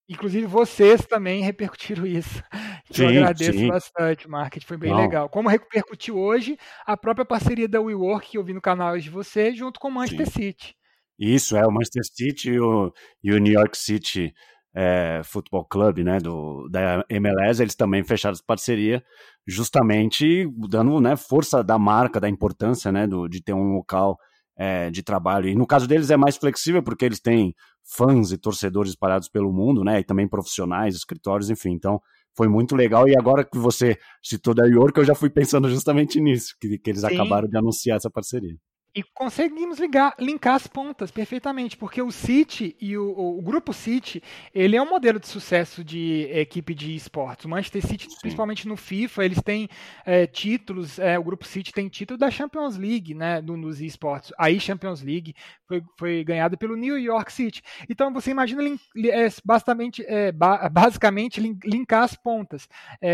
Inclusive 0.08 0.46
vocês 0.46 1.04
também 1.04 1.42
repercutiram 1.42 2.06
isso. 2.06 2.42
Sim, 2.90 3.04
Eu 3.04 3.08
agradeço 3.08 3.58
sim. 3.58 3.68
bastante, 3.68 4.28
Market, 4.28 4.64
foi 4.64 4.76
bem 4.76 4.92
Não. 4.92 5.00
legal. 5.00 5.28
Como 5.28 5.48
repercutiu 5.48 6.16
hoje 6.16 6.56
a 6.86 6.96
própria 6.96 7.24
parceria 7.24 7.68
da 7.68 7.80
WeWork 7.80 8.30
que 8.30 8.38
eu 8.38 8.44
vi 8.44 8.52
no 8.52 8.60
canal 8.60 8.96
de 8.96 9.10
vocês, 9.10 9.58
junto 9.58 9.80
com 9.80 9.88
o 9.88 9.92
Manchester 9.92 10.26
sim. 10.26 10.42
City. 10.42 10.76
Isso, 11.18 11.56
é, 11.56 11.66
o 11.66 11.70
Manchester 11.70 12.04
City 12.04 12.50
e 12.50 12.60
o, 12.60 12.92
e 13.24 13.32
o 13.32 13.38
New 13.38 13.52
York 13.52 13.76
City 13.76 14.32
é, 14.76 15.22
Futebol 15.24 15.64
Club, 15.64 16.00
né, 16.00 16.18
do, 16.18 16.68
da 16.68 17.02
MLS, 17.08 17.62
eles 17.62 17.74
também 17.74 18.04
fecharam 18.04 18.36
parceria, 18.46 19.02
justamente 19.46 20.46
dando 20.68 21.00
né, 21.00 21.16
força 21.16 21.64
da 21.64 21.78
marca, 21.78 22.20
da 22.20 22.28
importância 22.28 22.92
né, 22.92 23.06
do, 23.06 23.26
de 23.26 23.42
ter 23.42 23.54
um 23.54 23.72
local 23.76 24.18
é, 24.54 24.90
de 24.90 25.02
trabalho. 25.02 25.48
E 25.48 25.54
no 25.54 25.66
caso 25.66 25.88
deles 25.88 26.10
é 26.10 26.16
mais 26.16 26.36
flexível, 26.36 26.82
porque 26.82 27.06
eles 27.06 27.20
têm 27.20 27.54
fãs 27.96 28.32
e 28.32 28.36
torcedores 28.36 28.90
espalhados 28.90 29.30
pelo 29.30 29.50
mundo, 29.50 29.82
né, 29.82 30.00
e 30.00 30.04
também 30.04 30.28
profissionais, 30.28 30.94
escritórios, 30.94 31.48
enfim. 31.48 31.70
Então, 31.72 31.98
foi 32.36 32.46
muito 32.46 32.76
legal. 32.76 33.08
E 33.08 33.16
agora 33.16 33.44
que 33.44 33.56
você 33.56 33.96
citou 34.22 34.52
da 34.52 34.66
York, 34.66 34.98
eu 34.98 35.06
já 35.06 35.14
fui 35.14 35.30
pensando 35.30 35.70
justamente 35.70 36.20
nisso, 36.20 36.54
que, 36.60 36.78
que 36.78 36.90
eles 36.90 37.00
Sim. 37.00 37.14
acabaram 37.14 37.48
de 37.48 37.56
anunciar 37.56 37.96
essa 37.96 38.10
parceria. 38.10 38.54
E 38.96 39.02
conseguimos 39.02 39.78
ligar, 39.78 40.14
linkar 40.18 40.54
as 40.54 40.66
pontas 40.66 41.10
perfeitamente, 41.10 41.76
porque 41.76 42.00
o 42.00 42.10
City 42.10 42.74
e 42.80 42.96
o, 42.96 43.10
o, 43.10 43.42
grupo 43.42 43.74
City, 43.74 44.22
ele 44.54 44.74
é 44.74 44.80
um 44.80 44.88
modelo 44.88 45.20
de 45.20 45.28
sucesso 45.28 45.84
de 45.84 46.22
equipe 46.32 46.74
de 46.74 46.96
esportes. 46.96 47.44
O 47.44 47.48
Manchester 47.50 47.86
City, 47.86 48.08
Sim. 48.08 48.16
principalmente 48.22 48.66
no 48.66 48.74
FIFA, 48.74 49.26
eles 49.26 49.42
têm 49.42 49.68
é, 50.06 50.26
títulos, 50.26 50.98
é, 50.98 51.18
o 51.18 51.22
grupo 51.22 51.44
City 51.44 51.74
tem 51.74 51.90
título 51.90 52.16
da 52.16 52.30
Champions 52.30 52.78
League, 52.78 53.12
né, 53.12 53.42
do, 53.42 53.54
nos 53.54 53.82
esportes. 53.82 54.32
Aí 54.38 54.58
Champions 54.58 55.02
League 55.02 55.34
foi, 55.68 55.82
foi 55.98 56.24
ganhada 56.24 56.56
pelo 56.56 56.74
New 56.74 56.98
York 56.98 57.30
City. 57.30 57.62
Então 57.90 58.10
você 58.14 58.30
imagina 58.30 58.62
é, 58.64 59.28
basicamente, 59.44 60.02
é, 60.08 60.32
basicamente 60.32 61.38
linkar 61.38 62.04
as 62.04 62.14
pontas. 62.14 62.66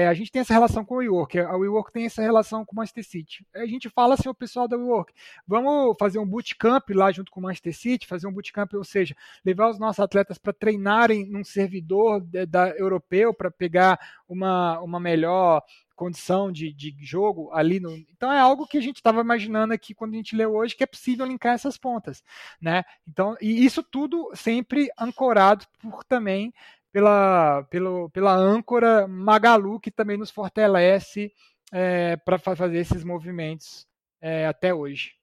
A 0.08 0.14
gente 0.14 0.30
tem 0.30 0.42
essa 0.42 0.54
relação 0.54 0.84
com 0.84 0.94
o 0.94 0.98
WeWork, 0.98 1.40
a 1.40 1.56
WeWork 1.56 1.92
tem 1.92 2.06
essa 2.06 2.22
relação 2.22 2.64
com 2.64 2.72
o 2.72 2.76
Manchester 2.76 3.04
City. 3.04 3.44
A 3.52 3.66
gente 3.66 3.88
fala 3.88 4.14
assim, 4.14 4.28
o 4.28 4.34
pessoal 4.34 4.68
da 4.68 4.76
WeWork, 4.76 5.12
vamos 5.44 5.71
vamos 5.72 5.96
fazer 5.98 6.18
um 6.18 6.26
bootcamp 6.26 6.90
lá 6.90 7.10
junto 7.12 7.30
com 7.30 7.40
o 7.40 7.42
Manchester 7.42 7.76
City, 7.76 8.06
fazer 8.06 8.26
um 8.26 8.32
bootcamp, 8.32 8.72
ou 8.74 8.84
seja, 8.84 9.14
levar 9.44 9.70
os 9.70 9.78
nossos 9.78 10.00
atletas 10.00 10.38
para 10.38 10.52
treinarem 10.52 11.26
num 11.26 11.44
servidor 11.44 12.20
da, 12.20 12.44
da 12.44 12.68
europeu 12.70 13.34
para 13.34 13.50
pegar 13.50 13.98
uma, 14.28 14.80
uma 14.80 15.00
melhor 15.00 15.62
condição 15.94 16.50
de, 16.50 16.72
de 16.72 16.94
jogo 17.00 17.50
ali 17.52 17.78
no. 17.78 17.92
Então 17.92 18.32
é 18.32 18.40
algo 18.40 18.66
que 18.66 18.78
a 18.78 18.80
gente 18.80 18.96
estava 18.96 19.20
imaginando 19.20 19.72
aqui 19.72 19.94
quando 19.94 20.14
a 20.14 20.16
gente 20.16 20.34
leu 20.34 20.54
hoje 20.54 20.74
que 20.74 20.82
é 20.82 20.86
possível 20.86 21.26
linkar 21.26 21.54
essas 21.54 21.76
pontas, 21.76 22.24
né? 22.60 22.82
Então 23.06 23.36
e 23.40 23.64
isso 23.64 23.82
tudo 23.82 24.30
sempre 24.34 24.90
ancorado 24.98 25.64
por 25.80 26.02
também 26.04 26.52
pela, 26.90 27.62
pelo, 27.70 28.10
pela 28.10 28.34
âncora 28.34 29.06
Magalu 29.06 29.78
que 29.78 29.90
também 29.90 30.16
nos 30.16 30.30
fortalece 30.30 31.32
é, 31.72 32.16
para 32.16 32.38
fazer 32.38 32.78
esses 32.78 33.04
movimentos 33.04 33.86
é, 34.20 34.46
até 34.46 34.74
hoje. 34.74 35.21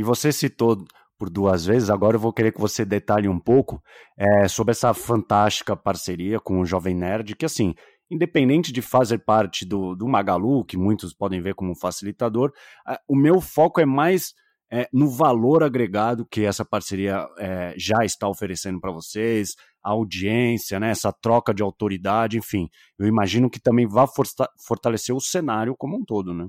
E 0.00 0.02
você 0.02 0.32
citou 0.32 0.82
por 1.18 1.28
duas 1.28 1.66
vezes, 1.66 1.90
agora 1.90 2.16
eu 2.16 2.20
vou 2.20 2.32
querer 2.32 2.52
que 2.52 2.60
você 2.60 2.86
detalhe 2.86 3.28
um 3.28 3.38
pouco 3.38 3.82
é, 4.16 4.48
sobre 4.48 4.72
essa 4.72 4.94
fantástica 4.94 5.76
parceria 5.76 6.40
com 6.40 6.58
o 6.58 6.64
Jovem 6.64 6.94
Nerd, 6.94 7.36
que 7.36 7.44
assim, 7.44 7.74
independente 8.10 8.72
de 8.72 8.80
fazer 8.80 9.18
parte 9.18 9.66
do, 9.66 9.94
do 9.94 10.08
Magalu, 10.08 10.64
que 10.64 10.78
muitos 10.78 11.12
podem 11.12 11.42
ver 11.42 11.54
como 11.54 11.72
um 11.72 11.76
facilitador, 11.76 12.50
o 13.06 13.14
meu 13.14 13.42
foco 13.42 13.78
é 13.78 13.84
mais 13.84 14.32
é, 14.72 14.88
no 14.90 15.10
valor 15.10 15.62
agregado 15.62 16.24
que 16.24 16.46
essa 16.46 16.64
parceria 16.64 17.28
é, 17.38 17.74
já 17.76 18.02
está 18.02 18.26
oferecendo 18.26 18.80
para 18.80 18.90
vocês, 18.90 19.50
a 19.84 19.90
audiência, 19.90 20.80
né, 20.80 20.92
essa 20.92 21.12
troca 21.12 21.52
de 21.52 21.62
autoridade, 21.62 22.38
enfim, 22.38 22.70
eu 22.98 23.06
imagino 23.06 23.50
que 23.50 23.60
também 23.60 23.86
vai 23.86 24.06
fortalecer 24.66 25.14
o 25.14 25.20
cenário 25.20 25.74
como 25.76 25.98
um 25.98 26.04
todo, 26.06 26.32
né? 26.32 26.48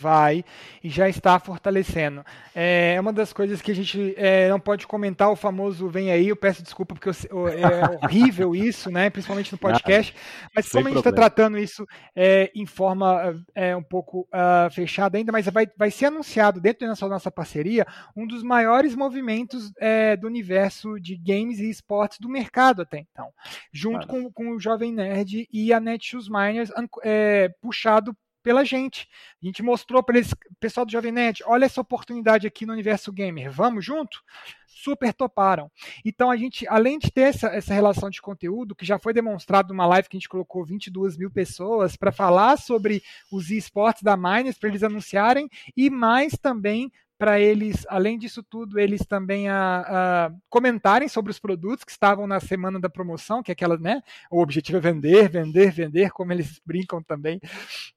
Vai 0.00 0.44
e 0.82 0.88
já 0.88 1.08
está 1.08 1.38
fortalecendo. 1.38 2.24
É 2.54 2.98
uma 3.00 3.12
das 3.12 3.32
coisas 3.32 3.60
que 3.60 3.70
a 3.70 3.74
gente 3.74 4.14
é, 4.16 4.48
não 4.48 4.58
pode 4.58 4.86
comentar, 4.86 5.30
o 5.30 5.36
famoso 5.36 5.88
vem 5.88 6.10
aí, 6.10 6.28
eu 6.28 6.36
peço 6.36 6.62
desculpa 6.62 6.94
porque 6.94 7.10
eu, 7.30 7.48
é 7.48 7.98
horrível 8.02 8.54
isso, 8.54 8.90
né? 8.90 9.10
Principalmente 9.10 9.52
no 9.52 9.58
podcast. 9.58 10.14
Mas 10.54 10.68
como 10.68 10.86
a 10.86 10.90
gente 10.90 10.98
está 10.98 11.12
tratando 11.12 11.58
isso 11.58 11.86
é, 12.16 12.50
em 12.54 12.66
forma 12.66 13.34
é, 13.54 13.76
um 13.76 13.82
pouco 13.82 14.26
uh, 14.32 14.70
fechada 14.72 15.18
ainda, 15.18 15.32
mas 15.32 15.46
vai, 15.46 15.66
vai 15.76 15.90
ser 15.90 16.06
anunciado 16.06 16.60
dentro 16.60 16.80
da 16.80 16.88
nossa, 16.88 17.08
nossa 17.08 17.30
parceria 17.30 17.86
um 18.16 18.26
dos 18.26 18.42
maiores 18.42 18.94
movimentos 18.94 19.72
é, 19.78 20.16
do 20.16 20.26
universo 20.26 20.98
de 21.00 21.16
games 21.16 21.58
e 21.58 21.68
esportes 21.68 22.18
do 22.18 22.28
mercado 22.28 22.82
até 22.82 22.98
então. 22.98 23.28
Junto 23.72 24.06
com, 24.06 24.30
com 24.32 24.50
o 24.50 24.60
Jovem 24.60 24.92
Nerd 24.92 25.48
e 25.52 25.72
a 25.72 25.80
Netshoes 25.80 26.28
Miners, 26.28 26.70
é, 27.02 27.48
puxado 27.60 28.16
pela 28.42 28.64
gente. 28.64 29.08
A 29.42 29.46
gente 29.46 29.62
mostrou 29.62 30.02
para 30.02 30.18
eles, 30.18 30.34
pessoal 30.58 30.86
do 30.86 30.92
Jovem 30.92 31.12
Nerd, 31.12 31.42
olha 31.46 31.64
essa 31.64 31.80
oportunidade 31.80 32.46
aqui 32.46 32.66
no 32.66 32.72
universo 32.72 33.12
gamer, 33.12 33.50
vamos 33.50 33.84
junto? 33.84 34.22
Super 34.66 35.12
toparam. 35.12 35.70
Então 36.04 36.30
a 36.30 36.36
gente, 36.36 36.66
além 36.68 36.98
de 36.98 37.10
ter 37.10 37.22
essa, 37.22 37.48
essa 37.48 37.74
relação 37.74 38.08
de 38.08 38.22
conteúdo, 38.22 38.74
que 38.74 38.84
já 38.84 38.98
foi 38.98 39.12
demonstrado 39.12 39.68
numa 39.68 39.86
live 39.86 40.08
que 40.08 40.16
a 40.16 40.20
gente 40.20 40.28
colocou 40.28 40.64
22 40.64 41.16
mil 41.16 41.30
pessoas 41.30 41.96
para 41.96 42.12
falar 42.12 42.56
sobre 42.56 43.02
os 43.30 43.50
esportes 43.50 44.02
da 44.02 44.16
Miners, 44.16 44.58
para 44.58 44.68
eles 44.68 44.82
anunciarem, 44.82 45.48
e 45.76 45.90
mais 45.90 46.32
também 46.32 46.90
para 47.20 47.38
eles, 47.38 47.86
além 47.90 48.18
disso 48.18 48.42
tudo, 48.42 48.80
eles 48.80 49.04
também 49.04 49.46
a, 49.46 49.84
a, 49.86 50.32
comentarem 50.48 51.06
sobre 51.06 51.30
os 51.30 51.38
produtos 51.38 51.84
que 51.84 51.90
estavam 51.90 52.26
na 52.26 52.40
semana 52.40 52.80
da 52.80 52.88
promoção, 52.88 53.42
que 53.42 53.50
é 53.50 53.52
aquela, 53.52 53.76
né? 53.76 54.02
O 54.30 54.40
objetivo 54.40 54.78
é 54.78 54.80
vender, 54.80 55.28
vender, 55.28 55.70
vender, 55.70 56.10
como 56.12 56.32
eles 56.32 56.58
brincam 56.64 57.02
também 57.02 57.38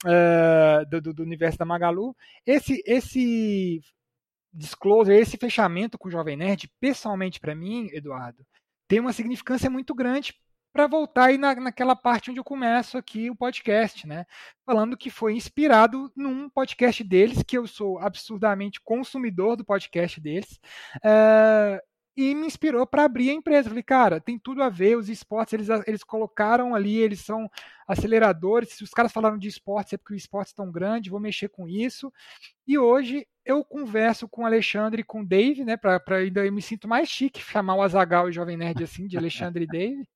uh, 0.03 0.85
do, 0.89 1.13
do, 1.13 1.23
universo 1.23 1.57
da 1.57 1.63
Magalu. 1.63 2.13
Esse, 2.45 2.83
esse 2.85 3.81
disclosure, 4.53 5.15
esse 5.15 5.37
fechamento 5.37 5.97
com 5.97 6.09
o 6.09 6.11
Jovem 6.11 6.35
Nerd, 6.35 6.69
pessoalmente 6.77 7.39
para 7.39 7.55
mim, 7.55 7.87
Eduardo, 7.93 8.45
tem 8.89 8.99
uma 8.99 9.13
significância 9.13 9.69
muito 9.69 9.95
grande 9.95 10.33
para 10.73 10.87
voltar 10.87 11.25
aí 11.25 11.37
na, 11.37 11.53
naquela 11.53 11.95
parte 11.95 12.31
onde 12.31 12.39
eu 12.39 12.43
começo 12.43 12.97
aqui 12.97 13.29
o 13.29 13.35
podcast, 13.35 14.07
né? 14.07 14.25
Falando 14.65 14.97
que 14.97 15.11
foi 15.11 15.35
inspirado 15.35 16.11
num 16.15 16.49
podcast 16.49 17.03
deles, 17.03 17.43
que 17.43 17.57
eu 17.57 17.67
sou 17.67 17.99
absurdamente 17.99 18.81
consumidor 18.81 19.55
do 19.55 19.63
podcast 19.63 20.19
deles. 20.19 20.59
Uh, 20.97 21.79
e 22.15 22.35
me 22.35 22.45
inspirou 22.45 22.85
para 22.85 23.03
abrir 23.03 23.29
a 23.29 23.33
empresa. 23.33 23.69
Falei, 23.69 23.83
cara, 23.83 24.19
tem 24.19 24.37
tudo 24.37 24.61
a 24.63 24.69
ver, 24.69 24.97
os 24.97 25.09
esportes, 25.09 25.53
eles, 25.53 25.67
eles 25.87 26.03
colocaram 26.03 26.73
ali, 26.73 26.97
eles 26.97 27.21
são 27.21 27.49
aceleradores. 27.87 28.69
Se 28.69 28.83
os 28.83 28.91
caras 28.91 29.11
falaram 29.11 29.37
de 29.37 29.47
esportes, 29.47 29.93
é 29.93 29.97
porque 29.97 30.13
o 30.13 30.17
esporte 30.17 30.53
é 30.53 30.55
tão 30.55 30.71
grande, 30.71 31.09
vou 31.09 31.19
mexer 31.19 31.49
com 31.49 31.67
isso. 31.67 32.11
E 32.67 32.77
hoje 32.77 33.27
eu 33.45 33.63
converso 33.63 34.27
com 34.27 34.43
o 34.43 34.45
Alexandre 34.45 35.01
e 35.01 35.05
com 35.05 35.21
o 35.21 35.25
Dave, 35.25 35.63
né? 35.65 35.75
Para 35.75 36.01
ainda 36.17 36.45
eu 36.45 36.51
me 36.51 36.61
sinto 36.61 36.87
mais 36.87 37.09
chique 37.09 37.41
chamar 37.41 37.75
o 37.75 37.81
Azagal 37.81 38.27
e 38.27 38.29
o 38.29 38.33
Jovem 38.33 38.57
Nerd 38.57 38.83
assim, 38.83 39.07
de 39.07 39.17
Alexandre 39.17 39.65
e 39.65 39.67
Dave. 39.67 40.07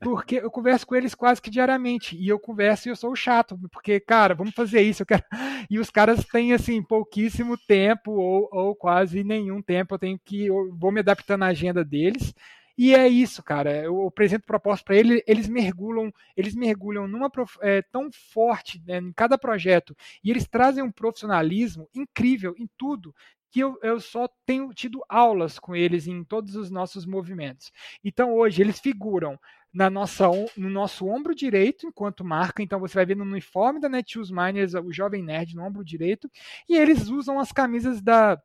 Porque 0.00 0.36
eu 0.36 0.50
converso 0.50 0.86
com 0.86 0.94
eles 0.94 1.14
quase 1.14 1.40
que 1.40 1.50
diariamente. 1.50 2.16
E 2.16 2.28
eu 2.28 2.38
converso 2.38 2.88
e 2.88 2.90
eu 2.90 2.96
sou 2.96 3.14
chato. 3.14 3.58
Porque, 3.70 4.00
cara, 4.00 4.34
vamos 4.34 4.54
fazer 4.54 4.80
isso. 4.82 5.02
Eu 5.02 5.06
quero... 5.06 5.24
E 5.70 5.78
os 5.78 5.90
caras 5.90 6.24
têm, 6.26 6.52
assim, 6.52 6.82
pouquíssimo 6.82 7.56
tempo 7.56 8.12
ou, 8.12 8.48
ou 8.52 8.74
quase 8.74 9.22
nenhum 9.22 9.62
tempo. 9.62 9.94
Eu 9.94 9.98
tenho 9.98 10.18
que. 10.18 10.46
Eu 10.46 10.74
vou 10.76 10.90
me 10.90 11.00
adaptando 11.00 11.40
na 11.40 11.46
agenda 11.46 11.84
deles. 11.84 12.34
E 12.76 12.94
é 12.94 13.06
isso, 13.06 13.42
cara. 13.42 13.74
Eu 13.82 14.06
apresento 14.06 14.46
proposta 14.46 14.84
para 14.84 14.96
eles, 14.96 15.22
eles 15.26 15.48
mergulham, 15.48 16.12
eles 16.36 16.54
mergulham 16.54 17.06
numa 17.06 17.30
é, 17.60 17.82
tão 17.82 18.10
forte 18.10 18.82
né, 18.86 18.98
em 18.98 19.12
cada 19.12 19.36
projeto 19.36 19.96
e 20.24 20.30
eles 20.30 20.48
trazem 20.48 20.82
um 20.82 20.90
profissionalismo 20.90 21.88
incrível 21.94 22.54
em 22.58 22.68
tudo 22.76 23.14
que 23.50 23.60
eu, 23.60 23.78
eu 23.82 24.00
só 24.00 24.26
tenho 24.46 24.72
tido 24.72 25.04
aulas 25.06 25.58
com 25.58 25.76
eles 25.76 26.06
em 26.06 26.24
todos 26.24 26.56
os 26.56 26.70
nossos 26.70 27.04
movimentos. 27.04 27.70
Então 28.02 28.34
hoje 28.34 28.62
eles 28.62 28.80
figuram 28.80 29.38
na 29.72 29.88
nossa, 29.88 30.26
no 30.56 30.68
nosso 30.68 31.06
ombro 31.06 31.34
direito, 31.34 31.86
enquanto 31.86 32.24
marca. 32.24 32.62
Então 32.62 32.78
você 32.78 32.94
vai 32.94 33.06
ver 33.06 33.16
no 33.16 33.24
uniforme 33.24 33.80
da 33.80 33.88
Netshoes 33.88 34.30
Miners 34.30 34.74
o 34.74 34.92
Jovem 34.92 35.22
Nerd 35.22 35.56
no 35.56 35.64
ombro 35.64 35.84
direito. 35.84 36.30
E 36.68 36.76
eles 36.76 37.08
usam 37.08 37.40
as 37.40 37.52
camisas 37.52 38.02
da, 38.02 38.40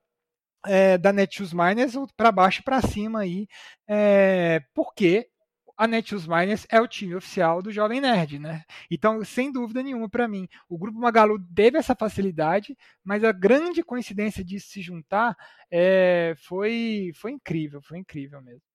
é, 0.65 0.97
da 0.97 1.11
Netshoes 1.13 1.53
Miners 1.53 1.95
para 2.15 2.31
baixo 2.31 2.61
e 2.61 2.63
para 2.63 2.81
cima 2.81 3.21
aí, 3.21 3.47
é, 3.87 4.61
porque 4.73 5.29
a 5.77 5.85
Netshoes 5.87 6.25
Miners 6.25 6.65
é 6.69 6.81
o 6.81 6.87
time 6.87 7.13
oficial 7.15 7.61
do 7.61 7.71
Jovem 7.71 8.01
Nerd, 8.01 8.39
né? 8.39 8.63
Então, 8.89 9.23
sem 9.23 9.51
dúvida 9.51 9.83
nenhuma 9.83 10.09
para 10.09 10.27
mim, 10.27 10.47
o 10.67 10.77
Grupo 10.77 10.99
Magalu 10.99 11.37
teve 11.53 11.77
essa 11.77 11.95
facilidade, 11.95 12.75
mas 13.03 13.23
a 13.23 13.31
grande 13.31 13.83
coincidência 13.83 14.43
de 14.43 14.59
se 14.59 14.81
juntar 14.81 15.37
é, 15.69 16.33
foi, 16.39 17.11
foi 17.15 17.31
incrível, 17.31 17.79
foi 17.81 17.99
incrível 17.99 18.41
mesmo. 18.41 18.66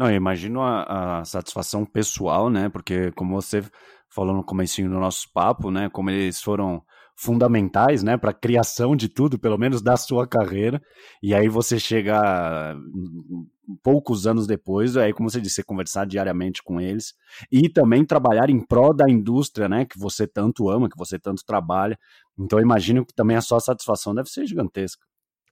Não, 0.00 0.08
eu 0.08 0.16
imagino 0.16 0.62
a, 0.62 1.18
a, 1.18 1.24
satisfação 1.26 1.84
pessoal, 1.84 2.48
né? 2.48 2.70
Porque 2.70 3.12
como 3.12 3.34
você 3.34 3.62
falou 4.08 4.34
no 4.34 4.42
começo 4.42 4.80
do 4.80 4.88
nosso 4.88 5.30
papo, 5.30 5.70
né? 5.70 5.90
Como 5.90 6.08
eles 6.08 6.40
foram 6.40 6.82
fundamentais, 7.14 8.02
né, 8.02 8.16
para 8.16 8.30
a 8.30 8.34
criação 8.34 8.96
de 8.96 9.06
tudo, 9.06 9.38
pelo 9.38 9.58
menos 9.58 9.82
da 9.82 9.94
sua 9.98 10.26
carreira. 10.26 10.80
E 11.22 11.34
aí 11.34 11.48
você 11.50 11.78
chega 11.78 12.74
poucos 13.82 14.26
anos 14.26 14.46
depois, 14.46 14.96
aí 14.96 15.12
como 15.12 15.28
você 15.28 15.38
disse, 15.38 15.62
conversar 15.62 16.06
diariamente 16.06 16.62
com 16.62 16.80
eles 16.80 17.12
e 17.52 17.68
também 17.68 18.02
trabalhar 18.02 18.48
em 18.48 18.58
prol 18.58 18.94
da 18.94 19.04
indústria, 19.06 19.68
né, 19.68 19.84
que 19.84 19.98
você 19.98 20.26
tanto 20.26 20.70
ama, 20.70 20.88
que 20.88 20.96
você 20.96 21.18
tanto 21.18 21.44
trabalha. 21.44 21.98
Então 22.38 22.58
eu 22.58 22.64
imagino 22.64 23.04
que 23.04 23.12
também 23.14 23.36
a 23.36 23.42
sua 23.42 23.60
satisfação 23.60 24.14
deve 24.14 24.30
ser 24.30 24.46
gigantesca. 24.46 25.04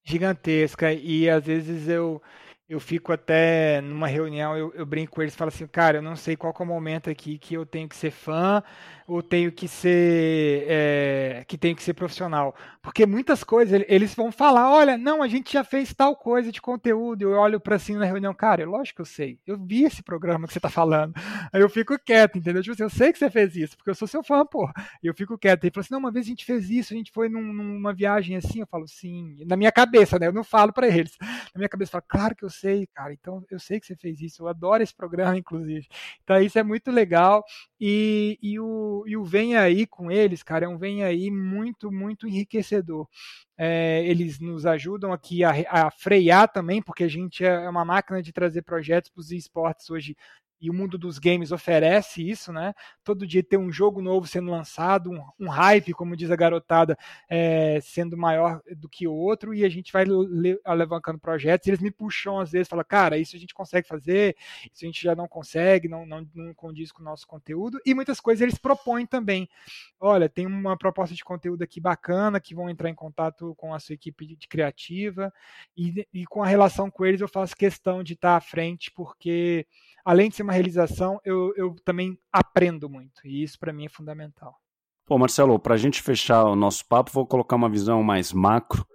Gigantesca 0.06 0.90
e 0.90 1.28
às 1.28 1.44
vezes 1.44 1.86
eu 1.86 2.22
eu 2.68 2.78
fico 2.78 3.12
até 3.12 3.80
numa 3.80 4.06
reunião, 4.06 4.56
eu, 4.56 4.72
eu 4.74 4.84
brinco 4.84 5.12
com 5.14 5.22
eles 5.22 5.34
e 5.34 5.36
falo 5.36 5.48
assim, 5.48 5.66
cara, 5.66 5.98
eu 5.98 6.02
não 6.02 6.16
sei 6.16 6.36
qual 6.36 6.54
é 6.58 6.62
o 6.62 6.66
momento 6.66 7.08
aqui 7.08 7.38
que 7.38 7.54
eu 7.54 7.64
tenho 7.64 7.88
que 7.88 7.96
ser 7.96 8.10
fã 8.10 8.62
ou 9.08 9.22
tenho 9.22 9.50
que 9.50 9.66
ser 9.66 10.66
é, 10.68 11.44
que 11.48 11.56
tenho 11.56 11.74
que 11.74 11.82
ser 11.82 11.94
profissional. 11.94 12.54
Porque 12.82 13.06
muitas 13.06 13.42
coisas 13.42 13.82
eles 13.88 14.14
vão 14.14 14.30
falar, 14.30 14.70
olha, 14.70 14.98
não, 14.98 15.22
a 15.22 15.28
gente 15.28 15.50
já 15.50 15.64
fez 15.64 15.94
tal 15.94 16.14
coisa 16.14 16.52
de 16.52 16.60
conteúdo. 16.60 17.22
Eu 17.22 17.32
olho 17.32 17.58
para 17.58 17.78
cima 17.78 18.00
na 18.00 18.04
reunião, 18.04 18.34
cara, 18.34 18.66
lógico 18.66 18.96
que 18.96 19.00
eu 19.00 19.06
sei. 19.06 19.38
Eu 19.46 19.58
vi 19.58 19.84
esse 19.84 20.02
programa 20.02 20.46
que 20.46 20.52
você 20.52 20.60
tá 20.60 20.68
falando. 20.68 21.14
Aí 21.52 21.60
eu 21.60 21.70
fico 21.70 21.98
quieto, 21.98 22.36
entendeu? 22.36 22.62
Tipo 22.62 22.74
assim, 22.74 22.82
eu 22.82 22.90
sei 22.90 23.10
que 23.10 23.18
você 23.18 23.30
fez 23.30 23.56
isso, 23.56 23.78
porque 23.78 23.88
eu 23.88 23.94
sou 23.94 24.06
seu 24.06 24.22
fã, 24.22 24.44
pô. 24.44 24.70
E 25.02 25.06
eu 25.06 25.14
fico 25.14 25.38
quieto. 25.38 25.64
Ele 25.64 25.72
falou 25.72 25.80
assim, 25.82 25.94
não, 25.94 26.00
uma 26.00 26.12
vez 26.12 26.26
a 26.26 26.28
gente 26.28 26.44
fez 26.44 26.68
isso, 26.68 26.92
a 26.92 26.96
gente 26.96 27.10
foi 27.10 27.30
num, 27.30 27.52
numa 27.52 27.94
viagem 27.94 28.36
assim. 28.36 28.60
Eu 28.60 28.66
falo, 28.66 28.86
sim. 28.86 29.38
Na 29.46 29.56
minha 29.56 29.72
cabeça, 29.72 30.18
né? 30.18 30.26
Eu 30.26 30.32
não 30.34 30.44
falo 30.44 30.70
para 30.70 30.86
eles. 30.86 31.16
Na 31.20 31.56
minha 31.56 31.68
cabeça, 31.68 31.88
eu 31.88 31.92
falo, 31.92 32.04
claro 32.06 32.36
que 32.36 32.44
eu 32.44 32.50
sei, 32.50 32.86
cara. 32.88 33.12
Então 33.14 33.42
eu 33.50 33.58
sei 33.58 33.80
que 33.80 33.86
você 33.86 33.96
fez 33.96 34.20
isso. 34.20 34.42
Eu 34.42 34.48
adoro 34.48 34.82
esse 34.82 34.94
programa, 34.94 35.36
inclusive. 35.38 35.86
Então 36.22 36.38
isso 36.42 36.58
é 36.58 36.62
muito 36.62 36.90
legal. 36.90 37.42
E, 37.80 38.38
e, 38.42 38.58
o, 38.58 38.97
e 39.06 39.16
o 39.16 39.24
Vem 39.24 39.56
Aí 39.56 39.86
com 39.86 40.10
eles, 40.10 40.42
cara, 40.42 40.64
é 40.64 40.68
um 40.68 40.78
Vem 40.78 41.04
Aí 41.04 41.30
muito, 41.30 41.90
muito 41.90 42.26
enriquecedor. 42.26 43.08
É, 43.56 44.04
eles 44.06 44.38
nos 44.38 44.64
ajudam 44.66 45.12
aqui 45.12 45.42
a, 45.44 45.52
a, 45.68 45.90
frear 45.90 46.48
também, 46.50 46.80
porque 46.80 47.04
a 47.04 47.08
gente 47.08 47.44
é, 47.44 47.48
é 47.48 47.68
uma 47.68 47.84
máquina 47.84 48.22
de 48.22 48.32
trazer 48.32 48.62
projetos 48.62 49.10
para 49.10 49.20
os 49.20 49.32
esportes 49.32 49.90
hoje 49.90 50.16
e 50.60 50.70
o 50.70 50.74
mundo 50.74 50.98
dos 50.98 51.18
games 51.18 51.52
oferece 51.52 52.28
isso, 52.28 52.52
né? 52.52 52.74
Todo 53.04 53.26
dia 53.26 53.42
tem 53.42 53.58
um 53.58 53.70
jogo 53.70 54.02
novo 54.02 54.26
sendo 54.26 54.50
lançado, 54.50 55.10
um, 55.10 55.46
um 55.46 55.48
hype, 55.48 55.92
como 55.92 56.16
diz 56.16 56.30
a 56.30 56.36
garotada, 56.36 56.98
é, 57.28 57.78
sendo 57.80 58.16
maior 58.16 58.60
do 58.76 58.88
que 58.88 59.06
o 59.06 59.12
outro, 59.12 59.54
e 59.54 59.64
a 59.64 59.68
gente 59.68 59.92
vai 59.92 60.04
le 60.04 60.58
projetos. 61.20 61.66
E 61.66 61.70
eles 61.70 61.80
me 61.80 61.90
puxam 61.90 62.40
às 62.40 62.50
vezes, 62.50 62.68
falam, 62.68 62.84
cara, 62.86 63.18
isso 63.18 63.36
a 63.36 63.38
gente 63.38 63.54
consegue 63.54 63.86
fazer, 63.86 64.36
isso 64.72 64.84
a 64.84 64.86
gente 64.86 65.02
já 65.02 65.14
não 65.14 65.28
consegue, 65.28 65.88
não, 65.88 66.04
não, 66.04 66.26
não 66.34 66.54
condiz 66.54 66.90
com 66.90 67.02
o 67.02 67.04
nosso 67.04 67.26
conteúdo. 67.26 67.78
E 67.86 67.94
muitas 67.94 68.20
coisas 68.20 68.42
eles 68.42 68.58
propõem 68.58 69.06
também. 69.06 69.48
Olha, 70.00 70.28
tem 70.28 70.46
uma 70.46 70.76
proposta 70.76 71.14
de 71.14 71.24
conteúdo 71.24 71.62
aqui 71.62 71.80
bacana, 71.80 72.40
que 72.40 72.54
vão 72.54 72.68
entrar 72.68 72.88
em 72.88 72.94
contato 72.94 73.54
com 73.56 73.74
a 73.74 73.78
sua 73.78 73.94
equipe 73.94 74.26
de, 74.26 74.36
de 74.36 74.48
criativa, 74.48 75.32
e, 75.76 76.06
e 76.12 76.26
com 76.26 76.42
a 76.42 76.46
relação 76.46 76.90
com 76.90 77.04
eles 77.04 77.20
eu 77.20 77.28
faço 77.28 77.56
questão 77.56 78.02
de 78.02 78.14
estar 78.14 78.36
à 78.36 78.40
frente, 78.40 78.90
porque 78.90 79.66
além 80.08 80.30
de 80.30 80.36
ser 80.36 80.42
uma 80.42 80.54
realização, 80.54 81.20
eu, 81.22 81.52
eu 81.54 81.76
também 81.84 82.18
aprendo 82.32 82.88
muito. 82.88 83.20
E 83.26 83.42
isso 83.42 83.58
para 83.58 83.74
mim 83.74 83.84
é 83.84 83.90
fundamental. 83.90 84.54
Pô, 85.06 85.18
Marcelo, 85.18 85.58
para 85.58 85.74
a 85.74 85.76
gente 85.76 86.02
fechar 86.02 86.44
o 86.44 86.56
nosso 86.56 86.88
papo, 86.88 87.12
vou 87.12 87.26
colocar 87.26 87.56
uma 87.56 87.68
visão 87.68 88.02
mais 88.02 88.32
macro 88.32 88.86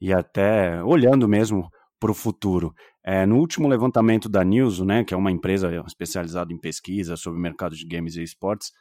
e 0.00 0.14
até 0.14 0.82
olhando 0.82 1.28
mesmo 1.28 1.68
para 2.00 2.10
o 2.10 2.14
futuro. 2.14 2.72
É, 3.04 3.26
no 3.26 3.36
último 3.36 3.68
levantamento 3.68 4.30
da 4.30 4.42
Newso, 4.42 4.82
né, 4.82 5.04
que 5.04 5.12
é 5.12 5.16
uma 5.16 5.30
empresa 5.30 5.70
especializada 5.86 6.54
em 6.54 6.58
pesquisa 6.58 7.18
sobre 7.18 7.38
o 7.38 7.42
mercado 7.42 7.76
de 7.76 7.86
games 7.86 8.16
e 8.16 8.22
esportes, 8.22 8.72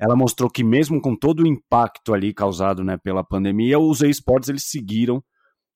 ela 0.00 0.16
mostrou 0.16 0.50
que 0.50 0.64
mesmo 0.64 1.00
com 1.00 1.14
todo 1.14 1.44
o 1.44 1.46
impacto 1.46 2.12
ali 2.12 2.34
causado 2.34 2.82
né, 2.82 2.96
pela 2.96 3.22
pandemia, 3.22 3.78
os 3.78 4.00
esportes 4.00 4.48
eles 4.48 4.64
seguiram 4.64 5.22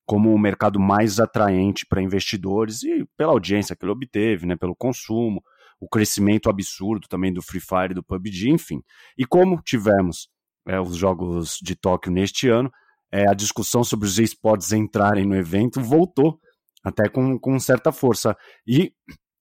como 0.04 0.34
o 0.34 0.38
mercado 0.38 0.80
mais 0.80 1.20
atraente 1.20 1.86
para 1.88 2.02
investidores 2.02 2.82
e 2.82 3.06
pela 3.16 3.30
audiência 3.30 3.76
que 3.76 3.84
ele 3.84 3.92
obteve, 3.92 4.46
né, 4.46 4.56
pelo 4.56 4.74
consumo, 4.74 5.40
o 5.80 5.88
crescimento 5.88 6.50
absurdo 6.50 7.08
também 7.08 7.32
do 7.32 7.42
Free 7.42 7.60
Fire 7.60 7.92
e 7.92 7.94
do 7.94 8.02
PUBG, 8.02 8.50
enfim. 8.50 8.82
E 9.16 9.24
como 9.24 9.62
tivemos 9.62 10.28
é, 10.68 10.78
os 10.78 10.96
Jogos 10.96 11.58
de 11.62 11.74
Tóquio 11.74 12.12
neste 12.12 12.48
ano, 12.48 12.70
é, 13.10 13.28
a 13.28 13.34
discussão 13.34 13.82
sobre 13.82 14.06
os 14.06 14.18
esportes 14.18 14.72
entrarem 14.72 15.26
no 15.26 15.34
evento 15.34 15.80
voltou 15.80 16.38
até 16.84 17.08
com, 17.08 17.38
com 17.38 17.58
certa 17.58 17.90
força. 17.90 18.36
E, 18.66 18.92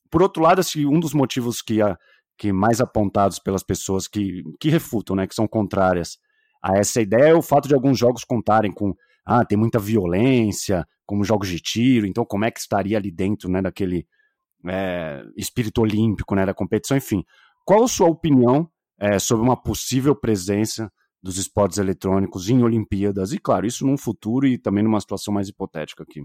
por 0.10 0.22
outro 0.22 0.42
lado, 0.42 0.60
assim, 0.60 0.86
um 0.86 1.00
dos 1.00 1.14
motivos 1.14 1.62
que, 1.62 1.82
a, 1.82 1.98
que 2.38 2.52
mais 2.52 2.82
apontados 2.82 3.38
pelas 3.38 3.64
pessoas 3.64 4.08
que, 4.08 4.42
que 4.60 4.70
refutam, 4.70 5.16
né, 5.16 5.28
que 5.28 5.36
são 5.36 5.48
contrárias 5.48 6.18
a 6.64 6.78
essa 6.78 7.02
ideia, 7.02 7.32
é 7.32 7.36
o 7.36 7.42
fato 7.42 7.68
de 7.68 7.76
alguns 7.76 7.98
jogos 7.98 8.24
contarem 8.24 8.72
com 8.72 8.94
ah, 9.26 9.46
tem 9.46 9.58
muita 9.58 9.78
violência, 9.78 10.88
como 11.06 11.24
jogos 11.24 11.50
de 11.50 11.60
tiro, 11.60 12.08
então 12.08 12.26
como 12.26 12.46
é 12.46 12.52
que 12.52 12.60
estaria 12.60 12.98
ali 12.98 13.12
dentro, 13.12 13.50
né, 13.50 13.62
daquele 13.62 14.08
é, 14.68 15.24
espírito 15.38 15.82
olímpico, 15.82 16.36
né, 16.36 16.46
da 16.46 16.54
competição, 16.54 16.98
enfim. 16.98 17.24
Qual 17.66 17.84
a 17.84 17.88
sua 17.88 18.08
opinião 18.08 18.70
é, 19.00 19.20
sobre 19.20 19.46
uma 19.46 19.62
possível 19.62 20.16
presença 20.16 20.92
dos 21.22 21.38
esportes 21.38 21.78
eletrônicos 21.78 22.50
em 22.50 22.64
Olimpíadas? 22.64 23.32
E 23.32 23.38
claro, 23.38 23.66
isso 23.66 23.86
num 23.86 23.98
futuro 23.98 24.48
e 24.48 24.58
também 24.58 24.84
numa 24.84 25.00
situação 25.00 25.34
mais 25.34 25.48
hipotética 25.48 26.04
aqui. 26.04 26.24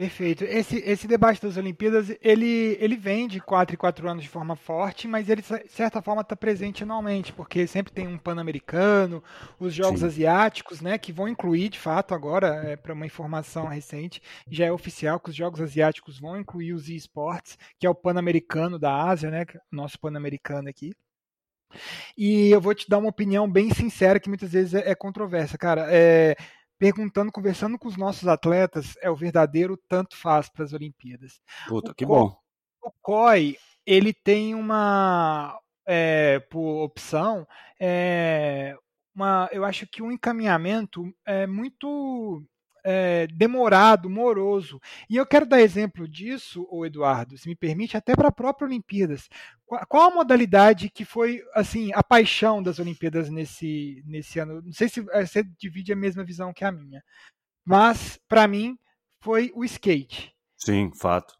Perfeito. 0.00 0.44
Esse, 0.44 0.78
esse 0.78 1.06
debate 1.06 1.42
das 1.42 1.58
Olimpíadas, 1.58 2.08
ele, 2.22 2.74
ele 2.80 2.96
vem 2.96 3.28
de 3.28 3.38
4 3.38 3.74
em 3.74 3.76
4 3.76 4.08
anos 4.08 4.22
de 4.22 4.30
forma 4.30 4.56
forte, 4.56 5.06
mas 5.06 5.28
ele, 5.28 5.42
de 5.42 5.70
certa 5.70 6.00
forma, 6.00 6.22
está 6.22 6.34
presente 6.34 6.84
anualmente, 6.84 7.34
porque 7.34 7.66
sempre 7.66 7.92
tem 7.92 8.08
um 8.08 8.16
Pan-Americano, 8.16 9.22
os 9.58 9.74
Jogos 9.74 10.00
Sim. 10.00 10.06
Asiáticos, 10.06 10.80
né, 10.80 10.96
que 10.96 11.12
vão 11.12 11.28
incluir, 11.28 11.68
de 11.68 11.78
fato, 11.78 12.14
agora, 12.14 12.46
é, 12.64 12.76
para 12.76 12.94
uma 12.94 13.04
informação 13.04 13.66
recente, 13.66 14.22
já 14.50 14.64
é 14.64 14.72
oficial 14.72 15.20
que 15.20 15.28
os 15.28 15.36
Jogos 15.36 15.60
Asiáticos 15.60 16.18
vão 16.18 16.40
incluir 16.40 16.72
os 16.72 16.88
esportes, 16.88 17.58
que 17.78 17.86
é 17.86 17.90
o 17.90 17.94
Pan-Americano 17.94 18.78
da 18.78 19.02
Ásia, 19.04 19.30
né, 19.30 19.42
é 19.42 19.58
nosso 19.70 20.00
Pan-Americano 20.00 20.70
aqui. 20.70 20.94
E 22.16 22.50
eu 22.50 22.60
vou 22.60 22.74
te 22.74 22.88
dar 22.88 22.96
uma 22.96 23.10
opinião 23.10 23.46
bem 23.46 23.68
sincera, 23.74 24.18
que 24.18 24.30
muitas 24.30 24.52
vezes 24.52 24.72
é, 24.72 24.92
é 24.92 24.94
controversa, 24.94 25.58
cara. 25.58 25.86
É 25.90 26.36
perguntando, 26.80 27.30
conversando 27.30 27.78
com 27.78 27.86
os 27.86 27.96
nossos 27.98 28.26
atletas, 28.26 28.96
é 29.02 29.10
o 29.10 29.14
verdadeiro 29.14 29.78
tanto 29.86 30.16
faz 30.16 30.48
para 30.48 30.64
as 30.64 30.72
Olimpíadas. 30.72 31.38
Puta, 31.68 31.92
o 31.92 31.94
que 31.94 32.06
bom. 32.06 32.34
O 32.82 32.90
COI, 33.02 33.58
ele 33.84 34.14
tem 34.14 34.54
uma, 34.54 35.60
é, 35.86 36.40
por 36.50 36.82
opção, 36.82 37.46
é, 37.78 38.74
uma, 39.14 39.46
eu 39.52 39.62
acho 39.62 39.86
que 39.86 40.02
um 40.02 40.10
encaminhamento 40.10 41.14
é 41.26 41.46
muito 41.46 42.42
é, 42.84 43.26
demorado, 43.28 44.08
moroso. 44.08 44.80
E 45.08 45.16
eu 45.16 45.26
quero 45.26 45.46
dar 45.46 45.60
exemplo 45.60 46.08
disso, 46.08 46.66
o 46.70 46.84
Eduardo, 46.84 47.36
se 47.38 47.48
me 47.48 47.54
permite, 47.54 47.96
até 47.96 48.14
para 48.14 48.28
a 48.28 48.32
própria 48.32 48.66
Olimpíadas. 48.66 49.28
Qual, 49.88 50.10
a 50.10 50.14
modalidade 50.14 50.90
que 50.90 51.04
foi 51.04 51.42
assim 51.54 51.92
a 51.94 52.02
paixão 52.02 52.62
das 52.62 52.78
Olimpíadas 52.78 53.30
nesse, 53.30 54.02
nesse 54.06 54.38
ano? 54.38 54.60
Não 54.62 54.72
sei 54.72 54.88
se 54.88 55.04
é, 55.12 55.24
você 55.24 55.44
divide 55.58 55.92
a 55.92 55.96
mesma 55.96 56.24
visão 56.24 56.52
que 56.52 56.64
a 56.64 56.72
minha, 56.72 57.02
mas 57.64 58.18
para 58.28 58.48
mim 58.48 58.76
foi 59.20 59.52
o 59.54 59.64
skate. 59.64 60.34
Sim, 60.56 60.90
fato. 60.94 61.39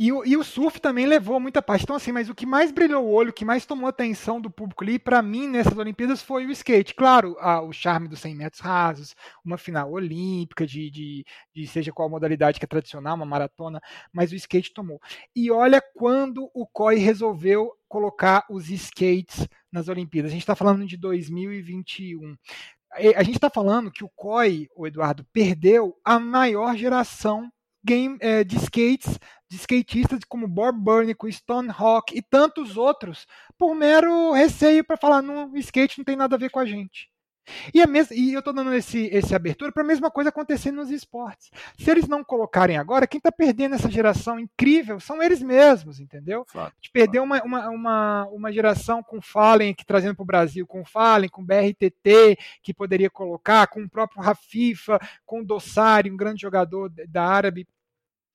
E 0.00 0.12
o, 0.12 0.24
e 0.24 0.36
o 0.36 0.44
surf 0.44 0.80
também 0.80 1.06
levou 1.06 1.40
muita 1.40 1.60
parte. 1.60 1.82
Então, 1.82 1.96
assim, 1.96 2.12
mas 2.12 2.30
o 2.30 2.34
que 2.34 2.46
mais 2.46 2.70
brilhou 2.70 3.04
o 3.04 3.10
olho, 3.10 3.30
o 3.30 3.32
que 3.32 3.44
mais 3.44 3.66
tomou 3.66 3.88
atenção 3.88 4.40
do 4.40 4.48
público 4.48 4.84
ali, 4.84 4.96
para 4.96 5.20
mim, 5.20 5.48
nessas 5.48 5.76
Olimpíadas, 5.76 6.22
foi 6.22 6.46
o 6.46 6.52
skate. 6.52 6.94
Claro, 6.94 7.36
a, 7.40 7.60
o 7.60 7.72
charme 7.72 8.06
dos 8.06 8.20
100 8.20 8.36
metros 8.36 8.60
rasos, 8.60 9.16
uma 9.44 9.58
final 9.58 9.90
olímpica, 9.90 10.64
de, 10.64 10.88
de, 10.88 11.26
de, 11.52 11.66
seja 11.66 11.92
qual 11.92 12.08
modalidade 12.08 12.60
que 12.60 12.64
é 12.64 12.68
tradicional, 12.68 13.16
uma 13.16 13.26
maratona, 13.26 13.80
mas 14.12 14.30
o 14.30 14.36
skate 14.36 14.72
tomou. 14.72 15.00
E 15.34 15.50
olha 15.50 15.82
quando 15.96 16.48
o 16.54 16.64
COI 16.64 16.98
resolveu 16.98 17.72
colocar 17.88 18.46
os 18.48 18.70
skates 18.70 19.48
nas 19.72 19.88
Olimpíadas. 19.88 20.30
A 20.30 20.34
gente 20.34 20.42
está 20.42 20.54
falando 20.54 20.86
de 20.86 20.96
2021 20.96 22.36
a 23.14 23.22
gente 23.22 23.36
está 23.36 23.50
falando 23.50 23.90
que 23.90 24.02
o 24.02 24.08
COI, 24.08 24.66
o 24.74 24.86
Eduardo, 24.86 25.22
perdeu 25.30 25.94
a 26.02 26.18
maior 26.18 26.74
geração 26.74 27.52
game, 27.84 28.18
é, 28.20 28.44
de 28.44 28.56
skates 28.56 29.18
de 29.50 29.56
skatistas 29.56 30.20
como 30.28 30.46
Bob 30.46 30.78
Burnick, 30.78 31.32
Stone 31.32 31.70
Hawk 31.70 32.16
e 32.16 32.22
tantos 32.22 32.76
outros, 32.76 33.26
por 33.56 33.74
mero 33.74 34.32
receio 34.32 34.84
para 34.84 34.96
falar, 34.96 35.22
no 35.22 35.56
skate 35.56 35.98
não 35.98 36.04
tem 36.04 36.16
nada 36.16 36.36
a 36.36 36.38
ver 36.38 36.50
com 36.50 36.58
a 36.58 36.66
gente. 36.66 37.08
E, 37.72 37.82
a 37.82 37.86
mes 37.86 38.10
e 38.10 38.32
eu 38.32 38.38
estou 38.38 38.52
dando 38.52 38.72
esse, 38.74 39.06
esse 39.06 39.34
abertura 39.34 39.72
para 39.72 39.82
a 39.82 39.86
mesma 39.86 40.10
coisa 40.10 40.30
acontecer 40.30 40.70
nos 40.70 40.90
esportes. 40.90 41.50
Se 41.78 41.90
eles 41.90 42.08
não 42.08 42.24
colocarem 42.24 42.76
agora, 42.76 43.06
quem 43.06 43.18
está 43.18 43.30
perdendo 43.32 43.74
essa 43.74 43.90
geração 43.90 44.38
incrível 44.38 45.00
são 45.00 45.22
eles 45.22 45.42
mesmos, 45.42 46.00
entendeu? 46.00 46.44
Claro, 46.44 46.72
de 46.80 46.90
perder 46.90 47.18
claro. 47.18 47.24
uma, 47.24 47.42
uma, 47.42 47.68
uma, 47.68 48.26
uma, 48.26 48.52
geração 48.52 49.02
com 49.02 49.20
Fallen, 49.20 49.74
que 49.74 49.84
trazendo 49.84 50.14
para 50.14 50.22
o 50.22 50.26
Brasil, 50.26 50.66
com 50.66 50.84
Fallen, 50.84 51.28
com 51.28 51.44
BRTT, 51.44 52.38
que 52.62 52.74
poderia 52.74 53.10
colocar, 53.10 53.66
com 53.66 53.82
o 53.82 53.88
próprio 53.88 54.22
Rafifa, 54.22 54.98
com 55.24 55.40
o 55.40 55.44
Dossari, 55.44 56.10
um 56.10 56.16
grande 56.16 56.42
jogador 56.42 56.90
da 57.08 57.24
Árabe 57.24 57.66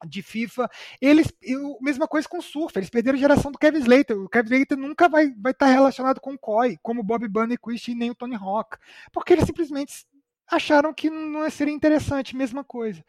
de 0.06 0.22
FIFA. 0.22 0.70
Eles, 1.02 1.32
eu, 1.42 1.78
mesma 1.82 2.08
coisa 2.08 2.28
com 2.28 2.38
o 2.38 2.42
surf, 2.42 2.78
eles 2.78 2.90
perderam 2.90 3.18
a 3.18 3.22
geração 3.22 3.52
do 3.52 3.58
Kevin 3.58 3.80
Slater. 3.80 4.18
O 4.18 4.30
Kevin 4.30 4.56
Slater 4.56 4.78
nunca 4.78 5.10
vai 5.10 5.26
estar 5.26 5.42
vai 5.42 5.54
tá 5.54 5.66
relacionado 5.68 6.20
com 6.20 6.34
o 6.34 6.40
Koi, 6.40 6.78
como 6.82 7.02
o 7.02 7.04
Bob 7.04 7.28
Burnquist 7.28 7.90
e 7.90 7.96
nem 7.96 8.12
o 8.12 8.16
Tony 8.16 8.36
Hawk, 8.36 8.78
porque 9.12 9.34
eles 9.34 9.46
simplesmente 9.46 10.06
acharam 10.50 10.94
que 10.94 11.10
não 11.10 11.50
seria 11.50 11.74
interessante, 11.74 12.36
mesma 12.36 12.64
coisa. 12.64 13.04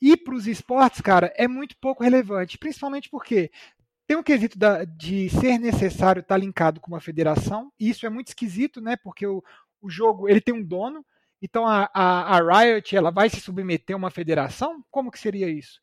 E 0.00 0.16
para 0.16 0.34
os 0.34 0.46
esportes, 0.46 1.00
cara, 1.00 1.32
é 1.36 1.48
muito 1.48 1.76
pouco 1.80 2.02
relevante, 2.02 2.58
principalmente 2.58 3.08
porque 3.08 3.50
tem 4.06 4.16
um 4.16 4.22
quesito 4.22 4.58
da, 4.58 4.84
de 4.84 5.30
ser 5.30 5.58
necessário 5.58 6.20
estar 6.20 6.34
tá 6.34 6.40
linkado 6.40 6.80
com 6.80 6.90
uma 6.90 7.00
federação, 7.00 7.72
e 7.78 7.88
isso 7.88 8.04
é 8.04 8.10
muito 8.10 8.28
esquisito, 8.28 8.80
né? 8.80 8.96
Porque 8.96 9.26
o, 9.26 9.42
o 9.80 9.88
jogo 9.88 10.28
ele 10.28 10.40
tem 10.40 10.54
um 10.54 10.64
dono, 10.64 11.04
então 11.40 11.66
a, 11.66 11.88
a, 11.94 12.36
a 12.36 12.60
Riot 12.60 12.94
ela 12.94 13.10
vai 13.10 13.30
se 13.30 13.40
submeter 13.40 13.94
a 13.94 13.98
uma 13.98 14.10
federação? 14.10 14.84
Como 14.90 15.10
que 15.10 15.18
seria 15.18 15.48
isso? 15.48 15.80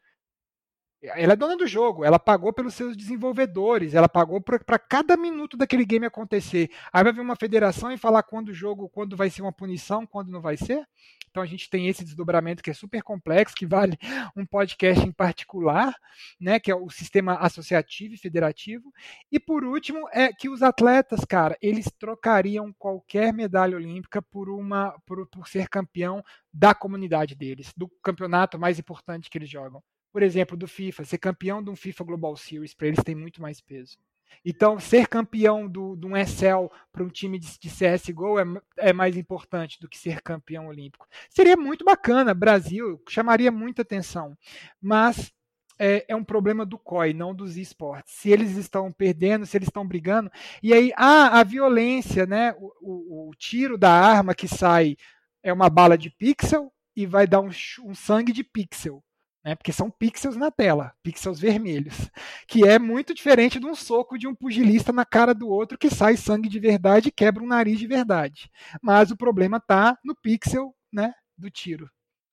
Ela 1.01 1.33
é 1.33 1.35
dona 1.35 1.55
do 1.55 1.67
jogo, 1.67 2.03
ela 2.03 2.17
pagou 2.17 2.51
pelos 2.51 2.73
seus 2.73 2.97
desenvolvedores, 2.97 3.93
ela 3.93 4.09
pagou 4.09 4.41
para 4.41 4.79
cada 4.79 5.15
minuto 5.15 5.55
daquele 5.55 5.85
game 5.85 6.05
acontecer. 6.05 6.71
Aí 6.91 7.03
vai 7.03 7.13
vir 7.13 7.21
uma 7.21 7.35
federação 7.35 7.91
e 7.91 7.97
falar 7.97 8.23
quando 8.23 8.49
o 8.49 8.53
jogo, 8.53 8.89
quando 8.89 9.15
vai 9.15 9.29
ser 9.29 9.43
uma 9.43 9.53
punição, 9.53 10.07
quando 10.07 10.31
não 10.31 10.41
vai 10.41 10.57
ser. 10.57 10.87
Então 11.29 11.43
a 11.43 11.45
gente 11.45 11.69
tem 11.69 11.87
esse 11.87 12.03
desdobramento 12.03 12.63
que 12.63 12.71
é 12.71 12.73
super 12.73 13.03
complexo, 13.03 13.55
que 13.55 13.65
vale 13.65 13.95
um 14.35 14.43
podcast 14.43 15.05
em 15.05 15.11
particular, 15.11 15.93
né, 16.39 16.59
que 16.59 16.71
é 16.71 16.75
o 16.75 16.89
sistema 16.89 17.35
associativo 17.35 18.15
e 18.15 18.17
federativo. 18.17 18.91
E 19.31 19.39
por 19.39 19.63
último, 19.63 20.09
é 20.11 20.33
que 20.33 20.49
os 20.49 20.63
atletas, 20.63 21.23
cara, 21.23 21.55
eles 21.61 21.91
trocariam 21.99 22.73
qualquer 22.73 23.31
medalha 23.31 23.77
olímpica 23.77 24.19
por 24.19 24.49
uma 24.49 24.97
por, 25.05 25.27
por 25.27 25.47
ser 25.47 25.69
campeão 25.69 26.23
da 26.51 26.73
comunidade 26.73 27.35
deles, 27.35 27.71
do 27.77 27.87
campeonato 28.01 28.57
mais 28.57 28.79
importante 28.79 29.29
que 29.29 29.37
eles 29.37 29.49
jogam 29.49 29.83
por 30.17 30.23
exemplo, 30.23 30.57
do 30.57 30.67
FIFA, 30.67 31.05
ser 31.05 31.19
campeão 31.19 31.61
de 31.61 31.69
um 31.69 31.75
FIFA 31.75 32.03
Global 32.03 32.35
Series, 32.35 32.73
para 32.73 32.87
eles 32.87 33.03
tem 33.03 33.13
muito 33.13 33.39
mais 33.39 33.61
peso. 33.61 33.99
Então, 34.43 34.79
ser 34.79 35.05
campeão 35.05 35.67
do, 35.67 35.95
de 35.95 36.07
um 36.07 36.17
Excel 36.17 36.71
para 36.91 37.03
um 37.03 37.07
time 37.07 37.37
de, 37.37 37.47
de 37.59 37.69
CSGO 37.69 38.39
é, 38.39 38.43
é, 38.77 38.91
mais 38.91 39.15
importante 39.15 39.79
do 39.79 39.87
que 39.87 39.95
ser 39.95 40.19
campeão 40.23 40.69
olímpico. 40.69 41.07
Seria 41.29 41.55
muito 41.55 41.85
bacana, 41.85 42.33
Brasil, 42.33 42.99
chamaria 43.07 43.51
muita 43.51 43.83
atenção. 43.83 44.35
Mas 44.81 45.31
é, 45.77 46.03
é, 46.07 46.15
um 46.15 46.23
problema 46.23 46.65
do 46.65 46.79
COI, 46.79 47.13
não 47.13 47.31
dos 47.31 47.55
esportes. 47.55 48.15
Se 48.15 48.31
eles 48.31 48.57
estão 48.57 48.91
perdendo, 48.91 49.45
se 49.45 49.55
eles 49.55 49.67
estão 49.67 49.87
brigando. 49.87 50.31
E 50.63 50.73
aí, 50.73 50.91
ah, 50.97 51.39
a 51.39 51.43
violência, 51.43 52.25
né? 52.25 52.55
O, 52.57 52.73
o, 52.81 53.29
o 53.29 53.35
tiro 53.35 53.77
da 53.77 53.91
arma 53.91 54.33
que 54.33 54.47
sai 54.47 54.97
é 55.43 55.53
uma 55.53 55.69
bala 55.69 55.95
de 55.95 56.09
pixel 56.09 56.73
e 56.95 57.05
vai 57.05 57.27
dar 57.27 57.39
um, 57.39 57.51
um 57.83 57.93
sangue 57.93 58.33
de 58.33 58.43
pixel 58.43 59.03
né? 59.47 59.55
Porque 59.55 59.71
são 59.71 59.89
pixels 59.89 60.35
na 60.35 60.51
tela, 60.51 60.93
pixels 61.01 61.39
vermelhos, 61.39 62.11
que 62.49 62.67
é 62.67 62.77
muito 62.77 63.13
diferente 63.13 63.61
de 63.61 63.65
um 63.65 63.73
soco 63.73 64.17
de 64.17 64.27
um 64.27 64.35
pugilista 64.35 64.91
na 64.91 65.05
cara 65.05 65.33
do 65.33 65.47
outro 65.47 65.77
que 65.77 65.89
sai 65.89 66.17
sangue 66.17 66.49
de 66.49 66.59
verdade 66.59 67.07
e 67.07 67.11
quebra 67.13 67.41
um 67.41 67.47
nariz 67.47 67.79
de 67.79 67.87
verdade. 67.87 68.51
Mas 68.81 69.09
o 69.09 69.15
problema 69.15 69.55
está 69.55 69.97
no 70.03 70.13
pixel, 70.13 70.75
né, 70.91 71.13
do 71.37 71.49
tiro. 71.49 71.89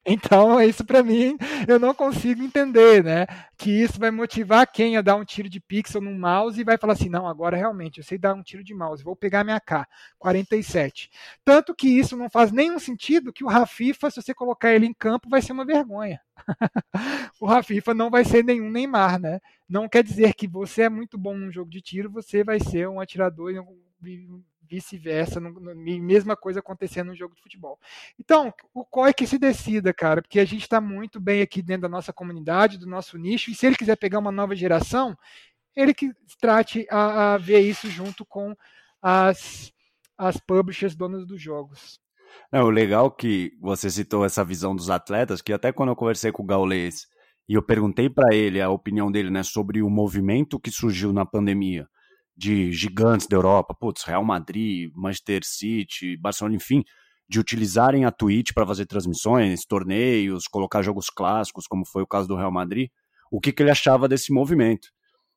Então, 0.07 0.61
isso 0.63 0.85
para 0.85 1.03
mim, 1.03 1.37
eu 1.67 1.79
não 1.79 1.95
consigo 1.95 2.43
entender, 2.43 3.03
né? 3.03 3.27
Que 3.57 3.71
isso 3.71 3.99
vai 3.99 4.11
motivar 4.11 4.71
quem 4.71 4.97
a 4.97 5.03
dar 5.03 5.17
um 5.17 5.25
tiro 5.25 5.49
de 5.49 5.61
pixel 5.61 6.01
no 6.01 6.13
mouse 6.13 6.61
e 6.61 6.65
vai 6.65 6.77
falar 6.77 6.93
assim: 6.93 7.09
não, 7.09 7.27
agora 7.27 7.57
realmente 7.57 7.99
eu 7.99 8.05
sei 8.05 8.19
dar 8.19 8.35
um 8.35 8.43
tiro 8.43 8.63
de 8.63 8.75
mouse, 8.75 9.03
vou 9.03 9.17
pegar 9.17 9.45
minha 9.45 9.61
K47. 9.61 11.09
Tanto 11.45 11.75
que 11.75 11.89
isso 11.89 12.17
não 12.17 12.29
faz 12.29 12.53
nenhum 12.53 12.79
sentido 12.79 13.33
que 13.33 13.45
o 13.45 13.49
Rafifa, 13.49 14.11
se 14.11 14.21
você 14.21 14.35
colocar 14.35 14.73
ele 14.73 14.87
em 14.87 14.95
campo, 14.95 15.29
vai 15.29 15.41
ser 15.41 15.53
uma 15.53 15.65
vergonha. 15.65 16.21
o 17.41 17.47
Rafifa 17.47 17.95
não 17.95 18.11
vai 18.11 18.25
ser 18.25 18.45
nenhum 18.45 18.71
Neymar, 18.71 19.19
né? 19.21 19.41
Não 19.69 19.89
quer 19.89 20.03
dizer 20.03 20.35
que 20.35 20.47
você 20.47 20.83
é 20.83 20.89
muito 20.89 21.17
bom 21.17 21.37
num 21.37 21.51
jogo 21.51 21.71
de 21.71 21.81
tiro, 21.81 22.11
você 22.11 22.45
vai 22.45 22.61
ser 22.61 22.89
um 22.89 23.01
atirador 23.01 23.53
vice-versa, 24.69 25.41
mesma 25.41 26.37
coisa 26.37 26.61
acontecendo 26.61 27.09
no 27.09 27.17
jogo 27.17 27.35
de 27.35 27.43
futebol. 27.43 27.79
Então, 28.19 28.53
o 28.73 28.85
qual 28.85 29.07
é 29.07 29.13
que 29.13 29.27
se 29.27 29.39
decida, 29.39 29.93
cara, 29.93 30.23
porque 30.23 30.41
a 30.41 30.45
gente 30.45 30.63
está 30.63 30.81
muito 30.81 31.21
bem 31.21 31.43
aqui 31.43 31.63
dentro 31.63 31.83
da 31.83 31.89
nossa 31.89 32.13
comunidade, 32.13 32.79
do 32.79 32.87
nosso 32.87 33.19
nicho, 33.19 33.51
e 33.51 33.55
se 33.55 33.67
ele 33.67 33.77
quiser 33.77 33.97
pegar 33.97 34.19
uma 34.19 34.33
nova 34.33 34.55
geração, 34.55 35.17
ele 35.77 35.93
que 35.93 36.13
trate 36.41 36.87
a, 36.91 37.35
a 37.35 37.39
ver 37.39 37.61
isso 37.61 37.89
junto 37.89 38.25
com 38.25 38.55
as, 39.03 39.73
as 40.17 40.39
publishers 40.39 40.95
donas 40.95 41.27
dos 41.27 41.41
jogos. 41.41 42.01
É, 42.51 42.61
o 42.61 42.71
legal 42.71 43.11
que 43.11 43.53
você 43.61 43.91
citou 43.91 44.25
essa 44.25 44.45
visão 44.45 44.75
dos 44.75 44.91
atletas, 44.91 45.41
que 45.41 45.53
até 45.53 45.73
quando 45.73 45.91
eu 45.91 45.97
conversei 45.97 46.33
com 46.33 46.43
o 46.43 46.47
Gaulês 46.47 47.07
e 47.49 47.55
eu 47.55 47.63
perguntei 47.63 48.09
para 48.09 48.35
ele 48.35 48.61
a 48.61 48.71
opinião 48.71 49.11
dele 49.11 49.31
né, 49.31 49.43
sobre 49.43 49.83
o 49.83 49.91
movimento 49.91 50.59
que 50.59 50.71
surgiu 50.71 51.13
na 51.13 51.27
pandemia 51.27 51.89
de 52.37 52.73
gigantes 52.73 53.27
da 53.27 53.37
Europa, 53.37 53.75
putz, 53.75 54.03
Real 54.03 54.25
Madrid, 54.25 54.91
Manchester 54.95 55.43
City, 55.45 56.17
Barcelona, 56.17 56.57
enfim, 56.57 56.83
de 57.29 57.39
utilizarem 57.39 58.05
a 58.05 58.11
Twitch 58.11 58.53
para 58.53 58.67
fazer 58.67 58.87
transmissões, 58.87 59.65
torneios, 59.65 60.47
colocar 60.47 60.83
jogos 60.83 61.09
clássicos, 61.09 61.67
como 61.67 61.87
foi 61.87 62.03
o 62.03 62.07
caso 62.07 62.29
do 62.29 62.37
Real 62.37 62.53
Madrid, 62.53 62.91
o 63.31 63.41
que, 63.41 63.53
que 63.53 63.63
ele 63.63 63.71
achava 63.71 64.09
desse 64.09 64.33
movimento. 64.33 64.89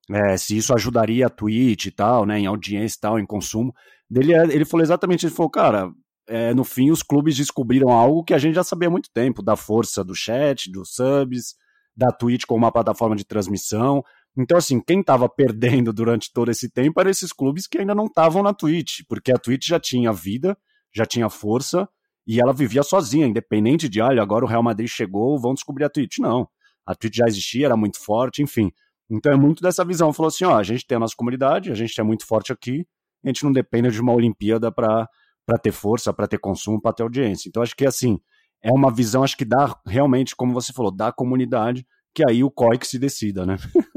É, 0.10 0.38
se 0.38 0.56
isso 0.56 0.74
ajudaria 0.74 1.28
a 1.28 1.30
Twitch 1.30 1.88
e 1.88 1.92
tal, 1.92 2.26
né, 2.26 2.40
em 2.40 2.46
audiência 2.46 2.98
e 2.98 3.02
tal, 3.02 3.20
em 3.20 3.26
consumo. 3.26 3.74
Ele, 4.10 4.34
ele 4.34 4.66
falou 4.66 4.84
exatamente, 4.84 5.26
ele 5.26 5.36
falou, 5.36 5.50
cara, 5.50 5.92
é, 6.28 6.54
no 6.54 6.64
fim 6.64 6.92
os 6.92 7.04
clubes 7.04 7.36
descobriram 7.36 7.90
algo 7.90 8.24
que 8.24 8.34
a 8.34 8.38
gente 8.38 8.56
já 8.56 8.64
sabia 8.64 8.88
há 8.88 8.92
muito 8.92 9.10
tempo, 9.14 9.42
da 9.42 9.56
força 9.56 10.04
do 10.04 10.16
chat, 10.16 10.72
dos 10.72 10.94
subs, 10.94 11.56
da 11.96 12.12
Twitch 12.12 12.46
como 12.46 12.64
uma 12.64 12.72
plataforma 12.72 13.16
de 13.16 13.26
transmissão. 13.26 14.04
Então, 14.38 14.58
assim, 14.58 14.80
quem 14.80 15.00
estava 15.00 15.28
perdendo 15.28 15.92
durante 15.92 16.32
todo 16.32 16.52
esse 16.52 16.70
tempo 16.70 17.00
eram 17.00 17.10
esses 17.10 17.34
clubes 17.34 17.66
que 17.66 17.80
ainda 17.80 17.96
não 17.96 18.06
estavam 18.06 18.44
na 18.44 18.54
Twitch, 18.54 19.02
porque 19.10 19.32
a 19.32 19.38
Twitch 19.38 19.68
já 19.68 19.80
tinha 19.80 20.14
vida, 20.14 20.56
já 20.94 21.06
tinha 21.06 21.28
força, 21.28 21.90
e 22.28 22.40
ela 22.40 22.54
vivia 22.54 22.84
sozinha, 22.84 23.26
independente 23.26 23.90
de, 23.90 24.00
olha, 24.00 24.22
agora 24.22 24.46
o 24.46 24.48
Real 24.48 24.62
Madrid 24.62 24.88
chegou, 24.88 25.40
vão 25.40 25.54
descobrir 25.54 25.86
a 25.86 25.90
Twitch. 25.90 26.20
Não, 26.20 26.48
a 26.86 26.94
Twitch 26.94 27.16
já 27.16 27.26
existia, 27.26 27.66
era 27.66 27.78
muito 27.78 28.00
forte, 28.00 28.44
enfim. 28.44 28.72
Então 29.10 29.32
é 29.32 29.36
muito 29.36 29.64
dessa 29.64 29.84
visão. 29.84 30.14
Falou 30.14 30.28
assim, 30.28 30.46
ó, 30.46 30.58
a 30.58 30.64
gente 30.64 30.86
tem 30.86 30.98
a 30.98 31.00
nossa 31.00 31.16
comunidade, 31.18 31.72
a 31.72 31.76
gente 31.76 32.00
é 32.00 32.04
muito 32.04 32.26
forte 32.28 32.52
aqui, 32.52 32.86
a 33.24 33.30
gente 33.30 33.44
não 33.44 33.52
depende 33.52 33.90
de 33.90 34.02
uma 34.02 34.14
Olimpíada 34.14 34.72
para 34.72 35.08
ter 35.64 35.72
força, 35.72 36.14
para 36.14 36.28
ter 36.28 36.38
consumo, 36.38 36.82
para 36.82 36.94
ter 36.94 37.04
audiência. 37.04 37.50
Então 37.50 37.64
acho 37.64 37.76
que 37.76 37.86
assim, 37.86 38.20
é 38.62 38.72
uma 38.72 38.94
visão, 38.94 39.24
acho 39.24 39.38
que 39.38 39.46
dá 39.46 39.76
realmente, 39.86 40.36
como 40.36 40.54
você 40.54 40.74
falou, 40.74 40.92
da 40.92 41.12
comunidade, 41.12 41.88
que 42.14 42.24
aí 42.28 42.44
o 42.44 42.52
COI 42.52 42.78
que 42.78 42.88
se 42.88 43.00
decida, 43.00 43.46
né? 43.46 43.58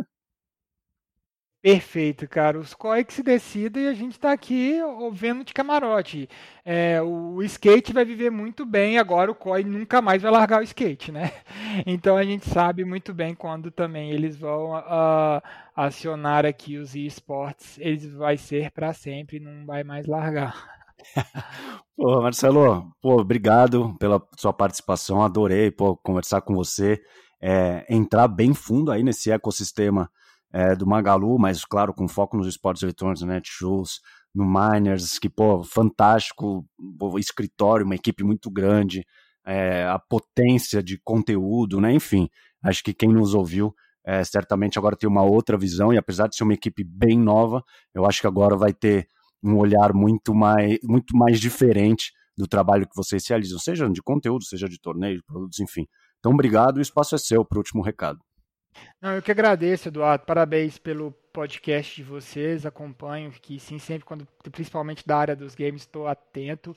Perfeito, 1.62 2.26
cara. 2.26 2.58
Os 2.58 2.72
COI 2.72 3.04
que 3.04 3.12
se 3.12 3.22
decidem 3.22 3.84
e 3.84 3.88
a 3.88 3.92
gente 3.92 4.12
está 4.12 4.32
aqui 4.32 4.78
vendo 5.12 5.44
de 5.44 5.52
camarote. 5.52 6.26
É, 6.64 7.02
o 7.02 7.42
skate 7.42 7.92
vai 7.92 8.02
viver 8.02 8.30
muito 8.30 8.64
bem, 8.64 8.98
agora 8.98 9.30
o 9.30 9.34
COI 9.34 9.62
nunca 9.62 10.00
mais 10.00 10.22
vai 10.22 10.30
largar 10.30 10.60
o 10.60 10.64
skate, 10.64 11.12
né? 11.12 11.32
Então 11.86 12.16
a 12.16 12.24
gente 12.24 12.48
sabe 12.48 12.84
muito 12.84 13.12
bem 13.14 13.34
quando 13.34 13.70
também 13.70 14.10
eles 14.10 14.36
vão 14.36 14.72
uh, 14.72 15.40
acionar 15.76 16.44
aqui 16.44 16.78
os 16.78 16.96
esportes, 16.96 17.78
eles 17.78 18.10
vai 18.12 18.36
ser 18.36 18.70
para 18.72 18.92
sempre, 18.92 19.38
não 19.38 19.64
vai 19.66 19.84
mais 19.84 20.06
largar. 20.06 20.56
pô, 21.96 22.22
Marcelo, 22.22 22.90
pô, 23.00 23.20
obrigado 23.20 23.94
pela 24.00 24.20
sua 24.36 24.52
participação, 24.52 25.22
adorei 25.22 25.70
pô, 25.70 25.96
conversar 25.96 26.40
com 26.40 26.54
você, 26.54 27.00
é, 27.40 27.84
entrar 27.88 28.26
bem 28.28 28.54
fundo 28.54 28.90
aí 28.90 29.02
nesse 29.02 29.30
ecossistema 29.30 30.10
é, 30.52 30.74
do 30.74 30.86
Magalu, 30.86 31.38
mas 31.38 31.64
claro, 31.64 31.94
com 31.94 32.08
foco 32.08 32.36
nos 32.36 32.46
esportes 32.46 32.82
eletrônicos, 32.82 33.22
né, 33.22 33.34
Netshoes, 33.34 34.00
no 34.34 34.44
Miners, 34.44 35.18
que, 35.18 35.28
pô, 35.28 35.62
fantástico, 35.62 36.64
pô, 36.98 37.18
escritório, 37.18 37.84
uma 37.84 37.94
equipe 37.94 38.22
muito 38.24 38.50
grande, 38.50 39.04
é, 39.44 39.84
a 39.84 39.98
potência 39.98 40.82
de 40.82 40.98
conteúdo, 41.02 41.80
né, 41.80 41.92
enfim, 41.92 42.28
acho 42.62 42.82
que 42.82 42.92
quem 42.92 43.08
nos 43.08 43.34
ouviu 43.34 43.74
é, 44.04 44.24
certamente 44.24 44.78
agora 44.78 44.96
tem 44.96 45.08
uma 45.08 45.22
outra 45.22 45.58
visão, 45.58 45.92
e 45.92 45.98
apesar 45.98 46.26
de 46.26 46.36
ser 46.36 46.44
uma 46.44 46.54
equipe 46.54 46.82
bem 46.84 47.18
nova, 47.18 47.62
eu 47.94 48.06
acho 48.06 48.20
que 48.20 48.26
agora 48.26 48.56
vai 48.56 48.72
ter 48.72 49.06
um 49.42 49.56
olhar 49.56 49.92
muito 49.92 50.34
mais, 50.34 50.78
muito 50.82 51.16
mais 51.16 51.40
diferente 51.40 52.12
do 52.36 52.46
trabalho 52.46 52.88
que 52.88 52.96
vocês 52.96 53.26
realizam, 53.28 53.58
seja 53.58 53.88
de 53.88 54.02
conteúdo, 54.02 54.44
seja 54.44 54.68
de 54.68 54.80
torneio, 54.80 55.16
de 55.16 55.22
produtos, 55.22 55.60
enfim. 55.60 55.86
Então, 56.18 56.32
obrigado, 56.32 56.78
o 56.78 56.80
espaço 56.80 57.14
é 57.14 57.18
seu 57.18 57.44
para 57.44 57.56
o 57.56 57.60
último 57.60 57.82
recado. 57.82 58.18
Não, 59.00 59.14
eu 59.14 59.22
que 59.22 59.30
agradeço, 59.30 59.88
Eduardo. 59.88 60.24
Parabéns 60.24 60.78
pelo 60.78 61.12
podcast 61.32 61.96
de 61.96 62.02
vocês. 62.02 62.66
Acompanho 62.66 63.30
que 63.30 63.58
sim, 63.58 63.78
sempre 63.78 64.04
quando, 64.04 64.26
principalmente 64.52 65.06
da 65.06 65.16
área 65.16 65.36
dos 65.36 65.54
games, 65.54 65.82
estou 65.82 66.06
atento. 66.06 66.76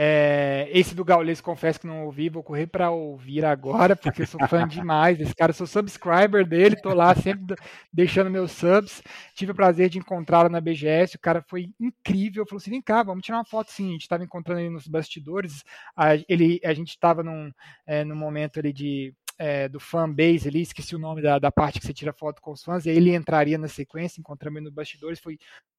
É, 0.00 0.68
esse 0.70 0.94
do 0.94 1.04
Gaules, 1.04 1.40
confesso 1.40 1.80
que 1.80 1.86
não 1.86 2.04
ouvi, 2.04 2.28
vou 2.28 2.40
correr 2.40 2.68
para 2.68 2.88
ouvir 2.88 3.44
agora, 3.44 3.96
porque 3.96 4.24
sou 4.24 4.38
fã 4.46 4.62
demais 4.68 5.18
desse 5.18 5.34
cara, 5.34 5.52
sou 5.52 5.66
subscriber 5.66 6.46
dele, 6.46 6.76
tô 6.76 6.94
lá 6.94 7.12
sempre 7.16 7.56
deixando 7.92 8.30
meus 8.30 8.52
subs. 8.52 9.02
Tive 9.34 9.50
o 9.50 9.56
prazer 9.56 9.88
de 9.88 9.98
encontrá-lo 9.98 10.48
na 10.48 10.60
BGS, 10.60 11.16
o 11.16 11.20
cara 11.20 11.42
foi 11.48 11.70
incrível, 11.80 12.46
falou 12.46 12.58
assim: 12.58 12.70
vem 12.70 12.80
cá, 12.80 13.02
vamos 13.02 13.24
tirar 13.24 13.38
uma 13.38 13.44
foto 13.44 13.72
sim. 13.72 13.88
A 13.88 13.92
gente 13.94 14.02
estava 14.02 14.22
encontrando 14.22 14.60
ele 14.60 14.70
nos 14.70 14.86
bastidores, 14.86 15.64
a, 15.96 16.14
ele, 16.28 16.60
a 16.64 16.72
gente 16.72 16.90
estava 16.90 17.24
num, 17.24 17.50
é, 17.84 18.04
num 18.04 18.14
momento 18.14 18.60
ali 18.60 18.72
de 18.72 19.12
é, 19.38 19.68
do 19.68 19.78
fanbase 19.78 20.48
ali, 20.48 20.62
esqueci 20.62 20.96
o 20.96 20.98
nome 20.98 21.22
da, 21.22 21.38
da 21.38 21.52
parte 21.52 21.78
que 21.78 21.86
você 21.86 21.94
tira 21.94 22.12
foto 22.12 22.42
com 22.42 22.52
os 22.52 22.62
fãs, 22.62 22.84
e 22.84 22.90
aí 22.90 22.96
ele 22.96 23.14
entraria 23.14 23.56
na 23.56 23.68
sequência, 23.68 24.20
encontramos 24.20 24.62
no 24.62 24.70
bastidores, 24.70 25.20
foi 25.20 25.38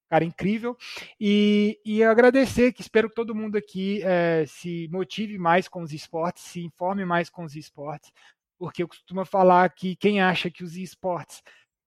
cara 0.10 0.24
incrível. 0.26 0.76
E, 1.20 1.80
e 1.86 2.04
agradecer, 2.04 2.74
que 2.74 2.82
espero 2.82 3.10
que 3.10 3.16
todo 3.16 3.36
mundo 3.36 3.58
aqui 3.58 4.02
é, 4.04 4.46
se 4.48 4.90
motive 4.92 5.38
mais 5.38 5.68
com 5.68 5.82
os 5.82 5.94
esportes, 5.94 6.44
se 6.44 6.62
informe 6.64 7.06
mais 7.06 7.30
com 7.30 7.44
os 7.44 7.56
esportes, 7.56 8.12
porque 8.58 8.82
eu 8.82 8.88
costumo 8.88 9.24
falar 9.24 9.70
que 9.70 9.96
quem 9.96 10.22
acha 10.22 10.50
que 10.50 10.64
os 10.64 10.76
esportes 10.76 11.44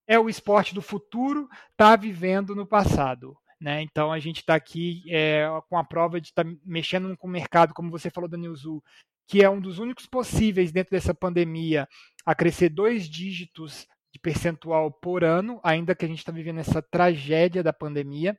é 0.07 0.19
o 0.19 0.29
esporte 0.29 0.75
do 0.75 0.83
futuro, 0.83 1.49
está 1.71 1.97
vivendo 1.97 2.55
no 2.55 2.67
passado. 2.67 3.37
Né? 3.61 3.83
Então 3.83 4.11
a 4.13 4.19
gente 4.19 4.39
está 4.39 4.57
aqui 4.57 5.05
é, 5.09 5.47
com 5.69 5.79
a 5.79 5.85
prova 5.85 6.21
de 6.21 6.29
estar 6.29 6.45
tá 6.45 6.51
mexendo 6.65 7.17
com 7.17 7.29
o 7.29 7.31
mercado, 7.31 7.73
como 7.73 7.91
você 7.91 8.11
falou 8.11 8.29
da 8.29 8.37
Newzoo, 8.37 8.83
que 9.27 9.43
é 9.43 9.49
um 9.49 9.61
dos 9.61 9.79
únicos 9.79 10.07
possíveis 10.07 10.73
dentro 10.73 10.91
dessa 10.91 11.15
pandemia 11.15 11.89
a 12.25 12.35
crescer 12.35 12.69
dois 12.69 13.09
dígitos 13.09 13.87
de 14.13 14.19
percentual 14.19 14.93
por 14.93 15.25
ano, 15.25 15.59
ainda 15.65 15.95
que 15.95 16.05
a 16.05 16.09
gente 16.09 16.19
está 16.19 16.31
vivendo 16.31 16.61
essa 16.61 16.83
tragédia 16.83 17.63
da 17.63 17.73
pandemia. 17.73 18.37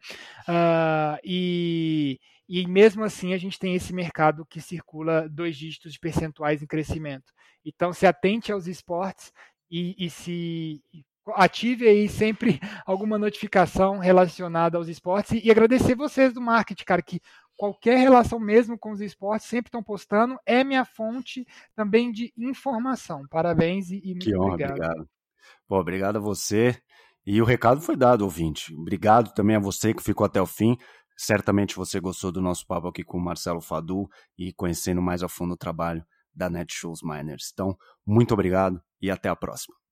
Uh, 0.48 1.18
e, 1.24 2.20
e 2.48 2.68
mesmo 2.68 3.04
assim 3.04 3.34
a 3.34 3.38
gente 3.38 3.58
tem 3.58 3.74
esse 3.74 3.92
mercado 3.92 4.46
que 4.46 4.62
circula 4.62 5.28
dois 5.28 5.58
dígitos 5.58 5.94
de 5.94 6.00
percentuais 6.00 6.62
em 6.62 6.68
crescimento. 6.68 7.34
Então 7.66 7.92
se 7.92 8.06
atente 8.06 8.52
aos 8.52 8.68
esportes 8.68 9.32
e, 9.70 9.96
e 9.98 10.10
se 10.10 10.84
ative 11.36 11.88
aí 11.88 12.10
sempre 12.10 12.60
alguma 12.86 13.18
notificação 13.18 13.98
relacionada 13.98 14.78
aos 14.78 14.88
esportes 14.88 15.42
e, 15.44 15.50
agradecer 15.50 15.96
vocês 15.96 16.34
do 16.34 16.42
marketing, 16.42 16.84
cara, 16.84 17.02
que 17.02 17.22
qualquer 17.58 17.98
relação 17.98 18.40
mesmo 18.40 18.78
com 18.78 18.92
os 18.92 19.02
esportes, 19.02 19.48
sempre 19.48 19.70
estão 19.70 19.84
postando. 19.84 20.38
É 20.46 20.64
minha 20.64 20.86
fonte 20.86 21.46
também 21.76 22.12
de 22.12 22.34
informação. 22.38 23.26
Parabéns 23.30 23.90
e, 23.90 24.02
e 24.04 24.14
muito 24.14 24.42
honra, 24.42 24.54
obrigado. 24.54 24.72
obrigado. 24.72 25.10
Pô, 25.68 25.80
obrigado 25.80 26.16
a 26.18 26.20
você. 26.20 26.78
E 27.26 27.42
o 27.42 27.46
recado 27.46 27.82
foi 27.82 27.96
dado, 27.96 28.24
ouvinte. 28.24 28.74
Obrigado 28.76 29.34
também 29.34 29.56
a 29.56 29.60
você 29.60 29.94
que 29.94 30.04
ficou 30.04 30.26
até 30.26 30.42
o 30.42 30.46
fim. 30.46 30.78
Certamente 31.16 31.76
você 31.76 32.00
gostou 32.00 32.32
do 32.32 32.42
nosso 32.42 32.66
papo 32.68 32.88
aqui 32.88 33.04
com 33.04 33.18
o 33.18 33.22
Marcelo 33.22 33.62
Fadu 33.62 34.10
e 34.38 34.52
conhecendo 34.52 35.02
mais 35.02 35.24
a 35.24 35.30
fundo 35.30 35.54
o 35.54 35.58
trabalho 35.58 36.04
da 36.34 36.50
Netshoes 36.50 37.02
Miners. 37.04 37.52
Então, 37.54 37.78
muito 38.06 38.34
obrigado 38.34 38.82
e 39.02 39.10
até 39.10 39.30
a 39.30 39.36
próxima. 39.36 39.83